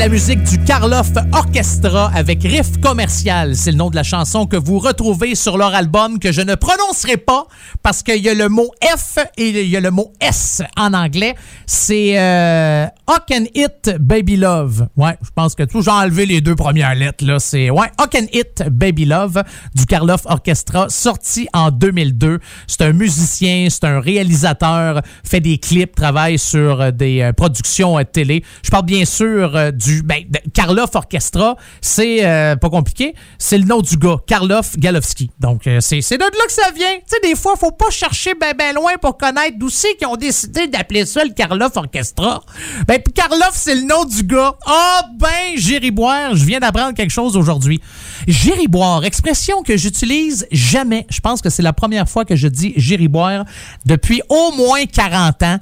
la 0.00 0.08
musique 0.08 0.42
du 0.44 0.58
Karloff 0.64 1.10
Orchestra 1.32 2.10
avec 2.14 2.42
Riff 2.42 2.80
Commercial. 2.80 3.54
C'est 3.54 3.70
le 3.70 3.76
nom 3.76 3.90
de 3.90 3.96
la 3.96 4.02
chanson 4.02 4.46
que 4.46 4.56
vous 4.56 4.78
retrouvez 4.78 5.34
sur 5.34 5.58
leur 5.58 5.74
album 5.74 6.18
que 6.18 6.32
je 6.32 6.40
ne 6.40 6.54
prononcerai 6.54 7.18
pas 7.18 7.48
parce 7.82 8.02
qu'il 8.02 8.22
y 8.22 8.28
a 8.28 8.34
le 8.34 8.48
mot 8.48 8.70
F 8.82 9.18
et 9.36 9.48
il 9.48 9.68
y 9.68 9.76
a 9.76 9.80
le 9.80 9.90
mot 9.90 10.12
S 10.20 10.62
en 10.76 10.92
anglais. 10.94 11.34
C'est 11.66 12.18
euh, 12.18 12.86
Hock 13.06 13.30
and 13.32 13.46
It 13.54 13.96
Baby 13.98 14.36
Love. 14.36 14.88
Ouais, 14.96 15.16
je 15.22 15.30
pense 15.34 15.54
que 15.54 15.62
tout, 15.62 15.82
j'ai 15.82 15.90
enlevé 15.90 16.26
les 16.26 16.40
deux 16.40 16.56
premières 16.56 16.94
lettres. 16.94 17.24
là. 17.24 17.38
C'est 17.38 17.70
ouais, 17.70 17.90
Hock 18.00 18.14
and 18.14 18.26
It 18.32 18.64
Baby 18.70 19.04
Love 19.04 19.42
du 19.74 19.86
Karloff 19.86 20.22
Orchestra, 20.26 20.88
sorti 20.88 21.48
en 21.52 21.70
2002. 21.70 22.40
C'est 22.66 22.82
un 22.82 22.92
musicien, 22.92 23.68
c'est 23.70 23.84
un 23.84 24.00
réalisateur, 24.00 25.02
fait 25.24 25.40
des 25.40 25.58
clips, 25.58 25.94
travaille 25.94 26.38
sur 26.38 26.80
euh, 26.80 26.90
des 26.90 27.22
euh, 27.22 27.32
productions 27.32 27.98
euh, 27.98 28.04
télé. 28.04 28.44
Je 28.62 28.70
parle 28.70 28.84
bien 28.84 29.04
sûr 29.04 29.72
du 29.72 30.02
ben, 30.02 30.24
Karloff 30.54 30.94
Orchestra. 30.94 31.56
C'est 31.80 32.20
pas 32.60 32.70
compliqué. 32.70 33.14
C'est 33.38 33.58
le 33.58 33.64
nom 33.64 33.80
du 33.80 33.96
gars, 33.96 34.16
Karloff 34.26 34.76
Galowski. 34.76 35.30
Donc 35.40 35.62
c'est 35.80 36.00
c'est 36.00 36.18
de 36.18 36.22
là 36.22 36.46
que 36.46 36.52
ça 36.52 36.70
vient. 36.74 36.94
Tu 36.96 37.02
sais, 37.06 37.28
des 37.28 37.36
fois, 37.36 37.54
faut 37.56 37.69
pas 37.70 37.90
chercher 37.90 38.34
ben 38.34 38.54
ben 38.56 38.74
loin 38.74 38.92
pour 39.00 39.16
connaître 39.16 39.58
d'où 39.58 39.68
c'est 39.68 39.94
qu'ils 39.96 40.06
ont 40.06 40.16
décidé 40.16 40.66
d'appeler 40.66 41.06
ça 41.06 41.24
le 41.24 41.32
Karloff 41.32 41.76
Orchestra. 41.76 42.42
Ben 42.86 43.00
Karloff, 43.14 43.52
c'est 43.54 43.74
le 43.74 43.82
nom 43.82 44.04
du 44.04 44.22
gars. 44.22 44.54
Ah 44.66 45.02
ben, 45.18 45.56
Gériboire, 45.56 46.34
je 46.34 46.44
viens 46.44 46.60
d'apprendre 46.60 46.94
quelque 46.94 47.10
chose 47.10 47.36
aujourd'hui. 47.36 47.80
Gériboire, 48.26 49.04
expression 49.04 49.62
que 49.62 49.76
j'utilise 49.76 50.46
jamais. 50.52 51.06
Je 51.10 51.20
pense 51.20 51.40
que 51.40 51.50
c'est 51.50 51.62
la 51.62 51.72
première 51.72 52.08
fois 52.08 52.24
que 52.24 52.36
je 52.36 52.48
dis 52.48 52.72
Gériboire 52.76 53.44
depuis 53.86 54.22
au 54.28 54.52
moins 54.52 54.84
40 54.86 55.42
ans. 55.42 55.58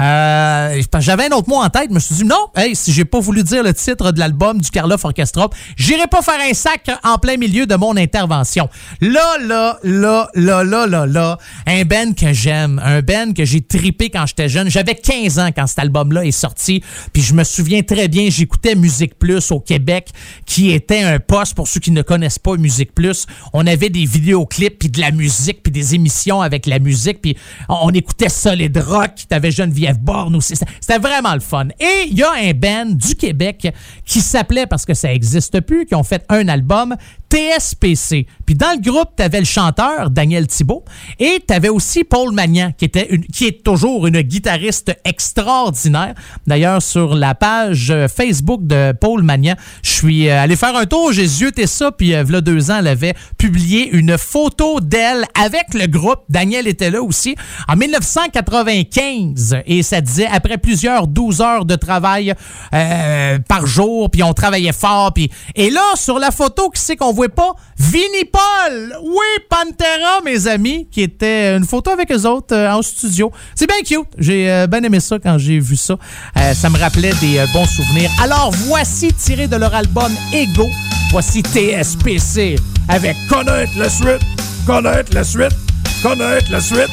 Euh, 0.00 0.82
J'avais 0.98 1.26
un 1.26 1.36
autre 1.36 1.48
mot 1.48 1.56
en 1.56 1.70
tête, 1.70 1.88
je 1.88 1.94
me 1.94 2.00
suis 2.00 2.14
dit 2.16 2.24
non, 2.24 2.48
hey, 2.56 2.74
si 2.76 2.92
j'ai 2.92 3.04
pas 3.04 3.20
voulu 3.20 3.42
dire 3.42 3.62
le 3.62 3.72
titre 3.74 4.12
de 4.12 4.18
l'album 4.18 4.60
du 4.60 4.70
Karloff 4.70 5.04
Orchestra, 5.04 5.48
j'irai 5.76 6.06
pas 6.06 6.22
faire 6.22 6.40
un 6.48 6.54
sac 6.54 6.90
en 7.02 7.18
plein 7.18 7.36
milieu 7.36 7.66
de 7.66 7.74
mon 7.74 7.96
intervention. 7.96 8.68
Là, 9.00 9.38
là, 9.40 9.78
là, 9.82 10.28
là, 10.34 10.64
là, 10.64 10.86
là, 10.86 11.06
là, 11.06 11.38
un 11.66 11.84
Ben 11.84 12.14
que 12.14 12.32
j'aime, 12.32 12.80
un 12.84 13.00
Ben 13.02 13.34
que 13.34 13.44
j'ai 13.44 13.60
tripé 13.60 14.10
quand 14.10 14.26
j'étais 14.26 14.48
jeune. 14.48 14.70
J'avais 14.70 14.94
15 14.94 15.38
ans 15.38 15.50
quand 15.54 15.66
cet 15.66 15.78
album-là 15.80 16.24
est 16.24 16.30
sorti, 16.30 16.82
puis 17.12 17.22
je 17.22 17.34
me 17.34 17.44
souviens 17.44 17.82
très 17.82 18.08
bien, 18.08 18.28
j'écoutais 18.30 18.74
Musique 18.74 19.18
Plus 19.18 19.50
au 19.50 19.60
Québec, 19.60 20.08
qui 20.46 20.70
était 20.70 21.02
un 21.02 21.18
poste 21.18 21.54
pour 21.54 21.68
ceux 21.68 21.80
qui 21.80 21.90
ne 21.90 22.02
connaissent 22.02 22.38
pas 22.38 22.56
Musique 22.56 22.94
Plus. 22.94 23.26
On 23.52 23.66
avait 23.66 23.90
des 23.90 24.04
vidéoclips, 24.04 24.78
puis 24.78 24.88
de 24.88 25.00
la 25.00 25.10
musique, 25.10 25.62
puis 25.62 25.72
des 25.72 25.94
émissions 25.94 26.40
avec 26.40 26.66
la 26.66 26.78
musique, 26.78 27.20
puis 27.22 27.36
on 27.68 27.90
écoutait 27.90 28.28
Solid 28.28 28.76
Rock, 28.78 29.12
t'avais 29.28 29.50
Geneviève 29.50 29.98
Borne 29.98 30.36
aussi. 30.36 30.54
C'était- 30.56 30.98
vraiment 31.02 31.34
le 31.34 31.40
fun. 31.40 31.68
Et 31.80 32.06
il 32.10 32.16
y 32.18 32.22
a 32.22 32.30
un 32.32 32.52
band 32.52 32.94
du 32.94 33.14
Québec 33.16 33.66
qui 34.04 34.20
s'appelait, 34.20 34.66
parce 34.66 34.84
que 34.84 34.94
ça 34.94 35.12
existe 35.12 35.60
plus, 35.62 35.84
qui 35.86 35.94
ont 35.94 36.04
fait 36.04 36.24
un 36.28 36.46
album, 36.48 36.94
TSPC. 37.32 38.26
Puis 38.44 38.54
dans 38.54 38.72
le 38.72 38.80
groupe, 38.80 39.10
tu 39.16 39.22
avais 39.22 39.38
le 39.38 39.46
chanteur 39.46 40.10
Daniel 40.10 40.46
Thibault 40.46 40.84
et 41.18 41.42
tu 41.46 41.54
avais 41.54 41.68
aussi 41.70 42.04
Paul 42.04 42.32
Magnan, 42.34 42.72
qui, 42.76 42.84
était 42.84 43.08
une- 43.14 43.24
qui 43.24 43.46
est 43.46 43.64
toujours 43.64 44.06
une 44.06 44.20
guitariste 44.20 44.94
extraordinaire. 45.04 46.14
D'ailleurs, 46.46 46.82
sur 46.82 47.14
la 47.14 47.34
page 47.34 47.90
euh, 47.90 48.08
Facebook 48.08 48.66
de 48.66 48.92
Paul 49.00 49.22
Magnan, 49.22 49.54
je 49.82 49.90
suis 49.90 50.28
euh, 50.28 50.42
allé 50.42 50.56
faire 50.56 50.76
un 50.76 50.84
tour, 50.86 51.12
j'ai 51.12 51.26
zioté 51.26 51.66
ça, 51.66 51.90
puis 51.92 52.14
euh, 52.14 52.22
v'là 52.24 52.40
deux 52.42 52.70
ans, 52.70 52.76
elle 52.80 52.88
avait 52.88 53.14
publié 53.38 53.88
une 53.90 54.18
photo 54.18 54.80
d'elle 54.80 55.24
avec 55.40 55.72
le 55.74 55.86
groupe. 55.86 56.20
Daniel 56.28 56.66
était 56.68 56.90
là 56.90 57.02
aussi. 57.02 57.34
En 57.68 57.76
1995, 57.76 59.56
et 59.66 59.82
ça 59.82 60.00
disait, 60.00 60.26
après 60.30 60.58
plusieurs 60.58 61.06
12 61.06 61.40
heures 61.40 61.64
de 61.64 61.76
travail 61.76 62.34
euh, 62.74 63.38
par 63.48 63.66
jour, 63.66 64.10
puis 64.10 64.22
on 64.22 64.32
travaillait 64.34 64.72
fort, 64.72 65.12
puis... 65.14 65.30
Et 65.54 65.70
là, 65.70 65.82
sur 65.94 66.18
la 66.18 66.30
photo, 66.30 66.68
qui 66.70 66.80
c'est 66.80 66.96
qu'on 66.96 67.12
voit 67.12 67.21
pas? 67.28 67.52
Vinnie 67.78 68.24
Paul! 68.30 68.96
Oui, 69.02 69.44
Pantera, 69.48 70.20
mes 70.24 70.46
amis, 70.46 70.86
qui 70.90 71.02
était 71.02 71.56
une 71.56 71.64
photo 71.64 71.90
avec 71.90 72.10
eux 72.12 72.26
autres 72.26 72.54
euh, 72.54 72.72
en 72.72 72.82
studio. 72.82 73.30
C'est 73.54 73.66
bien 73.66 73.80
cute. 73.84 74.08
J'ai 74.18 74.50
euh, 74.50 74.66
bien 74.66 74.82
aimé 74.82 75.00
ça 75.00 75.18
quand 75.18 75.38
j'ai 75.38 75.58
vu 75.58 75.76
ça. 75.76 75.96
Euh, 76.36 76.54
ça 76.54 76.70
me 76.70 76.78
rappelait 76.78 77.12
des 77.20 77.44
bons 77.52 77.66
souvenirs. 77.66 78.10
Alors, 78.22 78.50
voici, 78.66 79.12
tiré 79.12 79.46
de 79.46 79.56
leur 79.56 79.74
album 79.74 80.12
Ego, 80.32 80.68
voici 81.10 81.42
TSPC 81.42 82.56
avec 82.88 83.16
Connaître 83.28 83.72
la 83.76 83.88
suite, 83.88 84.22
connaître 84.66 85.14
la 85.14 85.24
suite, 85.24 85.56
connaître 86.02 86.50
la 86.50 86.60
suite. 86.60 86.90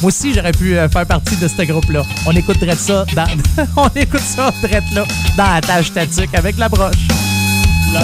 Moi 0.00 0.08
aussi, 0.08 0.34
j'aurais 0.34 0.52
pu 0.52 0.74
faire 0.74 1.06
partie 1.06 1.36
de 1.36 1.46
ce 1.46 1.62
groupe-là. 1.62 2.02
On 2.26 2.32
écouterait 2.32 2.76
ça 2.76 3.04
dans... 3.14 3.26
On 3.76 3.88
écoute 3.94 4.20
ça 4.20 4.52
là, 4.94 5.04
dans 5.36 5.54
la 5.54 5.60
tâche 5.60 5.86
statique 5.86 6.34
avec 6.34 6.58
la 6.58 6.68
broche. 6.68 7.06
La 7.92 8.00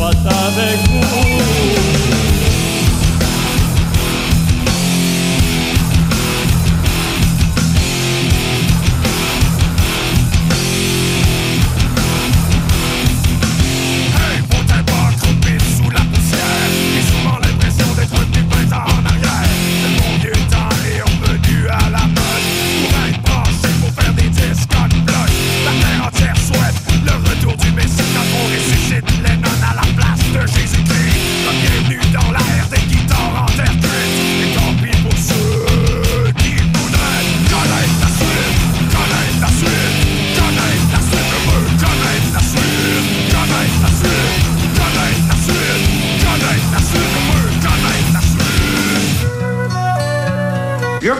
paix 0.00 0.16
soit 0.22 0.32
avec 0.46 0.78
vous. 0.88 1.99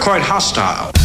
Quite 0.01 0.23
hostile. 0.23 1.00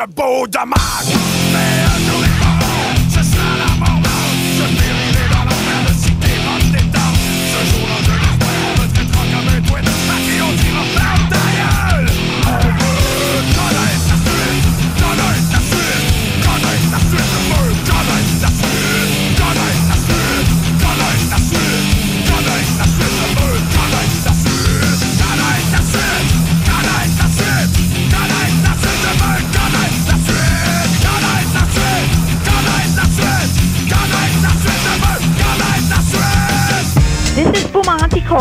Comeback 0.00 0.46
de 0.50 1.69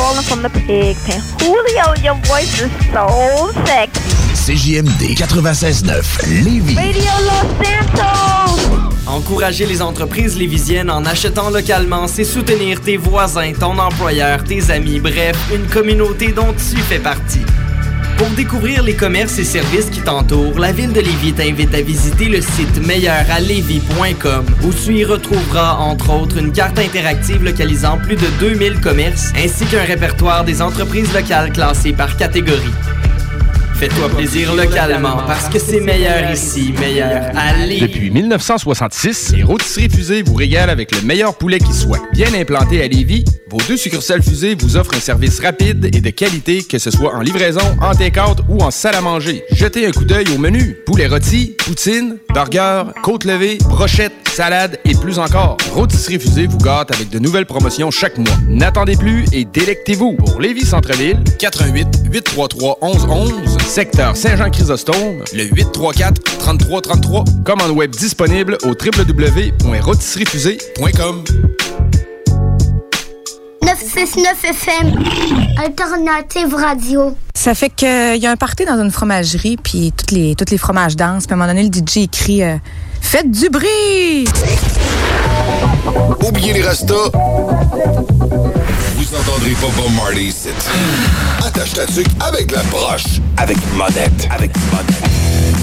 Bumanti 0.10 0.16
calling 0.16 0.24
from 0.24 0.42
the 0.42 0.50
pig 0.50 0.98
pen. 1.06 1.22
Julio, 1.40 1.94
your 2.04 2.16
voice 2.26 2.62
is 2.62 2.72
so 2.92 3.52
sexy. 3.66 4.02
CJMD 4.36 5.16
96.9 5.16 6.44
Lévis. 6.44 6.76
Radio 6.76 7.12
Los 7.26 7.48
Santos! 7.64 8.90
Encourager 9.08 9.66
les 9.66 9.82
entreprises 9.82 10.38
lévisiennes 10.38 10.90
en 10.90 11.06
achetant 11.06 11.50
localement, 11.50 12.08
c'est 12.08 12.24
soutenir 12.24 12.80
tes 12.82 12.98
voisins, 12.98 13.54
ton 13.60 13.78
employeur, 13.80 14.44
tes 14.44 14.70
amis, 14.72 15.00
bref, 15.00 15.36
une 15.54 15.66
communauté 15.68 16.32
dont 16.32 16.54
tu 16.54 16.78
fais 16.78 17.00
partie. 17.00 17.42
Pour 18.20 18.30
découvrir 18.32 18.84
les 18.84 18.96
commerces 18.96 19.40
et 19.40 19.46
services 19.46 19.90
qui 19.90 20.02
t'entourent, 20.02 20.60
la 20.60 20.74
ville 20.74 20.92
de 20.92 21.00
Lévis 21.00 21.32
t'invite 21.32 21.74
à 21.74 21.82
visiter 21.82 22.26
le 22.26 22.42
site 22.42 22.86
meilleuralevis.com 22.86 24.46
où 24.66 24.74
tu 24.74 24.98
y 24.98 25.06
retrouveras 25.06 25.78
entre 25.78 26.14
autres 26.14 26.38
une 26.38 26.52
carte 26.52 26.78
interactive 26.80 27.42
localisant 27.42 27.98
plus 27.98 28.18
de 28.18 28.28
2000 28.42 28.82
commerces 28.82 29.32
ainsi 29.38 29.64
qu'un 29.68 29.84
répertoire 29.84 30.44
des 30.44 30.62
entreprises 30.62 31.14
locales 31.14 31.54
classées 31.54 31.94
par 31.94 32.18
catégorie. 32.18 32.74
Fais-toi 33.76 34.10
plaisir 34.10 34.54
localement 34.54 35.24
parce 35.26 35.48
que 35.48 35.58
c'est 35.58 35.80
meilleur 35.80 36.30
ici, 36.30 36.74
meilleur 36.78 37.32
à 37.34 37.66
Lévis. 37.66 37.88
Depuis 37.88 38.10
1966, 38.10 39.32
les 39.38 39.44
rôtisseries 39.44 39.90
fusées 39.90 40.22
vous 40.24 40.34
régalent 40.34 40.70
avec 40.70 40.94
le 40.94 41.02
meilleur 41.04 41.38
poulet 41.38 41.60
qui 41.60 41.72
soit. 41.72 42.02
Bien 42.12 42.34
implanté 42.34 42.84
à 42.84 42.88
Lévis, 42.90 43.24
vos 43.50 43.58
deux 43.68 43.78
succursales 43.78 44.22
fusées 44.22 44.54
vous 44.56 44.78
offrent 44.78 44.94
un 44.96 45.00
service 45.00 45.40
rapide 45.40 45.86
et 45.86 46.02
de 46.02 46.10
qualité, 46.12 46.62
que 46.64 46.78
ce 46.78 46.92
soit 46.92 47.16
en 47.16 47.22
livraison, 47.22 47.62
en 47.82 47.96
take-out 47.96 48.40
ou 48.48 48.60
en 48.60 48.70
salle 48.72 48.96
à 48.96 49.02
manger. 49.02 49.44
Jetez 49.52 49.88
un 49.88 49.92
coup 49.92 50.06
d'œil 50.06 50.26
au 50.36 50.38
menu. 50.38 50.78
Poulet 50.86 51.08
rôti, 51.08 51.56
poutine, 51.58 52.18
burger, 52.34 52.84
côte 53.02 53.26
levée, 53.26 53.58
brochette, 53.68 54.14
salade 54.32 54.80
et 54.86 54.94
plus 54.94 55.20
encore. 55.20 55.58
Rôtisserie 55.74 56.20
fusée 56.20 56.48
vous 56.48 56.60
gâte 56.60 56.94
avec 56.94 57.10
de 57.10 57.20
nouvelles 57.20 57.46
promotions 57.46 57.92
chaque 57.92 58.18
mois. 58.18 58.38
N'attendez 58.48 58.96
plus 58.96 59.26
et 59.32 59.44
délectez-vous. 59.46 60.14
Pour 60.14 60.40
Lévis 60.40 60.66
Centre-Ville, 60.66 61.20
88 61.40 61.88
833 62.12 62.78
1111, 62.82 63.58
secteur 63.68 64.16
Saint-Jean-Chrysostome, 64.16 65.24
le 65.34 65.44
834 65.46 66.22
3333. 66.40 67.26
Commande 67.44 67.72
web 67.72 67.90
disponible 67.92 68.58
au 68.64 68.70
www.rôtisseriefusée.com. 68.70 71.24
969 73.70 74.46
FM, 74.46 75.04
Alternative 75.64 76.56
Radio. 76.56 77.16
Ça 77.36 77.54
fait 77.54 77.70
qu'il 77.70 78.16
y 78.16 78.26
a 78.26 78.32
un 78.32 78.36
party 78.36 78.66
dans 78.66 78.82
une 78.82 78.90
fromagerie, 78.90 79.58
puis 79.58 79.94
toutes 79.96 80.10
les, 80.10 80.34
toutes 80.34 80.50
les 80.50 80.58
fromages 80.58 80.96
dansent. 80.96 81.28
Puis 81.28 81.34
à 81.34 81.36
un 81.36 81.38
moment 81.38 81.54
donné, 81.54 81.62
le 81.62 81.70
DJ 81.70 81.98
écrit 82.06 82.42
euh, 82.42 82.56
Faites 83.00 83.30
du 83.30 83.48
bruit! 83.50 84.28
Oubliez 86.28 86.54
les 86.54 86.64
restos. 86.64 87.12
Vous 87.12 89.16
entendrez 89.16 89.52
pas 89.52 89.68
Bob 89.78 89.94
Marley 89.96 90.24
ici. 90.24 90.50
Attache 91.46 91.74
ta 91.74 91.86
tuque 91.86 92.08
avec 92.22 92.52
la 92.52 92.64
broche. 92.64 93.20
Avec 93.38 93.58
monette. 93.76 94.28
Avec 94.32 94.52
monette. 94.72 95.59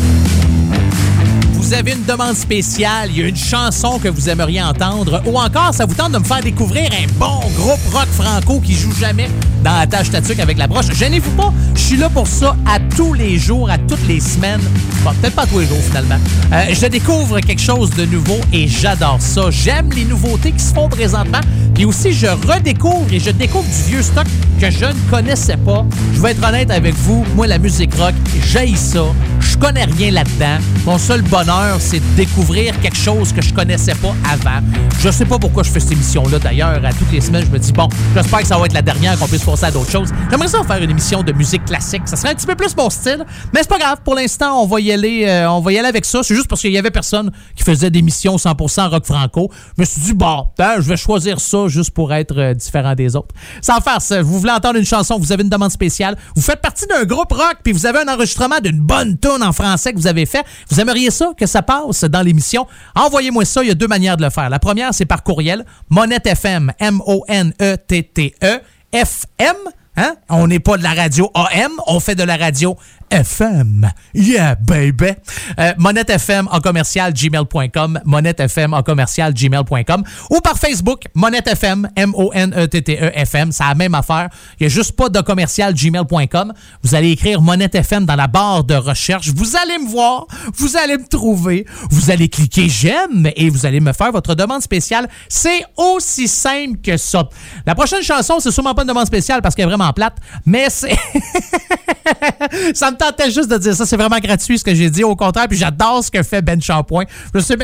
Vous 1.67 1.75
avez 1.75 1.95
une 1.95 2.05
demande 2.05 2.37
spéciale, 2.37 3.11
il 3.11 3.19
y 3.19 3.25
a 3.25 3.27
une 3.27 3.37
chanson 3.37 3.99
que 3.99 4.07
vous 4.07 4.29
aimeriez 4.29 4.63
entendre, 4.63 5.21
ou 5.27 5.37
encore 5.37 5.75
ça 5.75 5.85
vous 5.85 5.95
tente 5.95 6.13
de 6.13 6.19
me 6.19 6.25
faire 6.25 6.41
découvrir 6.41 6.89
un 6.93 7.13
bon 7.19 7.41
groupe 7.57 7.81
rock 7.93 8.07
franco 8.13 8.61
qui 8.61 8.73
joue 8.73 8.95
jamais 8.95 9.29
dans 9.65 9.77
la 9.77 9.85
tâche 9.85 10.13
tatuque 10.13 10.39
avec 10.39 10.59
la 10.59 10.69
broche. 10.69 10.87
Gênez-vous 10.93 11.33
pas, 11.33 11.53
je 11.75 11.81
suis 11.81 11.97
là 11.97 12.09
pour 12.09 12.29
ça 12.29 12.55
à 12.67 12.79
tous 12.79 13.15
les 13.15 13.37
jours, 13.37 13.69
à 13.69 13.79
toutes 13.79 14.07
les 14.07 14.21
semaines. 14.21 14.61
Peut-être 15.03 15.35
pas 15.35 15.45
tous 15.45 15.59
les 15.59 15.67
jours 15.67 15.83
finalement. 15.85 16.21
Euh, 16.53 16.67
je 16.71 16.87
découvre 16.87 17.41
quelque 17.41 17.61
chose 17.61 17.91
de 17.91 18.05
nouveau 18.05 18.39
et 18.53 18.69
j'adore 18.69 19.21
ça. 19.21 19.51
J'aime 19.51 19.91
les 19.91 20.05
nouveautés 20.05 20.53
qui 20.53 20.63
se 20.63 20.73
font 20.73 20.89
présentement. 20.89 21.41
Puis 21.75 21.85
aussi, 21.85 22.13
je 22.13 22.29
redécouvre 22.29 23.13
et 23.13 23.19
je 23.19 23.31
découvre 23.31 23.67
du 23.69 23.91
vieux 23.91 24.03
stock 24.03 24.27
que 24.61 24.71
je 24.71 24.85
ne 24.85 25.11
connaissais 25.11 25.57
pas. 25.57 25.85
Je 26.15 26.21
vais 26.21 26.31
être 26.31 26.49
honnête 26.49 26.71
avec 26.71 26.95
vous, 26.95 27.25
moi, 27.35 27.49
la 27.49 27.59
musique 27.59 27.95
rock, 27.97 28.15
j'haïs 28.53 28.77
ça. 28.77 29.03
Je 29.41 29.57
connais 29.59 29.85
rien 29.85 30.11
là-dedans. 30.11 30.59
Mon 30.85 30.99
seul 30.99 31.23
bonheur, 31.23 31.56
c'est 31.79 32.01
de 32.01 32.17
découvrir 32.17 32.79
quelque 32.81 32.97
chose 32.97 33.33
que 33.33 33.41
je 33.41 33.53
connaissais 33.53 33.95
pas 33.95 34.15
avant. 34.31 34.65
Je 35.01 35.11
sais 35.11 35.25
pas 35.25 35.39
pourquoi 35.39 35.63
je 35.63 35.71
fais 35.71 35.81
cette 35.81 35.93
émission-là, 35.93 36.39
d'ailleurs. 36.39 36.85
À 36.85 36.93
toutes 36.93 37.13
les 37.13 37.21
semaines, 37.21 37.45
je 37.45 37.51
me 37.51 37.59
dis, 37.59 37.73
bon, 37.73 37.89
j'espère 38.15 38.41
que 38.41 38.47
ça 38.47 38.59
va 38.59 38.67
être 38.67 38.73
la 38.73 38.83
dernière, 38.83 39.19
qu'on 39.19 39.27
puisse 39.27 39.45
passer 39.45 39.67
à 39.67 39.71
d'autres 39.71 39.91
choses. 39.91 40.11
J'aimerais 40.31 40.49
ça 40.49 40.63
faire 40.65 40.83
une 40.83 40.91
émission 40.91 41.23
de 41.23 41.33
musique 41.33 41.65
classique. 41.65 42.03
Ça 42.07 42.17
serait 42.17 42.31
un 42.31 42.35
petit 42.35 42.47
peu 42.47 42.55
plus 42.55 42.77
mon 42.77 42.91
style, 42.91 43.25
mais 43.53 43.61
c'est 43.61 43.69
pas 43.69 43.79
grave. 43.79 43.99
Pour 44.05 44.15
l'instant, 44.15 44.63
on 44.63 44.67
va 44.67 44.81
y 44.81 44.93
aller, 44.93 45.25
euh, 45.27 45.51
on 45.51 45.61
va 45.61 45.73
y 45.73 45.79
aller 45.79 45.89
avec 45.89 46.05
ça. 46.05 46.23
C'est 46.23 46.35
juste 46.35 46.49
parce 46.49 46.61
qu'il 46.61 46.73
y 46.73 46.79
avait 46.79 46.91
personne 46.91 47.31
qui 47.55 47.63
faisait 47.63 47.91
des 47.91 48.03
missions 48.03 48.37
100% 48.37 48.89
rock 48.89 49.05
franco. 49.05 49.51
Je 49.77 49.83
me 49.83 49.87
suis 49.87 50.01
dit, 50.01 50.15
bon, 50.15 50.47
ben, 50.59 50.75
je 50.79 50.89
vais 50.89 50.97
choisir 50.97 51.41
ça 51.41 51.69
juste 51.69 51.91
pour 51.91 52.13
être 52.13 52.39
euh, 52.39 52.55
différent 52.55 52.95
des 52.95 53.17
autres. 53.17 53.35
Sans 53.63 53.81
faire 53.81 54.01
ça, 54.01 54.23
vous 54.23 54.39
voulez 54.39 54.53
entendre 54.53 54.79
une 54.79 54.85
chanson, 54.85 55.19
vous 55.19 55.33
avez 55.33 55.43
une 55.43 55.49
demande 55.49 55.71
spéciale, 55.71 56.17
vous 56.35 56.43
faites 56.43 56.61
partie 56.61 56.87
d'un 56.87 57.05
groupe 57.05 57.33
rock, 57.33 57.57
puis 57.63 57.73
vous 57.73 57.87
avez 57.87 58.01
un 58.01 58.09
enregistrement 58.13 58.61
d'une 58.63 58.81
bonne 58.81 59.19
tune 59.19 59.43
en 59.43 59.53
français 59.53 59.93
que 59.93 59.99
vous 59.99 60.07
avez 60.07 60.27
fait. 60.27 60.45
Vous 60.71 60.81
aimeriez 60.81 61.11
ça, 61.11 61.33
ça 61.47 61.63
passe 61.63 62.05
dans 62.05 62.23
l'émission? 62.23 62.67
Envoyez-moi 62.95 63.45
ça. 63.45 63.63
Il 63.63 63.69
y 63.69 63.71
a 63.71 63.75
deux 63.75 63.89
manières 63.89 64.17
de 64.17 64.25
le 64.25 64.31
faire. 64.31 64.51
La 64.51 64.59
première, 64.59 64.93
c'est 64.93 65.07
par 65.07 65.23
courriel. 65.23 65.65
Monette 65.89 66.27
FM, 66.27 66.73
M-O-N-E-T-T-E, 66.79 68.61
F-M. 68.93 69.57
Hein? 69.97 70.17
On 70.29 70.47
n'est 70.47 70.61
pas 70.61 70.77
de 70.77 70.83
la 70.83 70.93
radio 70.93 71.31
AM, 71.35 71.73
on 71.87 72.01
fait 72.01 72.15
de 72.15 72.23
la 72.23 72.37
radio 72.37 72.77
FM. 73.11 73.91
Yeah, 74.15 74.57
baby. 74.57 75.13
Euh, 75.59 75.73
Monette 75.79 76.11
FM 76.11 76.49
en 76.51 76.61
commercial 76.61 77.13
gmail.com, 77.13 78.01
Monette 78.05 78.41
FM 78.41 78.75
en 78.75 78.83
commercial 78.83 79.33
gmail.com 79.33 80.05
ou 80.31 80.41
par 80.41 80.59
Facebook, 80.59 81.05
Monette 81.15 81.49
FM, 81.49 81.89
M-O-N-E-T-T-E-F-M. 81.97 83.53
C'est 83.53 83.65
la 83.65 83.75
même 83.75 83.95
affaire. 83.95 84.29
Il 84.59 84.65
n'y 84.65 84.67
a 84.67 84.75
juste 84.75 84.93
pas 84.93 85.09
de 85.09 85.21
commercial 85.21 85.75
gmail.com. 85.75 86.53
Vous 86.83 86.95
allez 86.95 87.11
écrire 87.11 87.41
Monette 87.41 87.75
FM 87.75 88.07
dans 88.07 88.17
la 88.17 88.27
barre 88.27 88.65
de 88.65 88.75
recherche. 88.75 89.29
Vous 89.35 89.57
allez 89.57 89.79
me 89.79 89.89
voir, 89.89 90.27
vous 90.55 90.77
allez 90.77 90.99
me 90.99 91.07
trouver, 91.07 91.67
vous 91.91 92.11
allez 92.11 92.29
cliquer 92.29 92.69
j'aime 92.69 93.31
et 93.37 93.51
vous 93.51 93.67
allez 93.67 93.81
me 93.81 93.93
faire 93.93 94.13
votre 94.13 94.35
demande 94.35 94.63
spéciale. 94.63 95.09
C'est 95.29 95.65
aussi 95.77 96.29
simple 96.29 96.79
que 96.83 96.97
ça. 96.97 97.29
La 97.65 97.75
prochaine 97.75 98.03
chanson, 98.03 98.41
c'est 98.41 98.51
sûrement 98.51 98.75
pas 98.75 98.83
une 98.83 98.89
demande 98.89 99.07
spéciale 99.07 99.43
parce 99.43 99.55
qu'elle 99.55 99.67
est 99.67 99.69
vraiment 99.75 99.93
plate, 99.93 100.17
mais 100.45 100.67
c'est. 100.71 100.97
ça 102.75 102.91
me 102.91 102.96
tentait 102.97 103.31
juste 103.31 103.51
de 103.51 103.59
dire 103.59 103.75
ça. 103.75 103.87
C'est 103.87 103.97
vraiment 103.97 104.19
gratuit 104.19 104.59
ce 104.59 104.65
que 104.65 104.75
j'ai 104.75 104.91
dit. 104.91 105.05
Au 105.05 105.17
contraire, 105.17 105.49
puis 105.49 105.59
j'adore 105.59 106.03
ce 106.03 106.11
que 106.11 106.23
fait 106.23 106.43
Ben 106.43 106.61
Shampoing. 106.61 107.05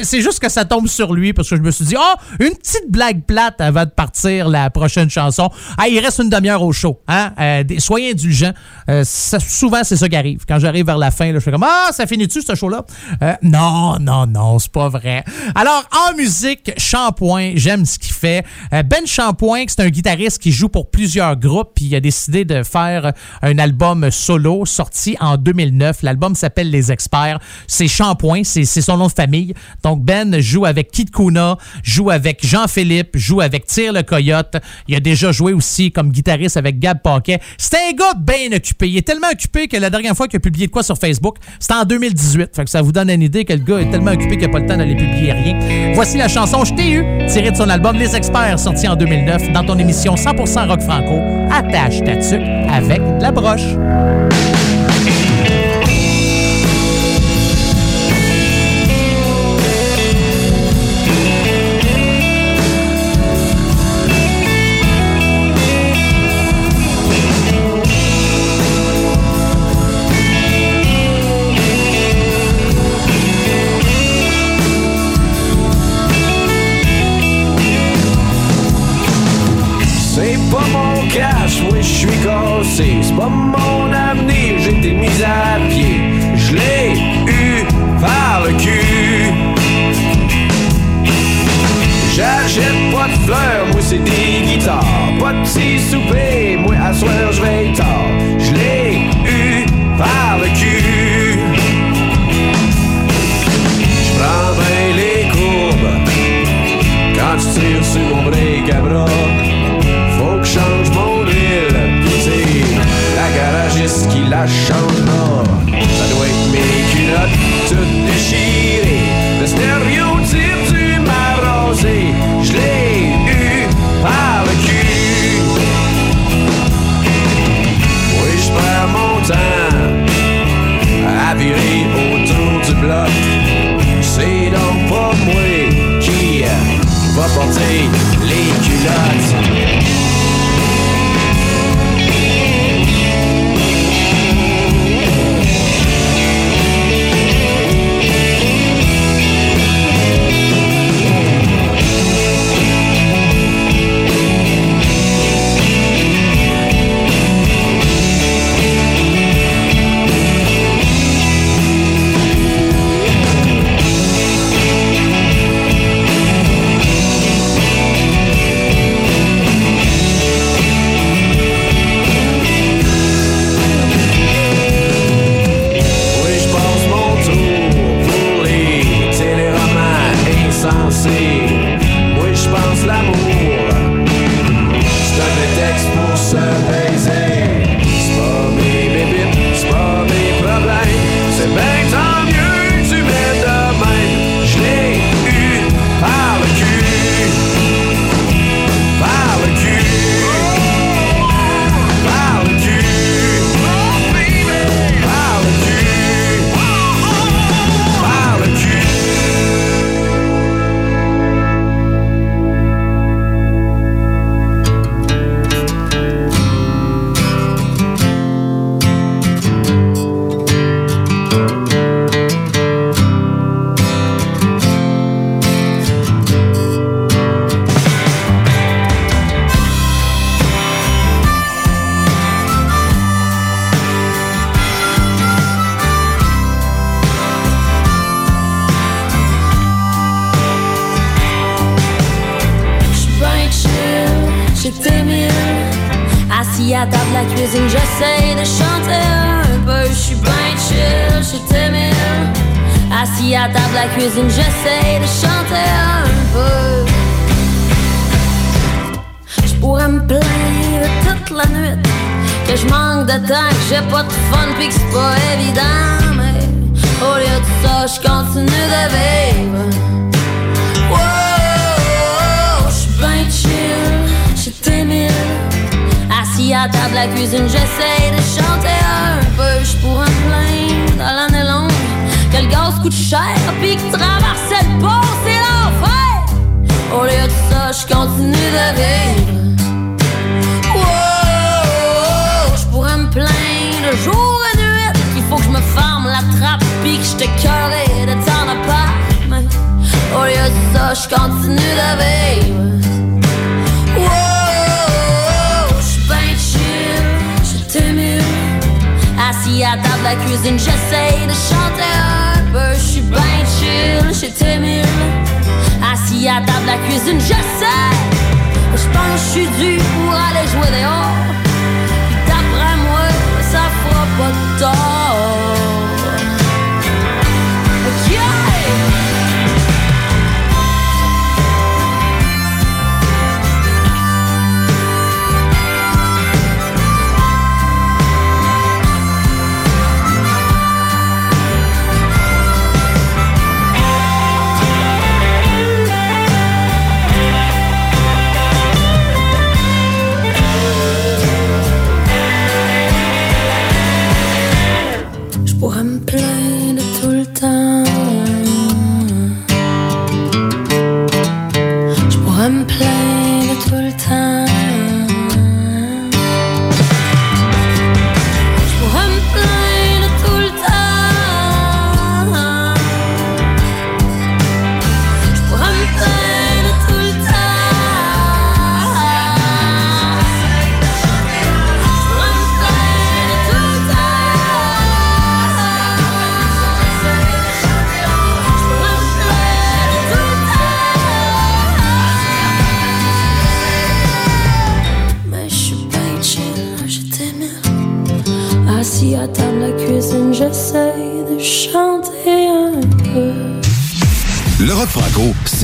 C'est 0.02 0.20
juste 0.20 0.38
que 0.38 0.48
ça 0.48 0.64
tombe 0.64 0.88
sur 0.88 1.12
lui 1.12 1.32
parce 1.32 1.48
que 1.48 1.56
je 1.56 1.62
me 1.62 1.70
suis 1.70 1.84
dit, 1.84 1.94
oh, 1.98 2.14
une 2.40 2.54
petite 2.54 2.90
blague 2.90 3.22
plate 3.24 3.60
avant 3.60 3.84
de 3.84 3.90
partir 3.90 4.48
la 4.48 4.70
prochaine 4.70 5.10
chanson. 5.10 5.50
Ah, 5.78 5.88
il 5.88 5.98
reste 5.98 6.20
une 6.20 6.30
demi-heure 6.30 6.62
au 6.62 6.72
show. 6.72 7.00
Hein? 7.08 7.32
Euh, 7.38 7.64
soyez 7.78 8.12
indulgents. 8.12 8.52
Euh, 8.88 9.04
souvent, 9.04 9.82
c'est 9.84 9.96
ça 9.96 10.08
qui 10.08 10.16
arrive. 10.16 10.44
Quand 10.46 10.58
j'arrive 10.58 10.86
vers 10.86 10.98
la 10.98 11.10
fin, 11.10 11.32
là, 11.32 11.38
je 11.38 11.44
fais 11.44 11.50
comme, 11.50 11.66
ah, 11.66 11.90
ça 11.92 12.06
finit-tu 12.06 12.42
ce 12.42 12.54
show-là? 12.54 12.84
Euh, 13.22 13.32
non, 13.42 13.98
non, 13.98 14.26
non, 14.26 14.58
c'est 14.58 14.72
pas 14.72 14.88
vrai. 14.88 15.24
Alors, 15.54 15.84
en 16.08 16.16
musique, 16.16 16.72
Shampoing, 16.76 17.52
j'aime 17.54 17.84
ce 17.84 17.98
qu'il 17.98 18.12
fait. 18.12 18.44
Ben 18.70 19.06
Shampoing, 19.06 19.64
c'est 19.68 19.80
un 19.80 19.88
guitariste 19.88 20.40
qui 20.40 20.52
joue 20.52 20.68
pour 20.68 20.90
plusieurs 20.90 21.36
groupes, 21.36 21.72
puis 21.74 21.86
il 21.86 21.94
a 21.94 22.00
décidé 22.00 22.44
de 22.44 22.62
faire 22.62 23.12
un 23.42 23.58
album 23.58 24.10
solo 24.10 24.64
sorti 24.66 25.16
en 25.22 25.36
2009. 25.36 26.02
L'album 26.02 26.34
s'appelle 26.34 26.70
Les 26.70 26.92
Experts. 26.92 27.38
C'est 27.66 27.88
Shampoing, 27.88 28.42
c'est 28.44 28.64
son 28.64 28.98
nom 28.98 29.06
de 29.06 29.12
famille. 29.12 29.54
Donc 29.82 30.02
Ben 30.02 30.38
joue 30.40 30.66
avec 30.66 30.90
Kid 30.90 31.10
Kuna, 31.10 31.56
joue 31.82 32.10
avec 32.10 32.44
Jean-Philippe, 32.44 33.16
joue 33.16 33.40
avec 33.40 33.66
Tire 33.66 33.92
le 33.92 34.02
Coyote. 34.02 34.56
Il 34.88 34.94
a 34.96 35.00
déjà 35.00 35.32
joué 35.32 35.52
aussi 35.52 35.90
comme 35.92 36.10
guitariste 36.10 36.56
avec 36.56 36.78
Gab 36.78 37.00
Paquet. 37.00 37.40
C'est 37.56 37.76
un 37.76 37.92
gars 37.92 38.14
bien 38.18 38.54
occupé. 38.54 38.88
Il 38.88 38.98
est 38.98 39.06
tellement 39.06 39.30
occupé 39.32 39.68
que 39.68 39.76
la 39.76 39.88
dernière 39.88 40.14
fois 40.14 40.28
qu'il 40.28 40.36
a 40.36 40.40
publié 40.40 40.66
de 40.66 40.72
quoi 40.72 40.82
sur 40.82 40.98
Facebook, 40.98 41.36
c'était 41.58 41.74
en 41.74 41.84
2018. 41.84 42.54
Fait 42.54 42.64
que 42.64 42.70
ça 42.70 42.82
vous 42.82 42.92
donne 42.92 43.10
une 43.10 43.22
idée 43.22 43.44
que 43.44 43.52
le 43.52 43.60
gars 43.60 43.78
est 43.78 43.90
tellement 43.90 44.12
occupé 44.12 44.36
qu'il 44.36 44.46
n'a 44.46 44.52
pas 44.52 44.58
le 44.58 44.66
temps 44.66 44.76
d'aller 44.76 44.96
publier 44.96 45.32
rien. 45.32 45.92
Voici 45.94 46.18
la 46.18 46.28
chanson 46.28 46.64
Je 46.64 46.74
t'ai 46.74 46.90
eu, 46.90 47.04
tirée 47.28 47.50
de 47.50 47.56
son 47.56 47.68
album 47.68 47.96
Les 47.96 48.14
Experts, 48.14 48.58
sorti 48.58 48.88
en 48.88 48.96
2009 48.96 49.52
dans 49.52 49.64
ton 49.64 49.78
émission 49.78 50.14
100% 50.14 50.68
rock 50.68 50.80
franco. 50.80 51.20
Attache 51.50 52.02
ta 52.04 52.16
tuque 52.16 52.48
avec 52.68 53.00
la 53.20 53.30
broche. 53.30 54.61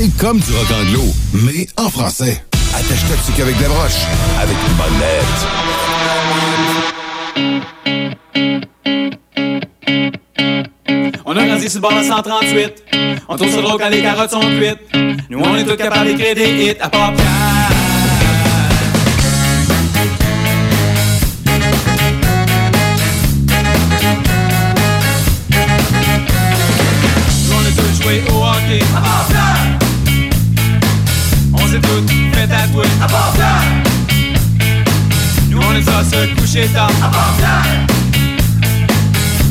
C'est 0.00 0.16
comme 0.16 0.38
du 0.38 0.52
rock 0.52 0.68
anglo, 0.70 1.02
mais 1.32 1.66
en 1.76 1.90
français. 1.90 2.40
Attache 2.72 3.04
toxique 3.08 3.40
avec 3.40 3.58
des 3.58 3.64
broches, 3.64 4.06
avec 4.40 4.56
monette. 4.76 5.24
On 11.26 11.36
a 11.36 11.44
grandi 11.44 11.68
sur 11.68 11.80
le 11.80 11.82
bord 11.82 11.98
de 11.98 12.04
138. 12.04 12.84
On 13.28 13.36
trouve 13.36 13.50
ça 13.50 13.60
drôle 13.60 13.80
quand 13.80 13.88
les 13.88 14.00
carottes 14.00 14.30
sont 14.30 14.38
cuites. 14.38 14.78
Nous, 15.30 15.40
on 15.40 15.56
est 15.56 15.64
tous 15.64 15.76
capables 15.76 16.06
d'écrire 16.06 16.36
des 16.36 16.66
hits 16.66 16.76
à 16.80 16.88
part 16.88 17.12
au 28.30 28.44
hockey. 28.44 29.37
À 31.78 31.80
part 31.80 32.02
Pierre. 32.02 32.02
On 32.02 32.02
s'est 32.02 32.08
tous 32.08 32.38
fait 32.38 32.46
tatouer. 32.48 32.86
À 33.00 33.06
part 33.06 33.32
Pierre. 33.34 33.62
Nous, 35.48 35.60
on 35.60 35.74
est 35.74 35.82
ça 35.82 36.02
se 36.04 36.26
coucher 36.34 36.66
tard. 36.68 36.90
À 37.02 37.08
Pierre. 37.38 37.66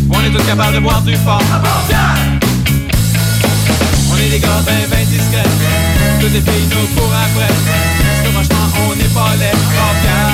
On 0.10 0.22
est 0.22 0.32
tous 0.32 0.44
capables 0.46 0.76
de 0.76 0.80
boire 0.80 1.02
du 1.02 1.16
fort. 1.18 1.42
À 1.54 1.60
Pierre. 1.88 2.18
On 4.12 4.18
est 4.18 4.30
des 4.30 4.40
gars 4.40 4.62
ben 4.66 4.88
ben 4.90 5.06
discrets. 5.06 5.50
Toutes 6.20 6.34
les 6.34 6.42
filles 6.42 6.68
nous 6.70 6.88
courent 7.00 7.14
après. 7.14 7.48
Parce 7.48 8.22
que 8.24 8.30
franchement, 8.34 8.68
on 8.90 8.96
n'est 8.96 9.14
pas 9.14 9.36
laid. 9.40 9.52
À 9.52 10.27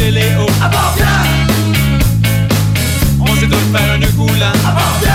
chez 0.00 0.10
Léo. 0.10 0.46
À 0.62 0.68
Pierre 0.68 1.08
On 3.20 3.34
sait 3.36 3.46
tous 3.46 3.56
faire 3.72 3.92
un 3.94 3.98
nœud 3.98 4.12
coulant 4.16 5.09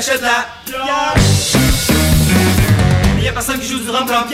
achète 0.00 0.22
la 0.22 0.46
bière 0.64 1.14
Il 3.18 3.24
y 3.24 3.28
a 3.28 3.32
personne 3.32 3.60
qui 3.60 3.68
joue 3.68 3.80
du 3.80 3.84
drum 3.84 4.06
comme 4.06 4.28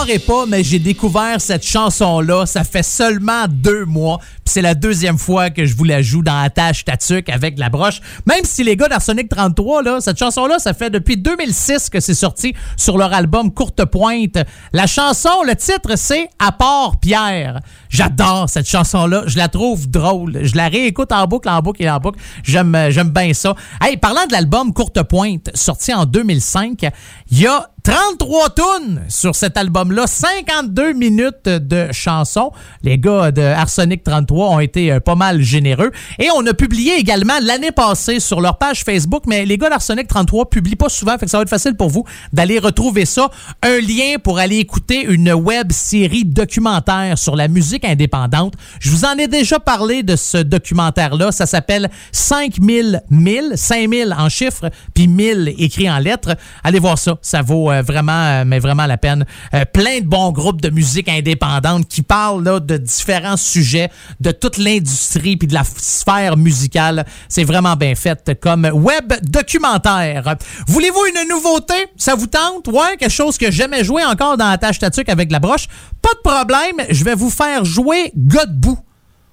Croirez 0.00 0.18
pas, 0.18 0.46
mais 0.46 0.64
j'ai 0.64 0.78
découvert 0.78 1.42
cette 1.42 1.62
chanson-là, 1.62 2.46
ça 2.46 2.64
fait 2.64 2.82
seulement 2.82 3.44
deux 3.46 3.84
mois. 3.84 4.16
Puis 4.18 4.54
c'est 4.54 4.62
la 4.62 4.74
deuxième 4.74 5.18
fois 5.18 5.50
que 5.50 5.66
je 5.66 5.76
vous 5.76 5.84
la 5.84 6.00
joue 6.00 6.22
dans 6.22 6.40
Attache 6.40 6.86
Tatuc 6.86 7.28
avec 7.28 7.58
la 7.58 7.68
broche. 7.68 8.00
Même 8.24 8.44
si 8.44 8.64
les 8.64 8.76
gars 8.76 8.88
d'Arsenic 8.88 9.28
33, 9.28 9.82
là, 9.82 10.00
cette 10.00 10.18
chanson-là, 10.18 10.58
ça 10.58 10.72
fait 10.72 10.88
depuis 10.88 11.18
2006 11.18 11.90
que 11.90 12.00
c'est 12.00 12.14
sorti 12.14 12.54
sur 12.78 12.96
leur 12.96 13.12
album 13.12 13.52
Courte 13.52 13.84
Pointe. 13.84 14.38
La 14.72 14.86
chanson, 14.86 15.42
le 15.46 15.54
titre, 15.54 15.92
c'est 15.96 16.30
À 16.38 16.52
part 16.52 16.98
Pierre. 16.98 17.60
J'adore 17.90 18.48
cette 18.48 18.70
chanson-là. 18.70 19.24
Je 19.26 19.36
la 19.36 19.48
trouve 19.48 19.86
drôle. 19.90 20.46
Je 20.46 20.56
la 20.56 20.68
réécoute 20.68 21.12
en 21.12 21.26
boucle, 21.26 21.50
en 21.50 21.60
boucle 21.60 21.82
et 21.82 21.90
en 21.90 21.98
boucle. 21.98 22.18
J'aime, 22.42 22.86
j'aime 22.88 23.10
bien 23.10 23.34
ça. 23.34 23.54
Hey, 23.82 23.98
parlant 23.98 24.26
de 24.26 24.32
l'album 24.32 24.72
Courte 24.72 25.02
Pointe, 25.02 25.50
sorti 25.52 25.92
en 25.92 26.06
2005, 26.06 26.86
il 27.32 27.40
y 27.40 27.46
a 27.46 27.68
33 27.90 28.50
tunes 28.50 29.00
sur 29.08 29.34
cet 29.34 29.56
album-là, 29.56 30.06
52 30.06 30.92
minutes 30.92 31.46
de 31.46 31.88
chansons. 31.90 32.52
Les 32.84 32.98
gars 32.98 33.32
de 33.32 33.42
Arsenic 33.42 34.04
33 34.04 34.50
ont 34.50 34.60
été 34.60 34.92
euh, 34.92 35.00
pas 35.00 35.16
mal 35.16 35.42
généreux. 35.42 35.90
Et 36.20 36.28
on 36.36 36.46
a 36.46 36.54
publié 36.54 36.98
également 36.98 37.40
l'année 37.42 37.72
passée 37.72 38.20
sur 38.20 38.40
leur 38.40 38.58
page 38.58 38.84
Facebook, 38.84 39.24
mais 39.26 39.44
les 39.44 39.58
gars 39.58 39.70
d'Arsenic 39.70 40.06
33 40.06 40.50
publient 40.50 40.76
pas 40.76 40.88
souvent, 40.88 41.18
fait 41.18 41.24
que 41.24 41.32
ça 41.32 41.38
va 41.38 41.42
être 41.42 41.50
facile 41.50 41.74
pour 41.74 41.88
vous 41.88 42.04
d'aller 42.32 42.60
retrouver 42.60 43.06
ça. 43.06 43.28
Un 43.64 43.80
lien 43.80 44.18
pour 44.22 44.38
aller 44.38 44.58
écouter 44.58 45.04
une 45.04 45.32
web 45.32 45.72
série 45.72 46.24
documentaire 46.24 47.18
sur 47.18 47.34
la 47.34 47.48
musique 47.48 47.84
indépendante. 47.84 48.54
Je 48.78 48.90
vous 48.90 49.04
en 49.04 49.18
ai 49.18 49.26
déjà 49.26 49.58
parlé 49.58 50.04
de 50.04 50.14
ce 50.14 50.38
documentaire-là. 50.38 51.32
Ça 51.32 51.46
s'appelle 51.46 51.90
5000 52.12 53.02
1000, 53.10 53.54
5000 53.56 54.14
en 54.16 54.28
chiffres, 54.28 54.70
puis 54.94 55.08
1000 55.08 55.54
écrits 55.58 55.90
en 55.90 55.98
lettres. 55.98 56.36
Allez 56.62 56.78
voir 56.78 56.96
ça. 56.96 57.18
Ça 57.20 57.42
vaut 57.42 57.68
euh, 57.80 57.82
vraiment, 57.82 58.12
euh, 58.12 58.44
mais 58.46 58.58
vraiment 58.58 58.86
la 58.86 58.96
peine. 58.96 59.24
Euh, 59.54 59.64
plein 59.64 60.00
de 60.00 60.06
bons 60.06 60.32
groupes 60.32 60.60
de 60.60 60.70
musique 60.70 61.08
indépendante 61.08 61.88
qui 61.88 62.02
parlent 62.02 62.44
là, 62.44 62.60
de 62.60 62.76
différents 62.76 63.36
sujets, 63.36 63.90
de 64.20 64.30
toute 64.30 64.58
l'industrie 64.58 65.36
puis 65.36 65.48
de 65.48 65.54
la 65.54 65.64
sphère 65.64 66.36
musicale. 66.36 67.04
C'est 67.28 67.44
vraiment 67.44 67.76
bien 67.76 67.94
fait 67.94 68.38
comme 68.40 68.68
web 68.72 69.12
documentaire. 69.22 70.36
Voulez-vous 70.66 71.04
une 71.06 71.28
nouveauté? 71.28 71.74
Ça 71.96 72.14
vous 72.14 72.26
tente? 72.26 72.68
Ouais, 72.68 72.96
quelque 72.98 73.10
chose 73.10 73.38
que 73.38 73.50
jamais 73.50 73.84
joué 73.84 74.04
encore 74.04 74.36
dans 74.36 74.48
la 74.48 74.58
tâche 74.58 74.78
tatuc 74.78 75.08
avec 75.08 75.30
la 75.30 75.38
broche? 75.38 75.66
Pas 76.02 76.14
de 76.14 76.20
problème, 76.28 76.76
je 76.90 77.04
vais 77.04 77.14
vous 77.14 77.30
faire 77.30 77.64
jouer 77.64 78.12
gars 78.16 78.46
debout. 78.46 78.78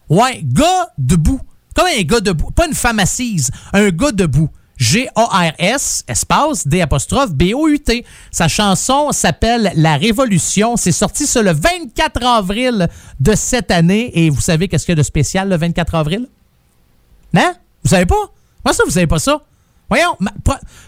Ouais, 0.09 0.41
gars 0.43 0.89
debout. 0.97 1.41
Comme 1.75 1.87
un 1.87 2.01
gars 2.03 2.19
debout. 2.19 2.49
Pas 2.51 2.67
une 2.67 2.73
femme 2.73 2.99
assise, 2.99 3.51
un 3.73 3.89
gars 3.89 4.11
debout. 4.11 4.49
G-A-R-S, 4.77 6.03
espace, 6.07 6.67
D 6.67 6.81
apostrophe, 6.81 7.31
B-O-U-T. 7.31 8.05
Sa 8.31 8.47
chanson 8.47 9.11
s'appelle 9.11 9.71
La 9.75 9.97
Révolution. 9.97 10.77
C'est 10.77 10.91
sorti 10.91 11.25
sur 11.25 11.43
le 11.43 11.51
24 11.51 12.23
avril 12.25 12.87
de 13.19 13.35
cette 13.35 13.71
année. 13.71 14.11
Et 14.13 14.29
vous 14.29 14.41
savez 14.41 14.67
qu'est-ce 14.67 14.85
qu'il 14.85 14.93
y 14.93 14.97
a 14.97 15.01
de 15.01 15.03
spécial 15.03 15.49
le 15.49 15.57
24 15.57 15.95
avril? 15.95 16.27
Hein? 17.35 17.53
Vous 17.83 17.89
savez 17.89 18.05
pas? 18.05 18.15
Moi, 18.63 18.73
ça, 18.73 18.83
vous 18.85 18.91
savez 18.91 19.07
pas 19.07 19.19
ça? 19.19 19.41
Voyons, 19.89 20.17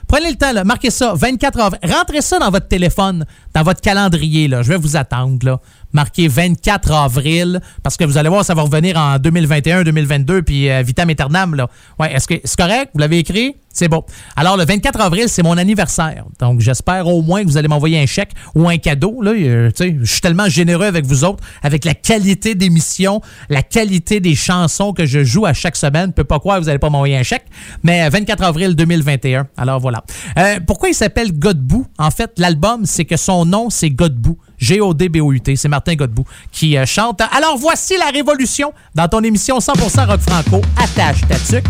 prenez 0.08 0.32
le 0.32 0.36
temps, 0.36 0.52
là, 0.52 0.66
marquez 0.66 0.90
ça, 0.90 1.14
24 1.14 1.60
avril. 1.60 1.80
Rentrez 1.84 2.22
ça 2.22 2.38
dans 2.38 2.52
votre 2.52 2.68
téléphone, 2.68 3.26
dans 3.54 3.64
votre 3.64 3.80
calendrier, 3.80 4.50
là. 4.50 4.62
Je 4.62 4.70
vais 4.70 4.78
vous 4.78 4.98
attendre, 4.98 5.46
là. 5.46 5.62
Marquez 5.94 6.28
24 6.28 6.92
avril, 6.92 7.62
parce 7.84 7.98
que 7.98 8.04
vous 8.04 8.18
allez 8.18 8.30
voir, 8.30 8.46
ça 8.46 8.54
va 8.54 8.62
revenir 8.62 8.98
en 8.98 9.18
2021, 9.18 9.84
2022, 9.84 10.42
puis 10.44 10.70
euh, 10.70 10.82
vitam 10.84 11.10
aeternam, 11.10 11.56
là. 11.56 11.68
Ouais, 12.00 12.14
est-ce 12.14 12.28
que 12.28 12.36
c'est 12.44 12.58
correct? 12.58 12.92
Vous 12.94 13.00
l'avez 13.00 13.20
écrit? 13.20 13.56
C'est 13.72 13.88
bon. 13.88 14.04
Alors, 14.36 14.58
le 14.58 14.66
24 14.66 15.00
avril, 15.00 15.26
c'est 15.30 15.44
mon 15.44 15.58
anniversaire. 15.58 16.26
Donc, 16.40 16.60
j'espère 16.60 17.08
au 17.08 17.22
moins 17.22 17.44
que 17.44 17.48
vous 17.48 17.56
allez 17.58 17.68
m'envoyer 17.68 18.00
un 18.02 18.06
chèque 18.06 18.32
ou 18.56 18.68
un 18.68 18.78
cadeau. 18.78 19.22
Là, 19.22 19.32
Euh, 19.32 19.70
je 19.78 20.04
suis 20.06 20.22
tellement 20.22 20.50
généreux 20.50 20.86
avec 20.86 21.06
vous 21.06 21.24
autres, 21.24 21.44
avec 21.64 21.86
la 21.86 21.94
qualité 21.94 22.56
d'émission, 22.56 23.22
la 23.50 23.62
qualité 23.62 24.20
des 24.20 24.36
chansons 24.36 24.92
que 24.92 25.06
je 25.06 25.24
joue 25.24 25.46
à 25.46 25.54
chaque 25.54 25.76
semaine. 25.76 26.12
Peux 26.14 26.24
pas 26.24 26.40
croire 26.40 26.58
que 26.58 26.64
vous 26.64 26.68
n'allez 26.68 26.80
pas 26.80 26.90
m'envoyer 26.90 27.16
un 27.18 27.24
chèque. 27.24 27.46
Mais 27.84 28.04
euh, 28.04 28.10
24 28.10 28.44
avril 28.44 28.76
2021. 28.76 29.48
Alors, 29.56 29.80
voilà. 29.80 30.04
Euh, 30.38 30.60
pourquoi 30.66 30.90
il 30.90 30.96
s'appelle 30.96 31.32
Godbout? 31.32 31.86
En 31.98 32.12
fait, 32.12 32.32
l'album, 32.38 32.86
c'est 32.86 33.06
que 33.06 33.18
son 33.18 33.46
nom, 33.46 33.70
c'est 33.70 33.92
Godbout. 33.92 34.38
G-O-D-B-O-U-T. 34.60 35.56
C'est 35.56 35.68
Martin 35.68 35.96
Godbout 35.96 36.26
qui 36.52 36.78
euh, 36.78 36.86
chante. 36.86 37.22
Alors, 37.32 37.58
voici 37.58 37.98
la 37.98 38.08
révolution 38.08 38.74
dans 38.96 39.08
ton 39.08 39.22
émission 39.24 39.58
100% 39.60 40.08
rock 40.08 40.20
franco. 40.22 40.62
Attache 40.78 41.22
ta 41.28 41.36
tuque 41.36 41.66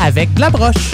avec 0.00 0.32
de 0.34 0.40
la 0.40 0.50
broche. 0.50 0.92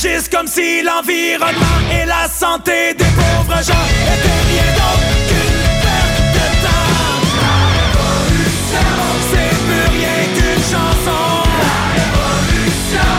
Juste 0.00 0.32
comme 0.34 0.46
si 0.46 0.82
l'environnement 0.82 1.78
et 1.92 2.06
la 2.06 2.26
santé 2.26 2.94
des 2.94 3.04
pauvres 3.04 3.62
gens 3.62 3.86
étaient 4.14 4.42
rien 4.48 4.68
d'autre 4.72 5.12
qu'une 5.28 5.60
perte 5.84 6.20
de 6.36 6.46
temps. 6.64 7.20
La 7.44 7.58
révolution, 7.76 8.88
c'est 9.30 9.54
plus 9.66 9.88
rien 9.98 10.18
qu'une 10.34 10.64
chanson. 10.72 11.20
La 11.60 11.80
révolution, 12.00 13.12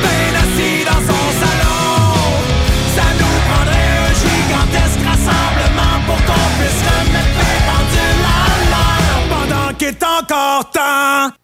ben 0.00 0.32
assis 0.42 0.84
dans 0.86 1.02
son 1.04 1.24
salon. 1.42 1.84
Ça 2.96 3.06
nous 3.20 3.36
prendrait 3.52 3.92
un 4.00 4.12
gigantesque 4.24 5.02
rassemblement 5.04 5.96
pour 6.06 6.16
qu'on 6.24 6.48
puisse 6.56 6.80
remettre 6.88 7.40
les 7.44 7.60
pendules 7.68 8.24
à 8.24 9.28
pendant 9.28 9.74
qu'il 9.74 9.88
est 9.88 10.02
encore 10.02 10.70
temps. 10.70 11.41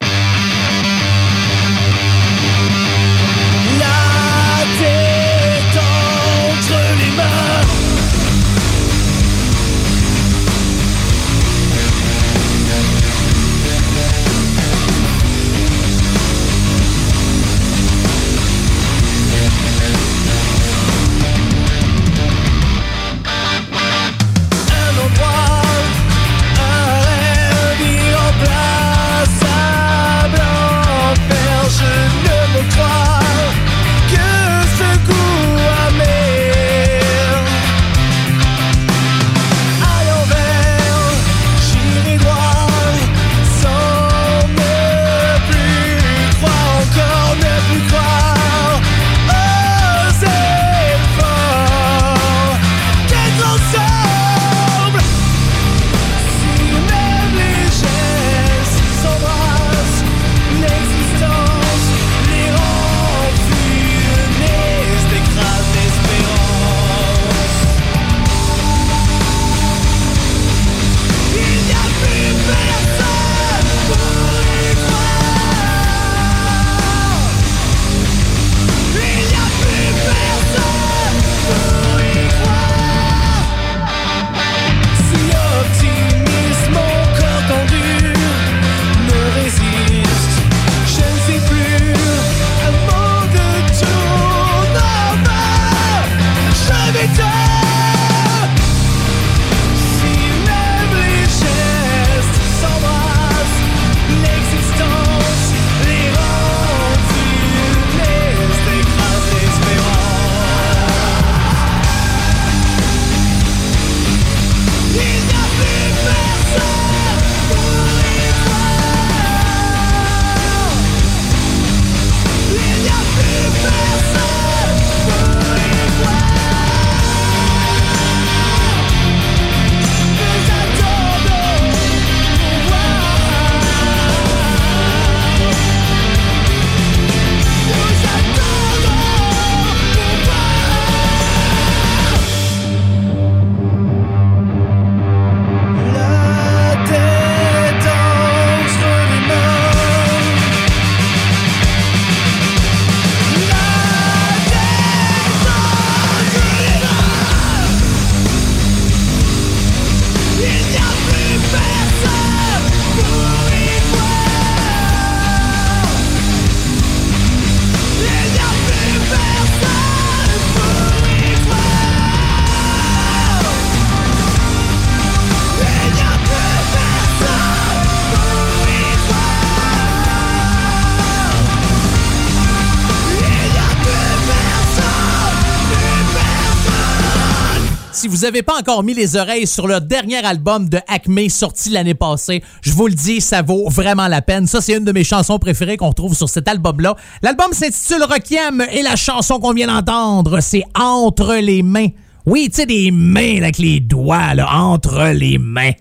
N'avez 188.29 188.43
pas 188.43 188.59
encore 188.59 188.83
mis 188.83 188.93
les 188.93 189.17
oreilles 189.17 189.47
sur 189.47 189.67
le 189.67 189.81
dernier 189.81 190.23
album 190.23 190.69
de 190.69 190.79
Acme 190.87 191.31
sorti 191.31 191.71
l'année 191.71 191.95
passée, 191.95 192.43
je 192.61 192.73
vous 192.73 192.87
le 192.87 192.93
dis, 192.93 193.23
ça 193.23 193.41
vaut 193.41 193.71
vraiment 193.71 194.07
la 194.07 194.21
peine. 194.21 194.47
Ça, 194.47 194.61
c'est 194.61 194.77
une 194.77 194.85
de 194.85 194.93
mes 194.93 195.03
chansons 195.03 195.39
préférées 195.39 195.79
qu'on 195.79 195.95
trouve 195.95 196.15
sur 196.15 196.29
cet 196.29 196.47
album-là. 196.47 196.95
L'album 197.23 197.55
s'intitule 197.55 198.03
Requiem 198.03 198.67
et 198.71 198.83
la 198.83 198.97
chanson 198.97 199.41
qu'on 199.41 199.55
vient 199.55 199.69
d'entendre, 199.69 200.41
c'est 200.41 200.65
Entre 200.75 201.37
les 201.37 201.63
mains. 201.63 201.89
Oui, 202.31 202.51
tu 202.51 202.57
sais, 202.57 202.67
des 202.67 202.91
mains 202.91 203.39
avec 203.39 203.57
les 203.57 203.81
doigts, 203.81 204.35
là, 204.35 204.55
entre 204.55 205.13
les 205.15 205.39
mains. 205.39 205.73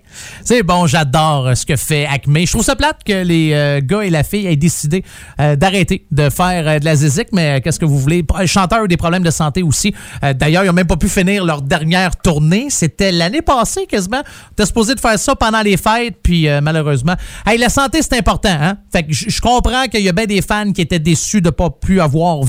C'est 0.42 0.62
bon, 0.62 0.86
j'adore 0.86 1.48
euh, 1.48 1.54
ce 1.54 1.66
que 1.66 1.76
fait 1.76 2.06
Acme. 2.06 2.38
Je 2.38 2.50
trouve 2.50 2.64
ça 2.64 2.74
plate 2.74 3.04
que 3.04 3.22
les 3.22 3.52
euh, 3.52 3.80
gars 3.84 4.00
et 4.00 4.08
la 4.08 4.22
fille 4.22 4.46
aient 4.46 4.56
décidé 4.56 5.04
euh, 5.42 5.56
d'arrêter 5.56 6.06
de 6.10 6.30
faire 6.30 6.80
de 6.80 6.86
la 6.86 6.96
zizik, 6.96 7.28
mais 7.34 7.60
qu'est-ce 7.60 7.78
que 7.78 7.84
vous 7.84 7.98
voulez? 7.98 8.24
Le 8.40 8.46
chanteur 8.46 8.80
a 8.80 8.84
eu 8.86 8.88
des 8.88 8.96
problèmes 8.96 9.24
de 9.24 9.30
santé 9.30 9.62
aussi. 9.62 9.94
D'ailleurs, 10.22 10.64
ils 10.64 10.68
n'ont 10.68 10.72
même 10.72 10.86
pas 10.86 10.96
pu 10.96 11.08
finir 11.10 11.44
leur 11.44 11.60
dernière 11.60 12.16
tournée. 12.16 12.68
C'était 12.70 13.12
l'année 13.12 13.42
passée 13.42 13.84
quasiment. 13.84 14.22
Était 14.52 14.64
supposé 14.64 14.94
de 14.94 15.00
faire 15.00 15.18
ça 15.18 15.36
pendant 15.36 15.60
les 15.60 15.76
fêtes, 15.76 16.16
puis 16.22 16.48
malheureusement. 16.62 17.14
Hey, 17.44 17.58
la 17.58 17.68
santé, 17.68 18.00
c'est 18.00 18.16
important, 18.16 18.56
hein? 18.58 18.78
Fait 18.90 19.02
que 19.02 19.12
je 19.12 19.40
comprends 19.42 19.84
qu'il 19.86 20.00
y 20.00 20.08
a 20.08 20.12
bien 20.12 20.24
des 20.24 20.40
fans 20.40 20.72
qui 20.72 20.80
étaient 20.80 20.98
déçus 20.98 21.42
de 21.42 21.50
pas 21.50 21.68
plus 21.68 22.00
avoir 22.00 22.40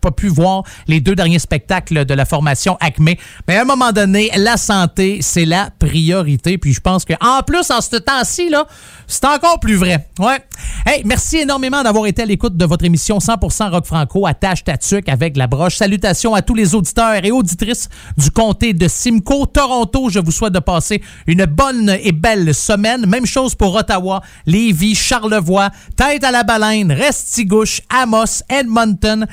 pas 0.00 0.10
pu 0.10 0.28
voir 0.28 0.62
les 0.86 1.00
deux 1.00 1.14
derniers 1.14 1.38
spectacles 1.38 2.04
de 2.04 2.14
la 2.14 2.24
formation 2.24 2.76
Acme. 2.80 3.10
Mais 3.46 3.56
à 3.56 3.62
un 3.62 3.64
moment 3.64 3.92
donné, 3.92 4.30
la 4.36 4.56
santé, 4.56 5.18
c'est 5.22 5.44
la 5.44 5.70
priorité. 5.78 6.58
Puis 6.58 6.72
je 6.72 6.80
pense 6.80 7.04
que 7.04 7.14
en 7.20 7.42
plus, 7.42 7.70
en 7.70 7.80
ce 7.80 7.96
temps-ci, 7.96 8.48
là, 8.48 8.66
c'est 9.06 9.24
encore 9.24 9.58
plus 9.60 9.76
vrai. 9.76 10.08
Ouais. 10.18 10.38
Hey, 10.86 11.02
merci 11.04 11.38
énormément 11.38 11.82
d'avoir 11.82 12.06
été 12.06 12.22
à 12.22 12.26
l'écoute 12.26 12.56
de 12.56 12.64
votre 12.64 12.84
émission 12.84 13.18
100% 13.18 13.70
Rock 13.70 13.86
Franco, 13.86 14.26
attache 14.26 14.64
ta 14.64 14.76
tuque 14.76 15.08
avec 15.08 15.36
la 15.36 15.46
broche. 15.46 15.76
Salutations 15.76 16.34
à 16.34 16.42
tous 16.42 16.54
les 16.54 16.74
auditeurs 16.74 17.24
et 17.24 17.30
auditrices 17.30 17.88
du 18.16 18.30
comté 18.30 18.72
de 18.72 18.86
Simcoe, 18.88 19.46
Toronto. 19.52 20.10
Je 20.10 20.20
vous 20.20 20.30
souhaite 20.30 20.52
de 20.52 20.58
passer 20.58 21.02
une 21.26 21.44
bonne 21.46 21.96
et 22.02 22.12
belle 22.12 22.54
semaine. 22.54 23.06
Même 23.06 23.26
chose 23.26 23.54
pour 23.54 23.74
Ottawa, 23.74 24.22
Lévis, 24.46 24.94
Charlevoix, 24.94 25.70
Tête 25.96 26.24
à 26.24 26.30
la 26.30 26.42
Baleine, 26.42 26.92
Restigouche, 26.92 27.80
Amos, 27.88 28.42
Edmonton, 28.48 29.26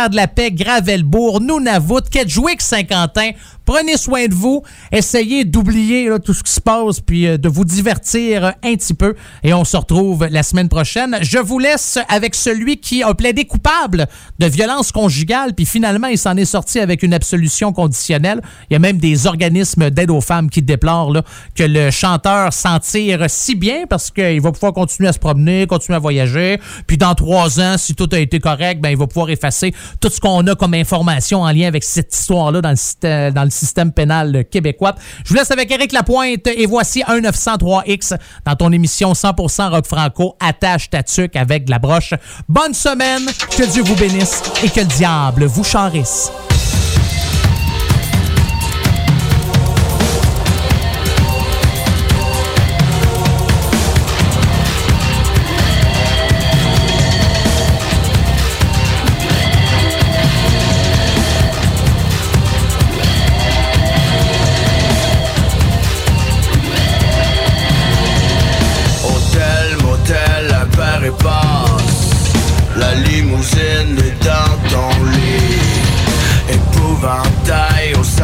Rivière-de-la-Paix, 0.00 0.52
Gravelbourg, 0.52 1.40
Nunavut, 1.42 2.08
Kedgewick, 2.10 2.62
Saint-Quentin. 2.62 3.32
Prenez 3.66 3.96
soin 3.98 4.26
de 4.26 4.34
vous. 4.34 4.62
Essayez 4.90 5.44
d'oublier 5.44 6.10
tout 6.24 6.34
ce 6.34 6.42
qui 6.42 6.50
se 6.50 6.60
passe 6.60 6.98
puis 6.98 7.26
euh, 7.26 7.36
de 7.36 7.48
vous 7.48 7.64
divertir 7.64 8.46
euh, 8.46 8.50
un 8.64 8.74
petit 8.74 8.94
peu. 8.94 9.14
Et 9.44 9.54
on 9.54 9.64
se 9.64 9.76
retrouve 9.76 10.26
la 10.28 10.42
semaine 10.42 10.68
prochaine. 10.68 11.16
Je 11.20 11.38
vous 11.38 11.60
laisse 11.60 11.98
avec 12.08 12.34
celui 12.34 12.78
qui 12.78 13.04
a 13.04 13.14
plaidé 13.14 13.44
coupable 13.44 14.08
de 14.40 14.46
violence 14.46 14.90
conjugale 14.90 15.54
puis 15.54 15.66
finalement 15.66 16.08
il 16.08 16.18
s'en 16.18 16.36
est 16.36 16.46
sorti 16.46 16.80
avec 16.80 17.04
une 17.04 17.14
absolution 17.14 17.72
conditionnelle. 17.72 18.40
Il 18.70 18.72
y 18.72 18.76
a 18.76 18.80
même 18.80 18.98
des 18.98 19.28
organismes 19.28 19.90
d'aide 19.90 20.10
aux 20.10 20.20
femmes 20.20 20.50
qui 20.50 20.62
déplorent 20.62 21.22
que 21.54 21.62
le 21.62 21.92
chanteur 21.92 22.52
s'en 22.52 22.80
tire 22.80 23.26
si 23.28 23.54
bien 23.54 23.84
parce 23.88 24.10
qu'il 24.10 24.40
va 24.40 24.50
pouvoir 24.50 24.72
continuer 24.72 25.08
à 25.08 25.12
se 25.12 25.20
promener, 25.20 25.68
continuer 25.68 25.96
à 25.96 26.00
voyager. 26.00 26.58
Puis 26.88 26.96
dans 26.96 27.14
trois 27.14 27.60
ans, 27.60 27.76
si 27.78 27.94
tout 27.94 28.08
a 28.10 28.18
été 28.18 28.40
correct, 28.40 28.80
ben, 28.80 28.88
il 28.88 28.96
va 28.96 29.06
pouvoir 29.06 29.30
effacer 29.30 29.72
tout 30.00 30.10
ce 30.10 30.20
qu'on 30.20 30.46
a 30.46 30.54
comme 30.54 30.74
information 30.74 31.42
en 31.42 31.50
lien 31.50 31.66
avec 31.66 31.84
cette 31.84 32.14
histoire-là 32.14 32.60
dans, 32.60 32.70
le 32.70 33.50
le 33.50 33.50
système 33.50 33.92
pénal 33.92 34.44
québécois. 34.50 34.94
Je 35.24 35.30
vous 35.30 35.34
laisse 35.34 35.50
avec 35.50 35.70
Éric 35.70 35.92
Lapointe 35.92 36.46
et 36.46 36.66
voici 36.66 37.02
un 37.06 37.20
903X 37.20 38.16
dans 38.44 38.54
ton 38.54 38.70
émission 38.72 39.12
100% 39.12 39.70
rock 39.70 39.86
franco. 39.86 40.36
Attache 40.40 40.90
ta 40.90 41.02
tuque 41.02 41.36
avec 41.36 41.68
la 41.68 41.78
broche. 41.78 42.14
Bonne 42.48 42.74
semaine, 42.74 43.26
que 43.56 43.64
Dieu 43.70 43.82
vous 43.82 43.96
bénisse 43.96 44.42
et 44.62 44.68
que 44.68 44.80
le 44.80 44.86
diable 44.86 45.44
vous 45.44 45.64
charisse. 45.64 46.30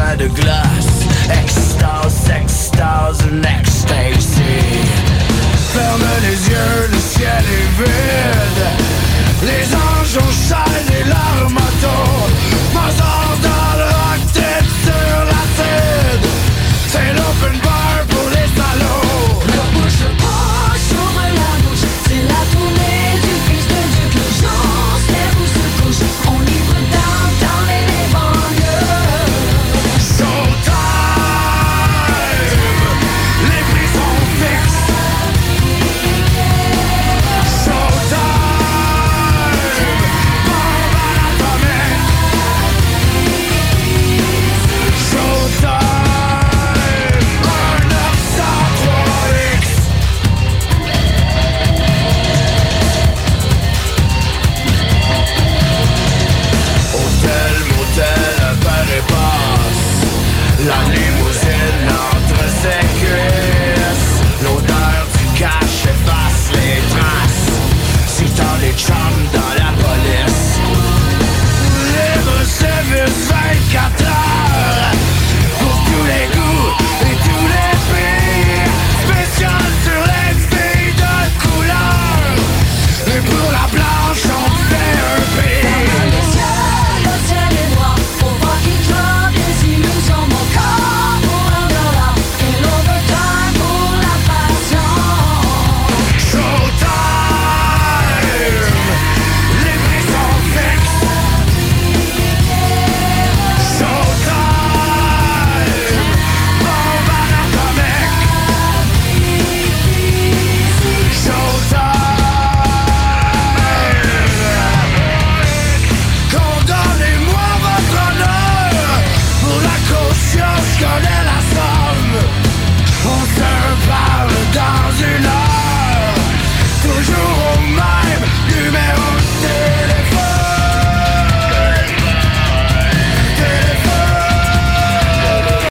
pas 0.07 0.15
de 0.15 0.27
glace 0.27 1.05
Extase, 1.29 2.29
extase, 2.29 3.23
ecstasy 3.59 4.41
Ferme 5.73 6.09
les 6.21 6.49
yeux, 6.49 6.87
le 6.91 6.99
ciel 6.99 7.43
est 7.59 7.83
vide. 7.83 8.76